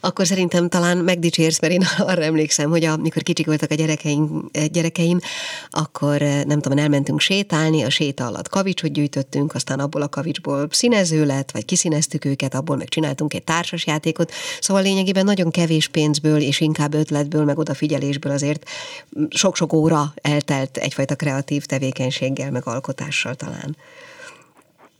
Akkor 0.00 0.26
szerintem 0.26 0.68
talán 0.68 0.96
megdicsérsz, 0.96 1.60
mert 1.60 1.72
én 1.72 1.82
arra 2.10 2.22
emlékszem, 2.22 2.70
hogy 2.70 2.84
amikor 2.84 3.22
kicsik 3.22 3.46
voltak 3.46 3.70
a 3.70 3.74
gyerekeim, 3.74 4.50
gyerekeim, 4.72 5.18
akkor 5.70 6.18
nem 6.46 6.60
tudom, 6.60 6.78
elmentünk 6.78 7.20
sétálni, 7.20 7.84
a 7.84 7.90
séta 7.90 8.26
alatt 8.26 8.48
kavicsot 8.48 8.92
gyűjtöttünk, 8.92 9.54
aztán 9.54 9.78
abból 9.78 10.02
a 10.02 10.08
kavicsból 10.08 10.66
színező 10.70 11.24
lett, 11.24 11.50
vagy 11.50 11.64
kiszíneztük 11.84 12.24
őket, 12.24 12.54
abból 12.54 12.76
meg 12.76 12.88
csináltunk 12.88 13.34
egy 13.34 13.44
társasjátékot, 13.44 14.30
szóval 14.66 14.82
lényegében 14.82 15.24
nagyon 15.24 15.50
kevés 15.50 15.86
pénzből 15.88 16.40
és 16.50 16.60
inkább 16.60 16.94
ötletből, 16.94 17.44
meg 17.44 17.58
odafigyelésből 17.58 18.32
azért 18.32 18.62
sok-sok 19.42 19.72
óra 19.72 20.02
eltelt 20.34 20.76
egyfajta 20.76 21.14
kreatív 21.22 21.62
tevékenységgel, 21.72 22.50
meg 22.50 22.62
alkotással 22.64 23.34
talán. 23.34 23.70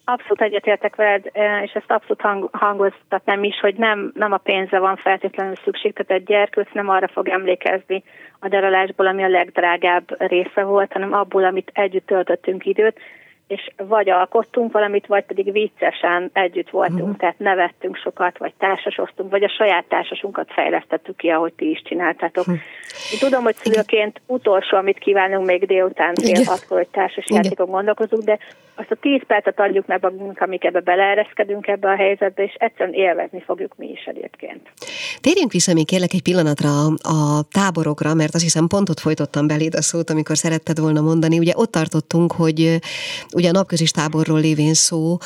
Abszolút 0.04 0.42
egyetértek 0.42 0.96
veled, 0.96 1.24
és 1.64 1.72
ezt 1.72 1.90
abszolút 1.96 2.20
hang, 2.20 2.48
hangoztatnám 2.52 3.44
is, 3.44 3.60
hogy 3.60 3.74
nem, 3.76 4.12
nem 4.14 4.32
a 4.32 4.36
pénzre 4.48 4.78
van 4.78 4.96
feltétlenül 4.96 5.54
szükség, 5.64 5.92
tehát 5.92 6.12
egy 6.20 6.26
gyerkőc 6.26 6.68
nem 6.72 6.88
arra 6.88 7.08
fog 7.08 7.28
emlékezni 7.28 8.02
a 8.38 8.48
daralásból, 8.48 9.06
ami 9.06 9.22
a 9.22 9.28
legdrágább 9.28 10.06
része 10.18 10.62
volt, 10.62 10.92
hanem 10.92 11.12
abból, 11.12 11.44
amit 11.44 11.70
együtt 11.72 12.06
töltöttünk 12.06 12.66
időt, 12.66 12.98
és 13.46 13.70
vagy 13.76 14.10
alkottunk 14.10 14.72
valamit, 14.72 15.06
vagy 15.06 15.24
pedig 15.24 15.52
viccesen 15.52 16.30
együtt 16.32 16.70
voltunk, 16.70 17.00
uh-huh. 17.00 17.16
tehát 17.16 17.38
nevettünk 17.38 17.96
sokat, 17.96 18.38
vagy 18.38 18.52
társasoztunk, 18.58 19.30
vagy 19.30 19.42
a 19.44 19.48
saját 19.48 19.84
társasunkat 19.84 20.52
fejlesztettük 20.52 21.16
ki, 21.16 21.28
ahogy 21.28 21.52
ti 21.52 21.70
is 21.70 21.82
csináltátok. 21.84 22.46
Uh-huh. 22.46 22.62
Tudom, 23.18 23.42
hogy 23.42 23.54
szülőként 23.54 24.20
utolsó, 24.26 24.76
amit 24.76 24.98
kívánunk 24.98 25.46
még 25.46 25.66
délután 25.66 26.14
fél 26.14 26.44
hatkor, 26.44 26.76
hogy 26.76 26.88
társas 26.88 27.24
játékok 27.28 27.70
gondolkozunk, 27.70 28.22
de 28.22 28.38
azt 28.76 28.90
a 28.90 28.96
tíz 29.00 29.20
percet 29.26 29.60
adjuk 29.60 29.86
meg 29.86 30.02
magunk, 30.02 30.40
amik 30.40 30.64
ebbe 30.64 30.80
beleereszkedünk 30.80 31.66
ebbe 31.66 31.88
a 31.88 31.96
helyzetbe, 31.96 32.42
és 32.42 32.54
egyszerűen 32.58 32.94
élvezni 32.94 33.40
fogjuk 33.40 33.74
mi 33.76 33.88
is 33.88 34.04
egyébként. 34.04 34.72
Térjünk 35.20 35.52
vissza 35.52 35.72
még 35.72 35.86
kérlek 35.86 36.12
egy 36.12 36.22
pillanatra 36.22 36.86
a 36.86 37.42
táborokra, 37.50 38.14
mert 38.14 38.34
azt 38.34 38.42
hiszem 38.42 38.66
pontot 38.66 39.00
folytottam 39.00 39.46
beléd 39.46 39.74
a 39.74 39.82
szót, 39.82 40.10
amikor 40.10 40.36
szeretted 40.36 40.78
volna 40.78 41.00
mondani. 41.00 41.38
Ugye 41.38 41.52
ott 41.56 41.70
tartottunk, 41.70 42.32
hogy 42.32 42.78
ugye 43.34 43.48
a 43.48 43.52
napközis 43.52 43.90
táborról 43.90 44.40
lévén 44.40 44.74
szó, 44.74 45.16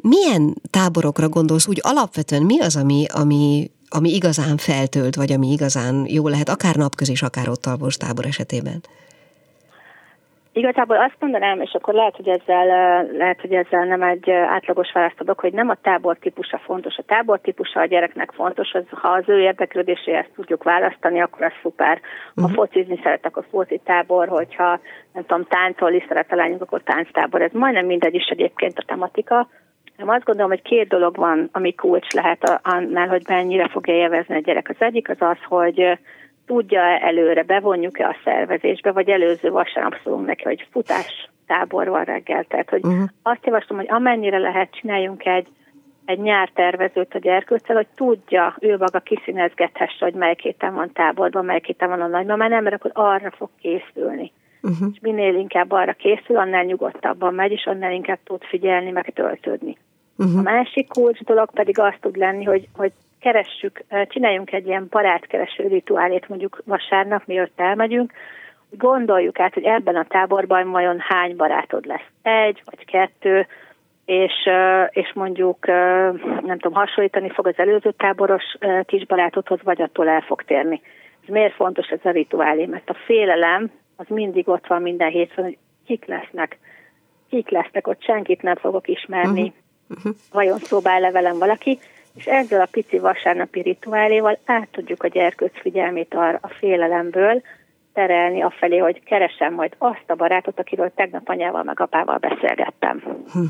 milyen 0.00 0.54
táborokra 0.70 1.28
gondolsz 1.28 1.68
úgy 1.68 1.80
alapvetően, 1.82 2.42
mi 2.42 2.60
az, 2.60 2.76
ami, 2.76 3.04
ami 3.12 3.70
ami 3.90 4.14
igazán 4.14 4.56
feltölt, 4.56 5.14
vagy 5.14 5.32
ami 5.32 5.52
igazán 5.52 6.06
jó 6.08 6.28
lehet, 6.28 6.48
akár 6.48 6.76
napközis, 6.76 7.22
akár 7.22 7.48
ott 7.48 7.62
tábor 7.98 8.26
esetében? 8.26 8.82
Igazából 10.52 10.96
azt 10.96 11.16
mondanám, 11.18 11.60
és 11.60 11.72
akkor 11.72 11.94
lehet, 11.94 12.16
hogy 12.16 12.28
ezzel, 12.28 12.66
lehet, 13.12 13.40
hogy 13.40 13.52
ezzel 13.52 13.84
nem 13.84 14.02
egy 14.02 14.30
átlagos 14.30 14.92
választ 14.92 15.20
adok, 15.20 15.40
hogy 15.40 15.52
nem 15.52 15.68
a 15.68 15.74
tábor 15.82 16.16
típusa 16.18 16.58
fontos. 16.58 16.96
A 16.96 17.02
tábor 17.02 17.40
típusa 17.40 17.80
a 17.80 17.86
gyereknek 17.86 18.32
fontos, 18.32 18.72
az, 18.72 18.84
ha 18.90 19.08
az 19.08 19.24
ő 19.26 19.40
érdeklődéséhez 19.40 20.26
tudjuk 20.34 20.62
választani, 20.62 21.20
akkor 21.20 21.42
az 21.42 21.52
szuper. 21.62 22.00
Ha 22.34 22.42
uh-huh. 22.42 22.54
focizni 22.54 23.00
szeret, 23.02 23.26
akkor 23.26 23.44
foci 23.50 23.80
tábor, 23.84 24.28
hogyha 24.28 24.80
nem 25.12 25.26
tudom, 25.26 25.44
táncolni 25.44 26.04
szeret 26.08 26.32
a 26.32 26.36
lányunk, 26.36 26.62
akkor 26.62 26.82
tánctábor. 26.82 27.42
Ez 27.42 27.52
majdnem 27.52 27.86
mindegy 27.86 28.14
is 28.14 28.26
egyébként 28.26 28.78
a 28.78 28.84
tematika. 28.86 29.48
Nem 29.96 30.08
azt 30.08 30.24
gondolom, 30.24 30.50
hogy 30.50 30.62
két 30.62 30.88
dolog 30.88 31.16
van, 31.16 31.48
ami 31.52 31.74
kulcs 31.74 32.12
lehet 32.12 32.60
annál, 32.62 33.08
hogy 33.08 33.22
mennyire 33.28 33.68
fogja 33.68 33.94
élvezni 33.94 34.34
a 34.34 34.40
gyerek. 34.40 34.68
Az 34.68 34.76
egyik 34.78 35.08
az 35.08 35.16
az, 35.20 35.38
hogy 35.48 35.98
tudja 36.48 36.80
előre, 36.80 37.42
bevonjuk-e 37.42 38.08
a 38.08 38.16
szervezésbe, 38.24 38.92
vagy 38.92 39.08
előző 39.08 39.50
vasárnap 39.50 40.00
szólunk 40.04 40.26
neki, 40.26 40.44
hogy 40.44 40.66
futás 40.70 41.28
tábor 41.46 41.88
van 41.88 42.04
reggel. 42.04 42.44
Tehát, 42.44 42.70
hogy 42.70 42.84
uh-huh. 42.84 43.08
azt 43.22 43.46
javaslom, 43.46 43.78
hogy 43.78 43.90
amennyire 43.90 44.38
lehet, 44.38 44.74
csináljunk 44.74 45.26
egy, 45.26 45.46
egy 46.04 46.18
nyártervezőt 46.18 47.14
a 47.14 47.18
gyerkőccel, 47.18 47.76
hogy 47.76 47.86
tudja, 47.94 48.56
ő 48.60 48.76
maga 48.76 48.98
kiszínezgethesse, 48.98 50.04
hogy 50.04 50.14
melyik 50.14 50.40
héten 50.40 50.74
van 50.74 50.92
táborban, 50.92 51.44
melyik 51.44 51.66
héten 51.66 51.88
van 51.88 52.00
a 52.00 52.06
nagymamá, 52.06 52.48
nem, 52.48 52.62
mert 52.62 52.74
akkor 52.74 52.90
arra 52.94 53.30
fog 53.30 53.48
készülni. 53.60 54.32
uh-huh. 54.62 54.88
és 54.92 54.98
minél 55.00 55.34
inkább 55.34 55.72
arra 55.72 55.92
készül, 55.92 56.36
annál 56.36 56.64
nyugodtabban 56.64 57.34
megy, 57.34 57.52
és 57.52 57.66
annál 57.66 57.92
inkább 57.92 58.18
tud 58.24 58.42
figyelni, 58.44 58.90
meg 58.90 59.12
töltődni. 59.14 59.76
Uh-huh. 60.18 60.38
A 60.38 60.42
másik 60.42 60.88
kulcs 60.88 61.20
dolog 61.20 61.50
pedig 61.50 61.78
az 61.78 61.94
tud 62.00 62.16
lenni, 62.16 62.44
hogy, 62.44 62.68
hogy 62.76 62.92
keressük, 63.20 63.84
csináljunk 64.08 64.52
egy 64.52 64.66
ilyen 64.66 64.86
barátkereső 64.90 65.66
rituálét 65.66 66.28
mondjuk 66.28 66.62
vasárnap, 66.64 67.22
mielőtt 67.26 67.60
elmegyünk, 67.60 68.12
gondoljuk 68.70 69.40
át, 69.40 69.54
hogy 69.54 69.64
ebben 69.64 69.96
a 69.96 70.04
táborban 70.04 70.70
vajon 70.70 70.96
hány 70.98 71.36
barátod 71.36 71.86
lesz. 71.86 72.08
Egy 72.22 72.62
vagy 72.64 72.84
kettő, 72.84 73.46
és, 74.04 74.48
és 74.90 75.12
mondjuk 75.14 75.66
nem 75.66 76.58
tudom, 76.58 76.72
hasonlítani 76.72 77.30
fog 77.30 77.46
az 77.46 77.58
előző 77.58 77.92
táboros 77.92 78.44
kisbarátodhoz, 78.84 79.58
vagy 79.62 79.82
attól 79.82 80.08
el 80.08 80.20
fog 80.20 80.42
térni. 80.42 80.80
Ez 81.22 81.28
miért 81.28 81.54
fontos 81.54 81.88
ez 81.88 82.00
a 82.02 82.10
rituálé? 82.10 82.66
Mert 82.66 82.90
a 82.90 82.96
félelem 83.06 83.70
az 83.96 84.06
mindig 84.08 84.48
ott 84.48 84.66
van 84.66 84.82
minden 84.82 85.10
hétfőn, 85.10 85.44
hogy 85.44 85.58
kik 85.86 86.04
lesznek, 86.04 86.58
kik 87.30 87.50
lesznek, 87.50 87.86
ott 87.86 88.02
senkit 88.02 88.42
nem 88.42 88.56
fogok 88.56 88.88
ismerni, 88.88 89.40
uh-huh. 89.40 89.96
Uh-huh. 89.96 90.12
vajon 90.32 90.58
szobál 90.58 91.00
le 91.00 91.10
velem 91.10 91.38
valaki, 91.38 91.78
és 92.18 92.26
ezzel 92.26 92.60
a 92.60 92.68
pici 92.70 92.98
vasárnapi 92.98 93.60
rituáléval 93.60 94.38
át 94.44 94.68
tudjuk 94.70 95.02
a 95.02 95.08
gyerkőc 95.08 95.60
figyelmét 95.60 96.14
arra 96.14 96.38
a 96.42 96.48
félelemből, 96.48 97.42
terelni 97.92 98.42
afelé, 98.42 98.78
hogy 98.78 99.02
keresem 99.04 99.54
majd 99.54 99.74
azt 99.78 100.04
a 100.06 100.14
barátot, 100.14 100.58
akiről 100.58 100.92
tegnap 100.94 101.28
anyával 101.28 101.62
meg 101.62 101.80
apával 101.80 102.18
beszélgettem. 102.18 103.02
Hm. 103.32 103.40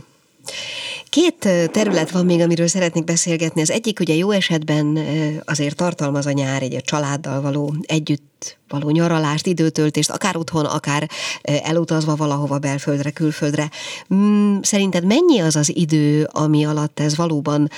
Két 1.19 1.71
terület 1.71 2.11
van 2.11 2.25
még, 2.25 2.41
amiről 2.41 2.67
szeretnék 2.67 3.05
beszélgetni. 3.05 3.61
Az 3.61 3.71
egyik 3.71 4.01
ugye 4.01 4.15
jó 4.15 4.31
esetben 4.31 4.99
azért 5.45 5.77
tartalmaz 5.77 6.27
a 6.27 6.33
nyár 6.33 6.63
egy 6.63 6.75
a 6.75 6.81
családdal 6.81 7.41
való 7.41 7.75
együtt 7.83 8.59
való 8.69 8.91
nyaralást, 8.91 9.47
időtöltést, 9.47 10.11
akár 10.11 10.37
otthon, 10.37 10.65
akár 10.65 11.11
elutazva 11.43 12.17
valahova 12.17 12.59
belföldre, 12.59 13.11
külföldre. 13.11 13.71
Mm, 14.15 14.59
szerinted 14.63 15.05
mennyi 15.05 15.39
az 15.39 15.57
az 15.57 15.77
idő, 15.77 16.29
ami 16.33 16.65
alatt 16.65 17.01
ez 17.01 17.17
valóban 17.17 17.71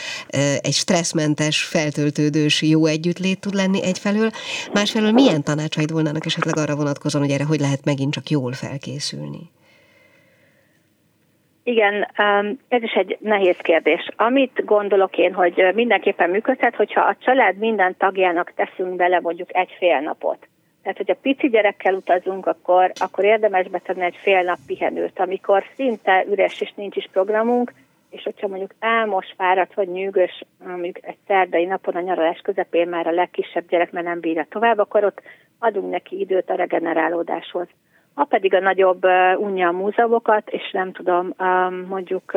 egy 0.60 0.74
stresszmentes, 0.74 1.62
feltöltődős, 1.62 2.62
jó 2.62 2.86
együttlét 2.86 3.40
tud 3.40 3.54
lenni 3.54 3.82
egyfelől, 3.82 4.30
másfelől 4.72 5.12
milyen 5.12 5.42
tanácsaid 5.42 5.92
volnának 5.92 6.26
esetleg 6.26 6.56
arra 6.56 6.76
vonatkozóan, 6.76 7.24
hogy 7.24 7.34
erre 7.34 7.44
hogy 7.44 7.60
lehet 7.60 7.84
megint 7.84 8.12
csak 8.12 8.30
jól 8.30 8.52
felkészülni? 8.52 9.50
Igen, 11.62 11.94
um, 12.18 12.58
ez 12.68 12.82
is 12.82 12.92
egy 12.92 13.16
nehéz 13.20 13.56
kérdés. 13.56 14.08
Amit 14.16 14.64
gondolok 14.64 15.18
én, 15.18 15.34
hogy 15.34 15.70
mindenképpen 15.74 16.30
működhet, 16.30 16.74
hogyha 16.74 17.00
a 17.00 17.16
család 17.18 17.56
minden 17.56 17.96
tagjának 17.98 18.52
teszünk 18.54 18.96
bele 18.96 19.20
mondjuk 19.20 19.56
egy 19.56 19.74
fél 19.78 20.00
napot. 20.00 20.48
Tehát, 20.82 20.96
hogyha 20.96 21.14
pici 21.22 21.48
gyerekkel 21.48 21.94
utazunk, 21.94 22.46
akkor, 22.46 22.92
akkor 22.94 23.24
érdemes 23.24 23.68
betenni 23.68 24.04
egy 24.04 24.18
fél 24.22 24.42
nap 24.42 24.58
pihenőt, 24.66 25.18
amikor 25.18 25.64
szinte 25.76 26.24
üres 26.30 26.60
és 26.60 26.72
nincs 26.76 26.96
is 26.96 27.08
programunk, 27.12 27.72
és 28.10 28.22
hogyha 28.22 28.48
mondjuk 28.48 28.74
álmos, 28.78 29.26
fáradt 29.36 29.74
vagy 29.74 29.88
nyűgös, 29.88 30.44
mondjuk 30.66 31.06
egy 31.06 31.16
szerdai 31.26 31.64
napon 31.64 31.94
a 31.94 32.00
nyaralás 32.00 32.40
közepén 32.42 32.88
már 32.88 33.06
a 33.06 33.10
legkisebb 33.10 33.68
gyerek, 33.68 33.92
mert 33.92 34.06
nem 34.06 34.20
bírja 34.20 34.46
tovább, 34.48 34.78
akkor 34.78 35.04
ott 35.04 35.22
adunk 35.58 35.90
neki 35.90 36.20
időt 36.20 36.50
a 36.50 36.54
regenerálódáshoz. 36.54 37.66
Ha 38.14 38.24
pedig 38.24 38.54
a 38.54 38.60
nagyobb 38.60 39.04
unja 39.36 39.68
a 39.68 39.72
múzeumokat, 39.72 40.50
és 40.50 40.70
nem 40.72 40.92
tudom, 40.92 41.34
mondjuk, 41.88 42.32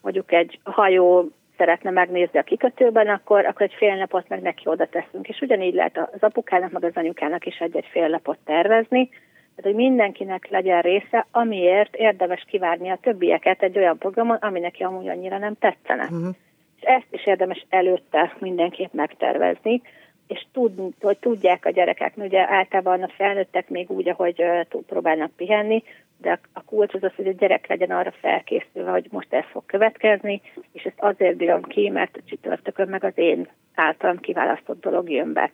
mondjuk 0.00 0.32
egy 0.32 0.58
hajó 0.64 1.28
szeretne 1.56 1.90
megnézni 1.90 2.38
a 2.38 2.42
kikötőben, 2.42 3.08
akkor, 3.08 3.46
akkor 3.46 3.62
egy 3.62 3.74
fél 3.76 3.94
napot 3.94 4.28
meg 4.28 4.42
neki 4.42 4.62
oda 4.68 4.86
teszünk. 4.86 5.28
És 5.28 5.40
ugyanígy 5.40 5.74
lehet 5.74 5.98
az 6.12 6.22
apukának, 6.22 6.70
meg 6.70 6.84
az 6.84 6.94
anyukának 6.94 7.46
is 7.46 7.58
egy-egy 7.58 7.88
fél 7.90 8.08
napot 8.08 8.38
tervezni, 8.44 9.08
tehát, 9.56 9.74
hogy 9.76 9.84
mindenkinek 9.86 10.48
legyen 10.50 10.82
része, 10.82 11.26
amiért 11.30 11.94
érdemes 11.94 12.44
kivárni 12.48 12.90
a 12.90 12.98
többieket 13.02 13.62
egy 13.62 13.78
olyan 13.78 13.98
programon, 13.98 14.36
ami 14.36 14.60
neki 14.60 14.82
amúgy 14.82 15.08
annyira 15.08 15.38
nem 15.38 15.54
tetszene. 15.54 16.02
Uh-huh. 16.02 16.34
És 16.76 16.82
ezt 16.82 17.06
is 17.10 17.26
érdemes 17.26 17.66
előtte 17.68 18.36
mindenképp 18.38 18.92
megtervezni, 18.92 19.82
és 20.26 20.46
tud, 20.52 20.72
hogy 21.00 21.18
tudják 21.18 21.64
a 21.64 21.70
gyerekek, 21.70 22.16
ugye 22.16 22.50
általában 22.50 23.02
a 23.02 23.08
felnőttek 23.16 23.68
még 23.68 23.90
úgy, 23.90 24.08
ahogy 24.08 24.44
próbálnak 24.86 25.30
pihenni, 25.36 25.82
de 26.20 26.40
a 26.52 26.64
kulcs 26.64 26.94
az 26.94 27.02
az, 27.02 27.14
hogy 27.16 27.26
a 27.26 27.32
gyerek 27.32 27.66
legyen 27.66 27.90
arra 27.90 28.12
felkészülve, 28.20 28.90
hogy 28.90 29.06
most 29.10 29.32
ez 29.32 29.44
fog 29.50 29.62
következni, 29.66 30.40
és 30.72 30.82
ezt 30.82 31.00
azért 31.00 31.36
bírom 31.36 31.62
ki, 31.62 31.88
mert 31.88 32.20
csütörtökön 32.24 32.88
meg 32.88 33.04
az 33.04 33.12
én 33.14 33.48
általam 33.74 34.20
kiválasztott 34.20 34.80
dolog 34.80 35.10
jön 35.10 35.32
be. 35.32 35.50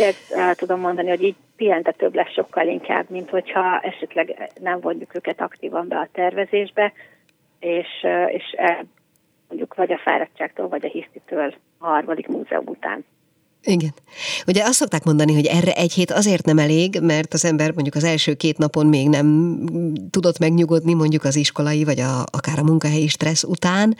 Ezt 0.00 0.32
el 0.32 0.54
tudom 0.54 0.80
mondani, 0.80 1.08
hogy 1.08 1.22
így 1.22 1.36
pihentetőbb 1.56 2.14
lesz 2.14 2.32
sokkal 2.32 2.66
inkább, 2.66 3.10
mint 3.10 3.30
hogyha 3.30 3.80
esetleg 3.80 4.50
nem 4.60 4.80
vonjuk 4.80 5.14
őket 5.14 5.40
aktívan 5.40 5.88
be 5.88 5.96
a 5.96 6.08
tervezésbe, 6.12 6.92
és, 7.60 8.06
és 8.28 8.56
mondjuk 9.48 9.74
vagy 9.74 9.92
a 9.92 9.98
fáradtságtól, 9.98 10.68
vagy 10.68 10.84
a 10.84 10.88
hisztitől 10.88 11.54
a 11.78 11.86
harmadik 11.86 12.26
múzeum 12.26 12.66
után. 12.66 13.04
Igen. 13.68 13.94
Ugye 14.46 14.64
azt 14.64 14.74
szokták 14.74 15.04
mondani, 15.04 15.34
hogy 15.34 15.46
erre 15.46 15.72
egy 15.72 15.92
hét 15.92 16.10
azért 16.10 16.44
nem 16.44 16.58
elég, 16.58 16.98
mert 17.02 17.34
az 17.34 17.44
ember 17.44 17.72
mondjuk 17.72 17.94
az 17.94 18.04
első 18.04 18.34
két 18.34 18.58
napon 18.58 18.86
még 18.86 19.08
nem 19.08 19.58
tudott 20.10 20.38
megnyugodni 20.38 20.94
mondjuk 20.94 21.24
az 21.24 21.36
iskolai, 21.36 21.84
vagy 21.84 22.00
a, 22.00 22.24
akár 22.30 22.58
a 22.58 22.62
munkahelyi 22.62 23.08
stressz 23.08 23.42
után, 23.42 23.96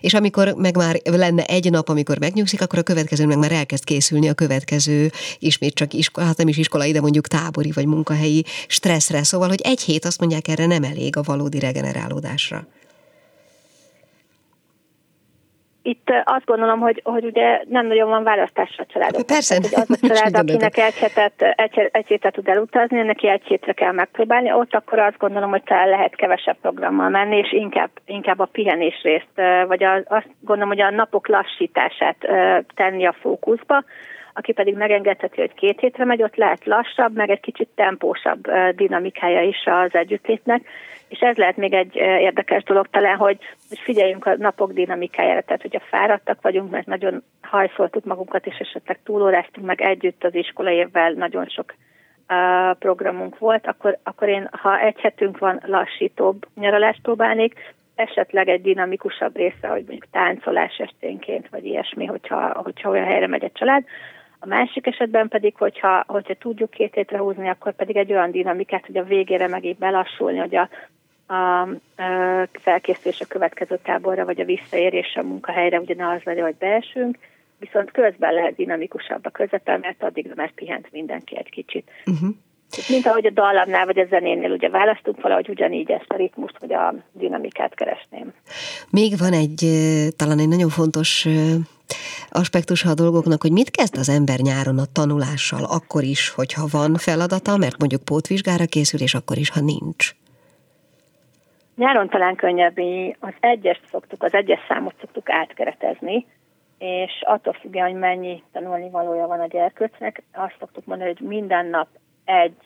és 0.00 0.14
amikor 0.14 0.54
meg 0.56 0.76
már 0.76 1.00
lenne 1.04 1.44
egy 1.44 1.70
nap, 1.70 1.88
amikor 1.88 2.18
megnyugszik, 2.18 2.60
akkor 2.60 2.78
a 2.78 2.82
következő 2.82 3.26
meg 3.26 3.38
már 3.38 3.52
elkezd 3.52 3.84
készülni 3.84 4.28
a 4.28 4.34
következő, 4.34 5.12
ismét 5.38 5.74
csak 5.74 5.94
iskola, 5.94 6.26
hát 6.26 6.36
nem 6.36 6.48
is 6.48 6.56
iskolai, 6.56 6.92
de 6.92 7.00
mondjuk 7.00 7.28
tábori 7.28 7.72
vagy 7.72 7.86
munkahelyi 7.86 8.44
stresszre. 8.66 9.22
Szóval, 9.22 9.48
hogy 9.48 9.60
egy 9.64 9.80
hét 9.80 10.04
azt 10.04 10.20
mondják 10.20 10.48
erre 10.48 10.66
nem 10.66 10.82
elég 10.82 11.16
a 11.16 11.22
valódi 11.22 11.58
regenerálódásra. 11.58 12.66
Itt 15.88 16.12
azt 16.24 16.44
gondolom, 16.44 16.80
hogy, 16.80 17.00
hogy 17.04 17.24
ugye 17.24 17.62
nem 17.68 17.86
nagyon 17.86 18.08
van 18.08 18.22
választás 18.22 18.74
a 18.78 18.86
családok. 18.86 19.26
Persze. 19.26 19.58
Tehát, 19.58 19.86
hogy 19.86 19.98
az 20.02 20.10
a 20.10 20.14
család, 20.14 20.36
akinek 20.36 20.76
egy 20.76 20.94
egy, 21.56 21.88
egy 21.92 22.06
hétet 22.06 22.32
tud 22.32 22.48
elutazni, 22.48 23.02
neki 23.02 23.28
egy 23.28 23.44
hétre 23.44 23.72
kell 23.72 23.92
megpróbálni, 23.92 24.52
ott 24.52 24.74
akkor 24.74 24.98
azt 24.98 25.18
gondolom, 25.18 25.50
hogy 25.50 25.62
talán 25.62 25.88
lehet 25.88 26.16
kevesebb 26.16 26.56
programmal 26.60 27.08
menni, 27.08 27.36
és 27.36 27.52
inkább, 27.52 27.90
inkább 28.06 28.38
a 28.38 28.44
pihenés 28.44 29.02
részt, 29.02 29.66
vagy 29.66 29.84
az, 29.84 30.02
azt 30.06 30.28
gondolom, 30.40 30.68
hogy 30.68 30.80
a 30.80 30.90
napok 30.90 31.28
lassítását 31.28 32.16
tenni 32.74 33.06
a 33.06 33.16
fókuszba, 33.20 33.84
aki 34.38 34.52
pedig 34.52 34.74
megengedheti, 34.76 35.40
hogy 35.40 35.54
két 35.54 35.80
hétre 35.80 36.04
megy, 36.04 36.22
ott 36.22 36.36
lehet 36.36 36.64
lassabb, 36.64 37.14
meg 37.14 37.30
egy 37.30 37.40
kicsit 37.40 37.68
tempósabb 37.74 38.50
dinamikája 38.74 39.42
is 39.42 39.64
az 39.64 39.94
együttlétnek, 39.94 40.66
és 41.08 41.18
ez 41.18 41.36
lehet 41.36 41.56
még 41.56 41.72
egy 41.72 41.94
érdekes 41.96 42.62
dolog 42.62 42.86
talán, 42.90 43.16
hogy, 43.16 43.38
hogy 43.68 43.78
figyeljünk 43.78 44.26
a 44.26 44.36
napok 44.36 44.72
dinamikájára, 44.72 45.40
tehát 45.40 45.62
hogyha 45.62 45.80
fáradtak 45.90 46.42
vagyunk, 46.42 46.70
mert 46.70 46.86
nagyon 46.86 47.22
hajszoltuk 47.42 48.04
magunkat, 48.04 48.46
és 48.46 48.56
esetleg 48.58 48.98
túlóráztunk 49.04 49.66
meg 49.66 49.80
együtt 49.80 50.24
az 50.24 50.34
iskola 50.34 50.70
évvel, 50.70 51.12
nagyon 51.12 51.46
sok 51.46 51.74
programunk 52.78 53.38
volt, 53.38 53.66
akkor, 53.66 53.98
akkor 54.02 54.28
én, 54.28 54.48
ha 54.52 54.80
egy 54.80 55.00
hetünk 55.00 55.38
van, 55.38 55.62
lassítóbb 55.66 56.46
nyaralást 56.54 57.00
próbálnék, 57.02 57.54
esetleg 57.94 58.48
egy 58.48 58.62
dinamikusabb 58.62 59.36
része, 59.36 59.68
hogy 59.68 59.82
mondjuk 59.86 60.06
táncolás 60.10 60.76
esténként, 60.76 61.48
vagy 61.48 61.64
ilyesmi, 61.64 62.04
hogyha, 62.04 62.60
hogyha 62.62 62.90
olyan 62.90 63.06
helyre 63.06 63.26
megy 63.26 63.44
a 63.44 63.50
család, 63.52 63.84
a 64.38 64.46
másik 64.46 64.86
esetben 64.86 65.28
pedig, 65.28 65.54
hogyha, 65.56 66.04
hogyha 66.06 66.34
tudjuk 66.34 66.70
két 66.70 66.94
hétre 66.94 67.18
húzni, 67.18 67.48
akkor 67.48 67.72
pedig 67.72 67.96
egy 67.96 68.12
olyan 68.12 68.30
dinamikát, 68.30 68.86
hogy 68.86 68.96
a 68.96 69.04
végére 69.04 69.48
meg 69.48 69.64
így 69.64 69.78
belassulni, 69.78 70.38
hogy 70.38 70.56
a, 70.56 70.68
a, 71.34 71.60
a 71.60 71.68
felkészülés 72.52 73.20
a 73.20 73.26
következő 73.26 73.78
táborra, 73.82 74.24
vagy 74.24 74.40
a 74.40 74.44
visszaérés 74.44 75.14
a 75.14 75.22
munkahelyre 75.22 75.80
ugye 75.80 75.94
ne 75.94 76.08
az 76.08 76.22
legyen, 76.22 76.44
hogy 76.44 76.56
beesünk, 76.58 77.18
viszont 77.58 77.90
közben 77.90 78.34
lehet 78.34 78.54
dinamikusabb 78.54 79.26
a 79.26 79.30
közepe, 79.30 79.76
mert 79.76 80.02
addig 80.02 80.32
már 80.34 80.52
pihent 80.52 80.88
mindenki 80.92 81.36
egy 81.36 81.50
kicsit. 81.50 81.90
Uh-huh. 82.06 82.28
Mint 82.88 83.06
ahogy 83.06 83.26
a 83.26 83.30
dallamnál 83.30 83.86
vagy 83.86 83.98
a 83.98 84.06
zenénél 84.06 84.50
ugye 84.50 84.68
választunk, 84.68 85.22
valahogy 85.22 85.48
ugyanígy 85.48 85.90
ezt 85.90 86.08
a 86.08 86.16
ritmust 86.16 86.58
vagy 86.58 86.72
a 86.72 86.94
dinamikát 87.12 87.74
keresném. 87.74 88.32
Még 88.90 89.12
van 89.18 89.32
egy 89.32 89.66
talán 90.16 90.38
egy 90.38 90.48
nagyon 90.48 90.68
fontos 90.68 91.26
aspektus 92.30 92.84
a 92.84 92.94
dolgoknak, 92.94 93.42
hogy 93.42 93.52
mit 93.52 93.70
kezd 93.70 93.96
az 93.96 94.08
ember 94.08 94.38
nyáron 94.38 94.78
a 94.78 94.92
tanulással, 94.92 95.64
akkor 95.64 96.02
is, 96.02 96.30
hogyha 96.30 96.66
van 96.70 96.94
feladata, 96.94 97.56
mert 97.56 97.78
mondjuk 97.78 98.04
pótvizsgára 98.04 98.64
készül, 98.64 99.00
és 99.00 99.14
akkor 99.14 99.36
is, 99.36 99.50
ha 99.50 99.60
nincs. 99.60 100.10
Nyáron 101.76 102.08
talán 102.08 102.36
könnyebb, 102.36 102.78
az 103.20 103.34
egyest 103.40 103.82
szoktuk, 103.90 104.22
az 104.22 104.34
egyes 104.34 104.60
számot 104.68 104.94
szoktuk 105.00 105.30
átkeretezni, 105.30 106.26
és 106.78 107.12
attól 107.20 107.52
függően, 107.52 107.90
hogy 107.90 107.98
mennyi 107.98 108.42
tanulni 108.52 108.90
valója 108.90 109.26
van 109.26 109.40
a 109.40 109.46
gyerkőcnek, 109.46 110.22
azt 110.32 110.56
szoktuk 110.58 110.84
mondani, 110.84 111.14
hogy 111.16 111.28
minden 111.28 111.66
nap 111.66 111.88
egy 112.24 112.56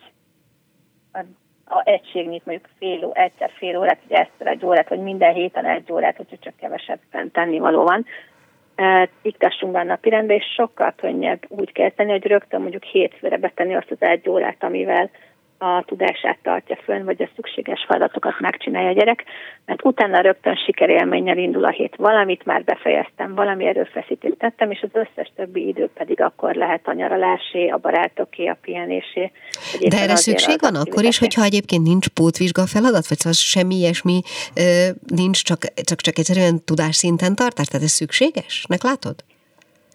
a, 1.64 1.82
egységnyit 1.84 2.46
mondjuk 2.46 2.68
fél, 2.78 3.10
egyszer 3.12 3.50
fél 3.56 3.78
órát, 3.78 3.98
vagy 4.08 4.18
egyszer 4.18 4.46
egy 4.46 4.64
órát, 4.64 4.88
vagy 4.88 5.02
minden 5.02 5.34
héten 5.34 5.64
egy 5.64 5.92
órát, 5.92 6.16
hogyha 6.16 6.36
csak 6.40 6.56
kevesebb 6.56 7.00
tenni 7.32 7.58
való 7.58 7.82
van, 7.82 8.06
iktassunk 9.22 9.72
be 9.72 9.78
a 9.78 9.84
napirendbe, 9.84 10.34
és 10.34 10.44
sokkal 10.56 10.94
könnyebb 10.96 11.42
úgy 11.48 11.72
kezdeni, 11.72 12.10
hogy 12.10 12.26
rögtön 12.26 12.60
mondjuk 12.60 12.84
hétfőre 12.84 13.36
betenni 13.36 13.74
azt 13.74 13.90
az 13.90 13.96
egy 14.00 14.28
órát, 14.28 14.62
amivel 14.62 15.10
a 15.62 15.84
tudását 15.86 16.38
tartja 16.42 16.76
fönn, 16.84 17.04
vagy 17.04 17.22
a 17.22 17.28
szükséges 17.36 17.84
feladatokat 17.88 18.40
megcsinálja 18.40 18.88
a 18.88 18.92
gyerek, 18.92 19.24
mert 19.66 19.84
utána 19.84 20.20
rögtön 20.20 20.56
sikerélménnyel 20.56 21.38
indul 21.38 21.64
a 21.64 21.70
hét. 21.70 21.96
Valamit 21.96 22.44
már 22.44 22.64
befejeztem, 22.64 23.34
valami 23.34 23.66
erőfeszítést 23.66 24.38
tettem, 24.38 24.70
és 24.70 24.80
az 24.82 24.90
összes 24.92 25.32
többi 25.36 25.66
idő 25.66 25.88
pedig 25.94 26.20
akkor 26.20 26.54
lehet 26.54 26.88
a 26.88 26.92
nyaralásé, 26.92 27.68
a 27.68 27.76
barátoké, 27.76 28.46
a 28.46 28.58
pihenésé. 28.62 29.32
De 29.88 30.00
erre 30.00 30.16
szükség 30.16 30.60
van 30.60 30.74
akkor 30.74 31.04
is, 31.04 31.18
hogyha 31.18 31.42
egyébként 31.42 31.82
nincs 31.82 32.08
pótvizsga 32.08 32.66
feladat, 32.66 33.08
vagy 33.08 33.18
szóval 33.18 33.32
semmi 33.32 33.74
ilyesmi 33.74 34.20
ö, 34.56 34.88
nincs, 35.06 35.42
csak, 35.42 35.58
csak, 35.74 36.00
csak 36.00 36.18
egyszerűen 36.18 36.64
tudásszinten 36.64 37.34
tartás? 37.34 37.66
Tehát 37.66 37.84
ez 37.84 37.90
szükségesnek 37.90 38.82
látod? 38.82 39.14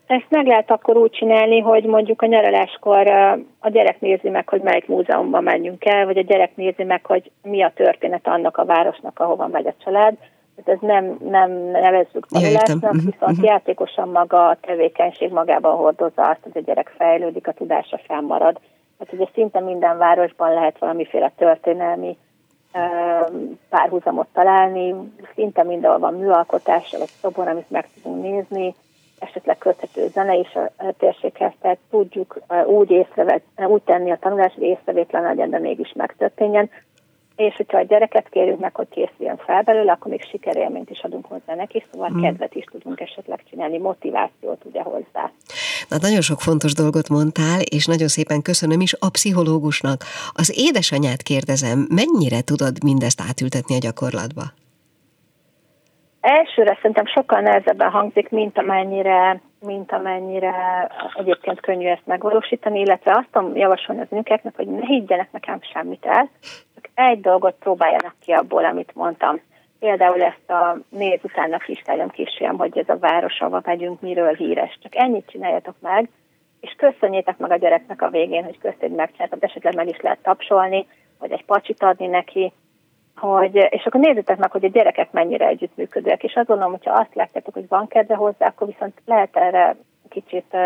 Ezt 0.08 0.26
meg 0.30 0.46
lehet 0.46 0.72
akkor 0.72 0.98
úgy 0.98 1.12
csinálni, 1.12 1.60
hogy 1.60 1.84
mondjuk 1.84 2.22
a 2.22 2.26
nyaraláskor 2.26 3.08
a 3.60 3.70
gyerek 3.70 4.02
nézi 4.02 4.30
meg, 4.30 4.50
hogy 4.50 4.62
melyik 4.62 4.88
múzeumban 4.88 5.44
menjünk 5.44 5.86
el, 5.86 6.06
vagy 6.06 6.18
a 6.18 6.22
gyerek 6.22 6.56
nézi 6.56 6.84
meg, 6.84 7.06
hogy 7.06 7.32
mi 7.44 7.64
a 7.64 7.72
történet 7.76 8.28
annak 8.28 8.58
a 8.58 8.66
városnak, 8.66 9.20
ahova 9.20 9.48
megy 9.48 9.68
a 9.68 9.74
család. 9.84 10.14
Tehát 10.56 10.82
ez 10.82 10.88
nem, 10.88 11.18
nem 11.30 11.52
nevezzük 11.52 12.28
tanulásnak, 12.28 12.82
ja, 12.82 12.90
viszont 12.92 13.32
uh-huh. 13.32 13.46
játékosan 13.46 14.10
maga 14.10 14.48
a 14.48 14.58
tevékenység 14.62 15.32
magában 15.32 15.76
hordozza 15.76 16.22
azt, 16.22 16.40
hogy 16.42 16.58
a 16.58 16.66
gyerek 16.66 16.94
fejlődik, 16.98 17.48
a 17.48 17.52
tudása 17.52 18.00
fennmarad. 18.08 18.60
Tehát 18.98 19.14
ugye 19.14 19.26
szinte 19.34 19.60
minden 19.60 19.98
városban 19.98 20.54
lehet 20.54 20.80
valamiféle 20.80 21.32
történelmi 21.38 22.18
párhuzamot 23.70 24.28
találni, 24.34 24.96
szinte 25.36 25.64
mindenhol 25.64 26.00
van 26.00 26.14
műalkotás, 26.14 26.96
vagy 26.98 27.10
szobor, 27.22 27.48
amit 27.48 27.70
meg 27.70 27.88
tudunk 27.94 28.24
nézni, 28.24 28.76
esetleg 29.20 29.58
köthető 29.58 30.08
zene 30.08 30.36
is 30.36 30.56
a 30.56 30.94
térséghez, 30.98 31.52
tehát 31.62 31.78
tudjuk 31.90 32.40
úgy, 32.66 32.92
észrevet, 32.92 33.44
úgy 33.68 33.82
tenni 33.82 34.12
a 34.12 34.18
tanulást, 34.22 34.56
hogy 34.56 34.64
észrevétlen 34.64 35.24
legyen, 35.24 35.50
de 35.50 35.60
mégis 35.60 35.94
megtörténjen. 35.96 36.70
És 37.36 37.56
hogyha 37.56 37.78
a 37.78 37.84
gyereket 37.84 38.30
kérjük 38.30 38.60
meg, 38.60 38.76
hogy 38.76 38.88
készüljön 38.90 39.38
fel 39.38 39.62
belőle, 39.62 39.92
akkor 39.92 40.12
még 40.12 40.24
sikerélményt 40.24 40.90
is 40.90 41.00
adunk 41.00 41.26
hozzá 41.26 41.56
neki, 41.56 41.84
szóval 41.92 42.08
hmm. 42.08 42.22
kedvet 42.22 42.56
is 42.56 42.64
tudunk 42.72 43.00
esetleg 43.00 43.44
csinálni, 43.50 43.78
motivációt 43.78 44.66
ugye 44.66 44.82
hozzá. 44.82 45.32
Na, 45.90 45.98
nagyon 46.02 46.22
sok 46.22 46.42
fontos 46.42 46.74
dolgot 46.74 47.10
mondtál, 47.10 47.62
és 47.62 47.86
nagyon 47.86 48.08
szépen 48.08 48.42
köszönöm 48.42 48.82
is 48.82 48.94
a 49.00 49.10
pszichológusnak. 49.10 50.04
Az 50.34 50.54
édesanyát 50.58 51.22
kérdezem, 51.22 51.88
mennyire 51.90 52.42
tudod 52.42 52.84
mindezt 52.84 53.22
átültetni 53.28 53.76
a 53.76 53.80
gyakorlatba? 53.80 54.44
Elsőre 56.30 56.76
szerintem 56.76 57.06
sokkal 57.06 57.40
nehezebben 57.40 57.90
hangzik, 57.90 58.30
mint 58.30 58.58
amennyire, 58.58 59.42
mint 59.60 59.92
amennyire 59.92 60.54
egyébként 61.14 61.60
könnyű 61.60 61.88
ezt 61.88 62.06
megvalósítani, 62.06 62.80
illetve 62.80 63.12
azt 63.12 63.46
javasolni 63.56 64.02
az 64.02 64.08
nőkeknek, 64.10 64.56
hogy 64.56 64.68
ne 64.68 64.86
higgyenek 64.86 65.32
nekem 65.32 65.60
semmit 65.62 66.06
el, 66.06 66.30
csak 66.76 66.90
egy 66.94 67.22
dolgot 67.22 67.56
próbáljanak 67.60 68.16
ki 68.22 68.32
abból, 68.32 68.66
amit 68.66 68.96
mondtam. 68.96 69.40
Például 69.80 70.22
ezt 70.22 70.50
a 70.50 70.78
néz 70.90 71.20
utána 71.24 71.58
kislályom 71.58 72.10
kisfiam, 72.10 72.58
hogy 72.58 72.78
ez 72.78 72.90
a 72.90 73.00
város, 73.00 73.40
ahova 73.40 73.62
megyünk, 73.66 74.02
miről 74.02 74.34
híres. 74.34 74.78
Csak 74.82 74.96
ennyit 74.96 75.30
csináljatok 75.30 75.76
meg, 75.82 76.10
és 76.62 76.76
köszönjétek 76.78 77.38
meg 77.38 77.52
a 77.52 77.58
gyereknek 77.58 78.02
a 78.02 78.10
végén, 78.10 78.44
hogy 78.44 78.58
köszönjük 78.58 78.98
megcsináltad, 78.98 79.44
esetleg 79.44 79.76
meg 79.76 79.90
is 79.90 80.00
lehet 80.02 80.20
tapsolni, 80.22 80.88
vagy 81.20 81.32
egy 81.32 81.46
pacsit 81.46 81.84
adni 81.84 82.08
neki, 82.08 82.54
hogy, 83.18 83.56
és 83.56 83.86
akkor 83.86 84.02
nézzétek 84.02 84.38
meg, 84.38 84.52
hogy 84.52 84.66
a 84.66 84.70
gyerekek 84.70 85.12
mennyire 85.12 85.48
együttműködőek, 85.48 86.24
és 86.24 86.34
azt 86.36 86.48
gondolom, 86.48 86.72
hogyha 86.72 86.92
azt 86.92 87.16
látjátok, 87.16 87.54
hogy 87.54 87.68
van 87.68 87.88
kedve 87.88 88.16
hozzá, 88.16 88.48
akkor 88.48 88.68
viszont 88.68 89.02
lehet 89.06 89.36
erre 89.38 89.76
kicsit 90.10 90.58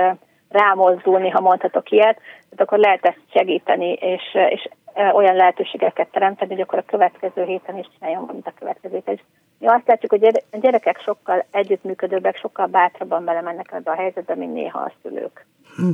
rámozdulni, 0.49 1.30
ha 1.30 1.41
mondhatok 1.41 1.91
ilyet, 1.91 2.16
tehát 2.16 2.62
akkor 2.62 2.78
lehet 2.78 3.06
ezt 3.06 3.20
segíteni, 3.34 3.91
és, 3.91 4.24
és 4.49 4.70
olyan 5.14 5.36
lehetőségeket 5.36 6.08
teremteni, 6.12 6.52
hogy 6.52 6.62
akkor 6.62 6.78
a 6.80 6.86
következő 6.86 7.43
héten 7.43 7.78
is 7.78 7.88
csináljon, 7.97 8.30
mint 8.32 8.47
a 8.47 8.54
következő 8.60 8.95
héten 8.95 9.14
is. 9.14 9.24
Mi 9.58 9.68
azt 9.68 9.88
látjuk, 9.88 10.12
hogy 10.12 10.41
a 10.52 10.58
gyerekek 10.58 11.02
sokkal 11.02 11.45
együttműködőbbek, 11.52 12.38
sokkal 12.38 12.66
bátrabban 12.66 13.26
belemennek 13.26 13.72
ebbe 13.72 13.91
a 13.91 13.95
helyzetbe, 13.95 14.36
mint 14.36 14.54
néha 14.54 14.80
a 14.80 14.91
szülők. 15.02 15.45
Hm. 15.76 15.89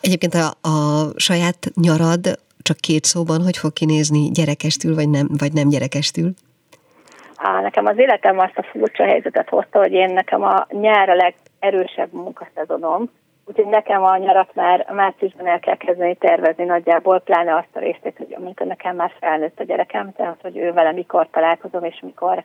Egyébként 0.00 0.34
a, 0.34 0.68
a 0.68 1.06
saját 1.16 1.70
nyarad 1.74 2.38
csak 2.70 2.80
két 2.80 3.04
szóban, 3.04 3.40
hogy 3.42 3.56
fog 3.56 3.72
kinézni 3.72 4.30
gyerekestül, 4.38 4.94
vagy 4.94 5.08
nem, 5.08 5.26
vagy 5.38 5.52
nem 5.52 5.68
gyerekestül? 5.68 6.30
Á, 7.36 7.60
nekem 7.60 7.86
az 7.86 7.98
életem 7.98 8.38
azt 8.38 8.58
a 8.58 8.62
furcsa 8.62 9.04
helyzetet 9.04 9.48
hozta, 9.48 9.78
hogy 9.78 9.92
én 9.92 10.10
nekem 10.12 10.42
a 10.42 10.66
nyár 10.68 11.08
a 11.08 11.14
legerősebb 11.14 12.12
munkaszezonom, 12.12 13.10
úgyhogy 13.44 13.66
nekem 13.66 14.02
a 14.02 14.16
nyarat 14.16 14.54
már 14.54 14.86
márciusban 14.92 15.46
el 15.46 15.60
kell 15.60 15.76
kezdeni 15.76 16.14
tervezni 16.14 16.64
nagyjából, 16.64 17.20
pláne 17.20 17.56
azt 17.56 17.76
a 17.76 17.78
részét, 17.78 18.16
hogy 18.16 18.34
amikor 18.36 18.66
nekem 18.66 18.96
már 18.96 19.12
felnőtt 19.20 19.60
a 19.60 19.64
gyerekem, 19.64 20.12
tehát 20.12 20.38
hogy 20.42 20.56
ő 20.56 20.72
vele 20.72 20.92
mikor 20.92 21.28
találkozom, 21.30 21.84
és 21.84 22.00
mikor 22.02 22.44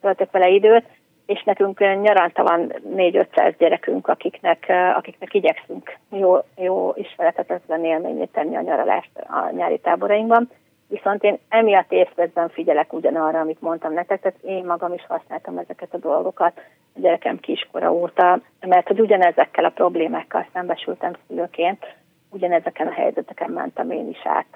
töltök 0.00 0.30
vele 0.30 0.48
időt, 0.48 0.84
és 1.26 1.42
nekünk 1.42 1.78
nyaranta 1.78 2.42
van 2.42 2.72
4-500 2.96 3.54
gyerekünk, 3.58 4.08
akiknek, 4.08 4.72
akiknek 4.96 5.34
igyekszünk 5.34 5.96
jó, 6.10 6.36
jó 6.56 6.92
ismeretetlen 6.96 7.84
élményét 7.84 8.32
tenni 8.32 8.56
a 8.56 8.60
nyaralást 8.60 9.10
a 9.16 9.50
nyári 9.50 9.78
táborainkban. 9.78 10.50
Viszont 10.88 11.22
én 11.22 11.38
emiatt 11.48 11.92
évközben 11.92 12.48
figyelek 12.48 12.92
ugyanarra, 12.92 13.40
amit 13.40 13.60
mondtam 13.60 13.92
nektek, 13.92 14.20
tehát 14.20 14.38
én 14.42 14.64
magam 14.64 14.92
is 14.92 15.04
használtam 15.08 15.58
ezeket 15.58 15.94
a 15.94 15.98
dolgokat 15.98 16.60
a 16.94 17.00
gyerekem 17.00 17.40
kiskora 17.40 17.92
óta, 17.92 18.40
mert 18.60 18.86
hogy 18.86 19.00
ugyanezekkel 19.00 19.64
a 19.64 19.70
problémákkal 19.70 20.46
szembesültem 20.52 21.12
szülőként, 21.26 21.94
ugyanezeken 22.30 22.86
a 22.86 22.92
helyzeteken 22.92 23.50
mentem 23.50 23.90
én 23.90 24.08
is 24.08 24.20
át. 24.24 24.46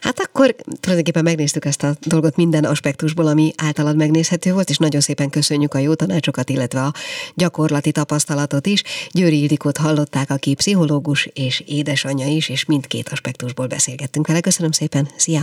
Hát 0.00 0.18
akkor 0.18 0.54
tulajdonképpen 0.80 1.22
megnéztük 1.22 1.64
ezt 1.64 1.82
a 1.82 1.90
dolgot 2.06 2.36
minden 2.36 2.64
aspektusból, 2.64 3.26
ami 3.26 3.52
általad 3.66 3.96
megnézhető 3.96 4.52
volt, 4.52 4.68
és 4.68 4.78
nagyon 4.78 5.00
szépen 5.00 5.30
köszönjük 5.30 5.74
a 5.74 5.78
jó 5.78 5.94
tanácsokat, 5.94 6.50
illetve 6.50 6.80
a 6.80 6.92
gyakorlati 7.34 7.92
tapasztalatot 7.92 8.66
is. 8.66 8.82
Győri 9.10 9.40
Ildikót 9.42 9.76
hallották, 9.76 10.30
aki 10.30 10.54
pszichológus 10.54 11.28
és 11.34 11.62
édesanyja 11.66 12.26
is, 12.26 12.48
és 12.48 12.64
mindkét 12.64 13.08
aspektusból 13.08 13.66
beszélgettünk 13.66 14.26
vele. 14.26 14.40
Köszönöm 14.40 14.70
szépen, 14.70 15.08
szia! 15.16 15.40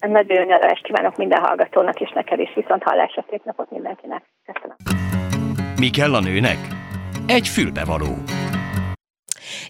Nagyon 0.00 0.36
jó 0.36 0.44
nyaralást 0.44 0.82
kívánok 0.82 1.16
minden 1.16 1.40
hallgatónak, 1.40 2.00
és 2.00 2.10
neked 2.14 2.38
is 2.38 2.52
viszont 2.54 2.82
hallásra 2.82 3.24
szép 3.30 3.44
napot 3.44 3.70
mindenkinek. 3.70 4.22
Köszönöm. 4.52 4.76
Mi 5.80 5.90
kell 5.90 6.14
a 6.14 6.20
nőnek? 6.20 6.58
Egy 7.26 7.48
fülbevaló. 7.48 8.14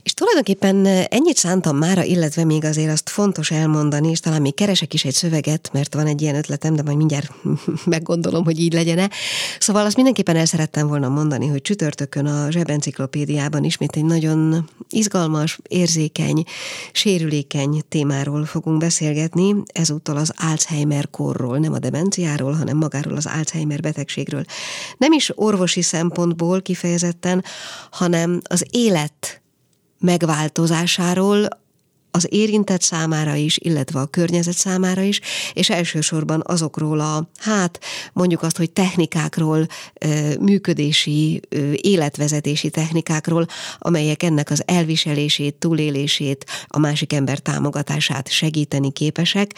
És 0.02 0.14
tulajdonképpen 0.14 0.86
ennyit 0.86 1.36
szántam 1.36 1.76
mára, 1.76 2.02
illetve 2.02 2.44
még 2.44 2.64
azért 2.64 2.92
azt 2.92 3.08
fontos 3.08 3.50
elmondani, 3.50 4.10
és 4.10 4.20
talán 4.20 4.42
még 4.42 4.54
keresek 4.54 4.94
is 4.94 5.04
egy 5.04 5.14
szöveget, 5.14 5.70
mert 5.72 5.94
van 5.94 6.06
egy 6.06 6.22
ilyen 6.22 6.34
ötletem, 6.34 6.76
de 6.76 6.82
majd 6.82 6.96
mindjárt 6.96 7.32
meggondolom, 7.84 8.44
hogy 8.44 8.60
így 8.60 8.72
legyen 8.72 9.10
Szóval 9.58 9.84
azt 9.84 9.96
mindenképpen 9.96 10.36
el 10.36 10.46
szerettem 10.46 10.86
volna 10.86 11.08
mondani, 11.08 11.46
hogy 11.46 11.62
csütörtökön 11.62 12.26
a 12.26 12.50
zsebenciklopédiában 12.50 13.64
ismét 13.64 13.96
egy 13.96 14.04
nagyon 14.04 14.68
izgalmas, 14.90 15.58
érzékeny, 15.68 16.44
sérülékeny 16.92 17.82
témáról 17.88 18.44
fogunk 18.44 18.78
beszélgetni, 18.78 19.54
ezúttal 19.72 20.16
az 20.16 20.32
Alzheimer 20.36 21.10
korról, 21.10 21.58
nem 21.58 21.72
a 21.72 21.78
demenciáról, 21.78 22.52
hanem 22.52 22.76
magáról 22.76 23.16
az 23.16 23.26
Alzheimer 23.26 23.80
betegségről. 23.80 24.44
Nem 24.98 25.12
is 25.12 25.32
orvosi 25.34 25.82
szempontból 25.82 26.62
kifejezetten, 26.62 27.44
hanem 27.90 28.40
az 28.48 28.64
élet 28.70 29.42
megváltozásáról, 29.98 31.48
az 32.18 32.26
érintett 32.30 32.82
számára 32.82 33.34
is, 33.34 33.58
illetve 33.58 34.00
a 34.00 34.06
környezet 34.06 34.56
számára 34.56 35.02
is, 35.02 35.20
és 35.52 35.70
elsősorban 35.70 36.42
azokról 36.46 37.00
a, 37.00 37.30
hát 37.36 37.80
mondjuk 38.12 38.42
azt, 38.42 38.56
hogy 38.56 38.70
technikákról, 38.70 39.66
működési, 40.40 41.40
életvezetési 41.74 42.70
technikákról, 42.70 43.46
amelyek 43.78 44.22
ennek 44.22 44.50
az 44.50 44.62
elviselését, 44.66 45.54
túlélését, 45.54 46.46
a 46.66 46.78
másik 46.78 47.12
ember 47.12 47.38
támogatását 47.38 48.28
segíteni 48.28 48.92
képesek. 48.92 49.54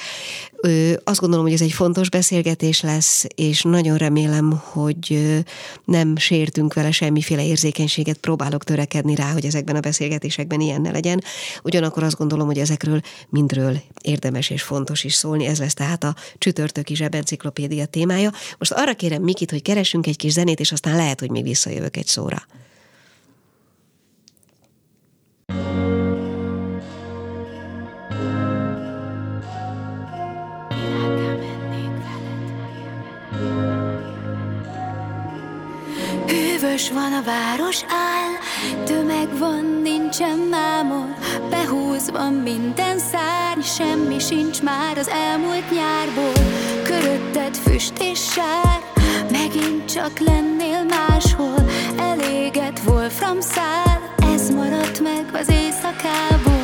Azt 1.05 1.21
gondolom, 1.21 1.45
hogy 1.45 1.55
ez 1.55 1.61
egy 1.61 1.73
fontos 1.73 2.11
beszélgetés 2.11 2.81
lesz, 2.81 3.25
és 3.35 3.63
nagyon 3.63 3.97
remélem, 3.97 4.63
hogy 4.65 5.37
nem 5.85 6.17
sértünk 6.17 6.75
vele 6.75 6.91
semmiféle 6.91 7.47
érzékenységet, 7.47 8.17
próbálok 8.17 8.65
törekedni 8.65 9.15
rá, 9.15 9.33
hogy 9.33 9.45
ezekben 9.45 9.77
a 9.77 9.81
beszélgetésekben 9.81 10.61
ilyen 10.61 10.81
ne 10.81 10.91
legyen. 10.91 11.23
Ugyanakkor 11.63 12.03
azt 12.03 12.17
gondolom, 12.17 12.47
hogy 12.51 12.59
ezekről 12.59 13.01
mindről 13.29 13.81
érdemes 14.03 14.51
és 14.51 14.63
fontos 14.63 15.05
is 15.05 15.15
szólni. 15.15 15.47
Ez 15.47 15.59
lesz 15.59 15.75
tehát 15.75 16.05
a 16.05 16.15
csütörtöki 16.39 16.95
zsebenciklopédia 16.95 17.87
témája. 17.87 18.31
Most 18.59 18.73
arra 18.73 18.95
kérem 18.95 19.23
Mikit, 19.23 19.51
hogy 19.51 19.63
keresünk 19.63 20.07
egy 20.07 20.17
kis 20.17 20.33
zenét, 20.33 20.61
és 20.61 20.73
aztán 20.73 20.97
lehet, 20.97 21.21
hogy 21.21 21.31
még 21.31 21.43
visszajövök 21.43 21.97
egy 21.97 22.07
szóra. 22.07 22.47
Üres 36.71 36.91
van 36.91 37.13
a 37.13 37.23
város 37.23 37.83
áll, 37.89 38.33
tömeg 38.85 39.39
van, 39.39 39.81
nincsen 39.83 40.39
mámor, 40.39 41.15
behúzva 41.49 42.31
minden 42.31 42.99
szárny, 42.99 43.61
semmi 43.61 44.19
sincs 44.19 44.63
már 44.63 44.99
az 44.99 45.09
elmúlt 45.09 45.71
nyárból. 45.71 46.45
Körötted 46.85 47.57
füst 47.57 47.93
és 48.01 48.31
sár, 48.33 48.81
megint 49.31 49.93
csak 49.93 50.19
lennél 50.19 50.85
máshol, 50.85 51.69
eléget 51.99 52.81
Wolfram 52.87 53.41
szál, 53.41 54.15
ez 54.35 54.51
maradt 54.51 55.01
meg 55.01 55.25
az 55.33 55.49
éjszakából. 55.49 56.60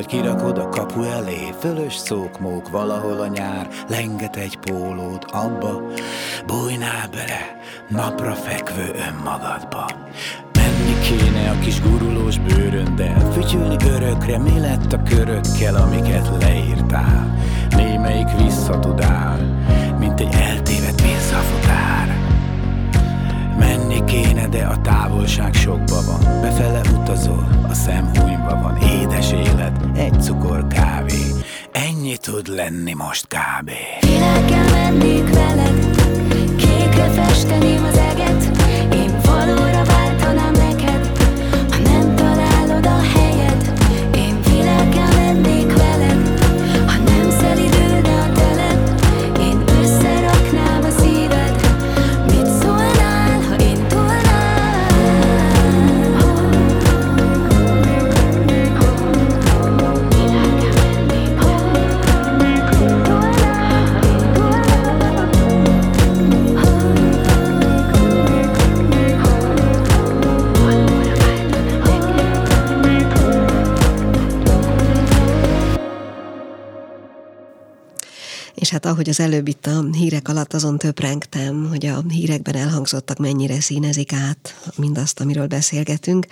Vagy 0.00 0.08
kirakod 0.08 0.58
a 0.58 0.68
kapu 0.68 1.02
elé, 1.02 1.54
fölös 1.58 1.96
szókmók 1.96 2.68
valahol 2.70 3.20
a 3.20 3.26
nyár, 3.26 3.68
lenget 3.88 4.36
egy 4.36 4.56
pólót 4.56 5.24
abba, 5.24 5.82
bújnál 6.46 7.08
bele, 7.10 7.58
napra 7.88 8.32
fekvő 8.32 8.90
önmagadba. 9.08 9.90
Menni 10.52 11.00
kéne 11.02 11.50
a 11.50 11.58
kis 11.58 11.80
gurulós 11.80 12.38
bőröndel, 12.38 13.32
fütyülni 13.32 13.76
örökre, 13.88 14.38
mi 14.38 14.60
lett 14.60 14.92
a 14.92 15.02
körökkel, 15.02 15.74
amiket 15.74 16.30
leírtál. 16.40 17.38
Némelyik 17.70 18.28
visszatudál, 18.44 19.38
mint 19.98 20.20
egy 20.20 20.34
eltévedt 20.34 21.02
visszafutár. 21.02 22.19
Menni 23.90 24.04
kéne, 24.04 24.48
de 24.48 24.64
a 24.64 24.80
távolság 24.80 25.54
sokba 25.54 26.02
van. 26.06 26.40
Befele 26.40 26.80
utazol, 27.00 27.48
a 27.68 27.74
szem 27.74 28.10
van. 28.62 28.78
Édes 28.82 29.32
élet, 29.32 29.72
egy 29.94 30.22
cukor 30.22 30.66
kávé. 30.66 31.22
Ennyi 31.72 32.16
tud 32.16 32.46
lenni 32.46 32.92
most 32.92 33.26
kb. 33.26 33.70
Világgel 34.00 34.70
mennék 34.70 35.34
veled? 35.34 35.96
Kékre 36.56 37.08
festeném 37.08 37.84
az 37.84 37.99
És 78.80 78.86
hát 78.86 78.94
ahogy 78.94 79.08
az 79.08 79.20
előbb 79.20 79.48
itt 79.48 79.66
a 79.66 79.84
hírek 79.92 80.28
alatt 80.28 80.54
azon 80.54 80.78
töprengtem, 80.78 81.68
hogy 81.68 81.86
a 81.86 82.02
hírekben 82.08 82.54
elhangzottak 82.56 83.18
mennyire 83.18 83.60
színezik 83.60 84.12
át 84.12 84.70
mindazt, 84.76 85.20
amiről 85.20 85.46
beszélgetünk, 85.46 86.26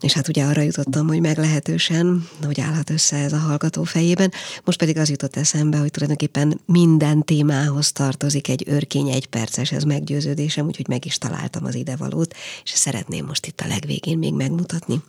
és 0.00 0.12
hát 0.12 0.28
ugye 0.28 0.44
arra 0.44 0.60
jutottam, 0.62 1.06
hogy 1.06 1.20
meglehetősen, 1.20 2.28
hogy 2.44 2.60
állhat 2.60 2.90
össze 2.90 3.16
ez 3.16 3.32
a 3.32 3.38
hallgató 3.38 3.84
fejében. 3.84 4.32
Most 4.64 4.78
pedig 4.78 4.96
az 4.96 5.10
jutott 5.10 5.36
eszembe, 5.36 5.78
hogy 5.78 5.90
tulajdonképpen 5.90 6.60
minden 6.66 7.24
témához 7.24 7.92
tartozik 7.92 8.48
egy 8.48 8.64
örkény 8.66 9.08
egy 9.08 9.26
perces, 9.26 9.72
ez 9.72 9.82
meggyőződésem, 9.82 10.66
úgyhogy 10.66 10.88
meg 10.88 11.04
is 11.04 11.18
találtam 11.18 11.64
az 11.64 11.74
idevalót, 11.74 12.34
és 12.64 12.70
szeretném 12.70 13.26
most 13.26 13.46
itt 13.46 13.60
a 13.60 13.66
legvégén 13.66 14.18
még 14.18 14.32
megmutatni. 14.32 15.02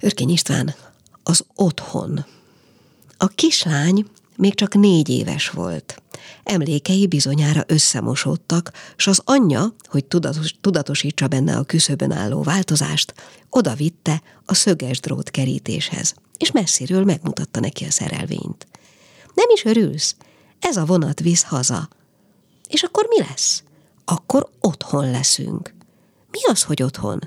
Örkény 0.00 0.30
István, 0.30 0.74
az 1.22 1.44
otthon. 1.54 2.24
A 3.16 3.26
kislány 3.26 4.06
még 4.40 4.54
csak 4.54 4.74
négy 4.74 5.08
éves 5.08 5.50
volt. 5.50 6.02
Emlékei 6.42 7.06
bizonyára 7.06 7.64
összemosódtak, 7.66 8.72
s 8.96 9.06
az 9.06 9.22
anyja, 9.24 9.74
hogy 9.84 10.04
tudatos, 10.04 10.54
tudatosítsa 10.60 11.28
benne 11.28 11.56
a 11.56 11.64
küszöbön 11.64 12.12
álló 12.12 12.42
változást, 12.42 13.14
oda 13.50 13.74
vitte 13.74 14.22
a 14.44 14.54
szöges 14.54 15.00
drót 15.00 15.30
kerítéshez, 15.30 16.14
és 16.38 16.50
messziről 16.50 17.04
megmutatta 17.04 17.60
neki 17.60 17.84
a 17.84 17.90
szerelvényt. 17.90 18.66
Nem 19.34 19.48
is 19.54 19.64
örülsz? 19.64 20.16
Ez 20.60 20.76
a 20.76 20.84
vonat 20.84 21.20
visz 21.20 21.42
haza. 21.42 21.88
És 22.68 22.82
akkor 22.82 23.06
mi 23.08 23.18
lesz? 23.18 23.62
Akkor 24.04 24.50
otthon 24.60 25.10
leszünk. 25.10 25.74
Mi 26.30 26.38
az, 26.46 26.62
hogy 26.62 26.82
otthon? 26.82 27.20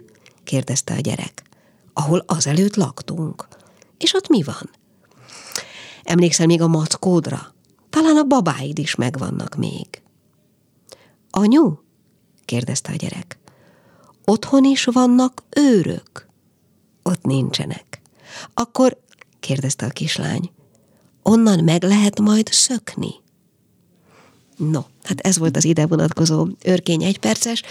kérdezte 0.44 0.94
a 0.94 1.00
gyerek. 1.00 1.44
Ahol 1.94 2.24
azelőtt 2.28 2.76
laktunk. 2.76 3.48
És 3.98 4.14
ott 4.14 4.28
mi 4.28 4.44
van? 4.44 4.70
Emlékszel 6.04 6.46
még 6.46 6.62
a 6.62 6.68
mackódra? 6.68 7.54
Talán 7.90 8.18
a 8.18 8.24
babáid 8.24 8.80
is 8.80 8.96
megvannak 8.96 9.56
még. 9.56 9.88
Anyu? 11.30 11.78
kérdezte 12.46 12.92
a 12.92 12.96
gyerek. 12.96 13.40
Otthon 14.26 14.64
is 14.66 14.84
vannak 14.84 15.44
őrök? 15.50 16.28
Ott 17.04 17.24
nincsenek. 17.24 18.02
Akkor, 18.54 18.98
kérdezte 19.40 19.86
a 19.86 19.90
kislány, 19.90 20.52
onnan 21.22 21.64
meg 21.64 21.84
lehet 21.84 22.20
majd 22.20 22.48
szökni? 22.48 23.12
No, 24.58 24.82
hát 25.04 25.20
ez 25.20 25.38
volt 25.38 25.58
az 25.58 25.66
ide 25.66 25.86
vonatkozó 25.86 26.48
örkény 26.64 27.04
egyperces. 27.04 27.64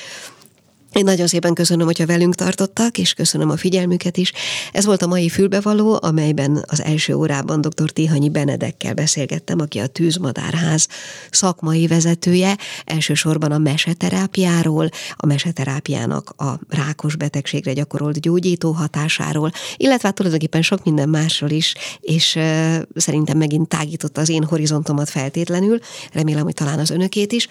Én 0.92 1.04
nagyon 1.04 1.26
szépen 1.26 1.54
köszönöm, 1.54 1.86
hogyha 1.86 2.06
velünk 2.06 2.34
tartottak, 2.34 2.98
és 2.98 3.12
köszönöm 3.12 3.50
a 3.50 3.56
figyelmüket 3.56 4.16
is. 4.16 4.32
Ez 4.72 4.84
volt 4.84 5.02
a 5.02 5.06
mai 5.06 5.28
fülbevaló, 5.28 5.98
amelyben 6.02 6.64
az 6.66 6.82
első 6.82 7.14
órában 7.14 7.60
dr. 7.60 7.90
Tihanyi 7.90 8.28
Benedekkel 8.28 8.94
beszélgettem, 8.94 9.60
aki 9.60 9.78
a 9.78 9.86
Tűzmadárház 9.86 10.88
szakmai 11.30 11.86
vezetője, 11.86 12.56
elsősorban 12.84 13.52
a 13.52 13.58
meseterápiáról, 13.58 14.88
a 15.16 15.26
meseterápiának 15.26 16.34
a 16.36 16.58
rákos 16.68 17.16
betegségre 17.16 17.72
gyakorolt 17.72 18.20
gyógyító 18.20 18.70
hatásáról, 18.70 19.50
illetve 19.76 20.06
hát 20.06 20.16
tulajdonképpen 20.16 20.62
sok 20.62 20.84
minden 20.84 21.08
másról 21.08 21.50
is, 21.50 21.74
és 22.00 22.34
uh, 22.34 22.76
szerintem 22.94 23.38
megint 23.38 23.68
tágította 23.68 24.20
az 24.20 24.28
én 24.28 24.44
horizontomat 24.44 25.10
feltétlenül, 25.10 25.78
remélem, 26.12 26.44
hogy 26.44 26.54
talán 26.54 26.78
az 26.78 26.90
önökét 26.90 27.32
is. 27.32 27.48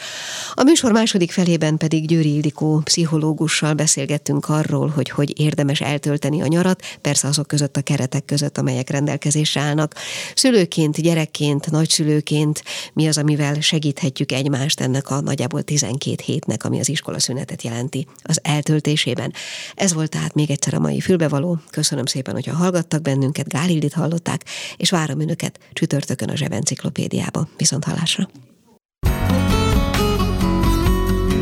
A 0.53 0.63
műsor 0.63 0.91
második 0.91 1.31
felében 1.31 1.77
pedig 1.77 2.07
Győri 2.07 2.33
Ildikó 2.33 2.81
pszichológus 2.83 3.29
pszichológussal 3.31 3.73
beszélgettünk 3.73 4.49
arról, 4.49 4.87
hogy 4.87 5.09
hogy 5.09 5.39
érdemes 5.39 5.81
eltölteni 5.81 6.41
a 6.41 6.47
nyarat, 6.47 6.81
persze 7.01 7.27
azok 7.27 7.47
között 7.47 7.77
a 7.77 7.81
keretek 7.81 8.25
között, 8.25 8.57
amelyek 8.57 8.89
rendelkezésre 8.89 9.61
állnak. 9.61 9.95
Szülőként, 10.35 11.01
gyerekként, 11.01 11.71
nagyszülőként 11.71 12.63
mi 12.93 13.07
az, 13.07 13.17
amivel 13.17 13.61
segíthetjük 13.61 14.31
egymást 14.31 14.79
ennek 14.79 15.09
a 15.09 15.21
nagyjából 15.21 15.61
12 15.61 16.23
hétnek, 16.25 16.63
ami 16.65 16.79
az 16.79 16.89
iskolaszünetet 16.89 17.63
jelenti 17.63 18.07
az 18.23 18.39
eltöltésében. 18.43 19.33
Ez 19.75 19.93
volt 19.93 20.09
tehát 20.09 20.33
még 20.33 20.51
egyszer 20.51 20.73
a 20.73 20.79
mai 20.79 20.99
fülbevaló. 20.99 21.59
Köszönöm 21.69 22.05
szépen, 22.05 22.33
hogyha 22.33 22.55
hallgattak 22.55 23.01
bennünket, 23.01 23.47
Gálildit 23.47 23.93
hallották, 23.93 24.45
és 24.77 24.89
várom 24.89 25.19
önöket 25.19 25.59
csütörtökön 25.73 26.29
a 26.29 26.35
Zsebenciklopédiába. 26.35 27.47
Viszont 27.57 27.83
hallásra! 27.83 28.50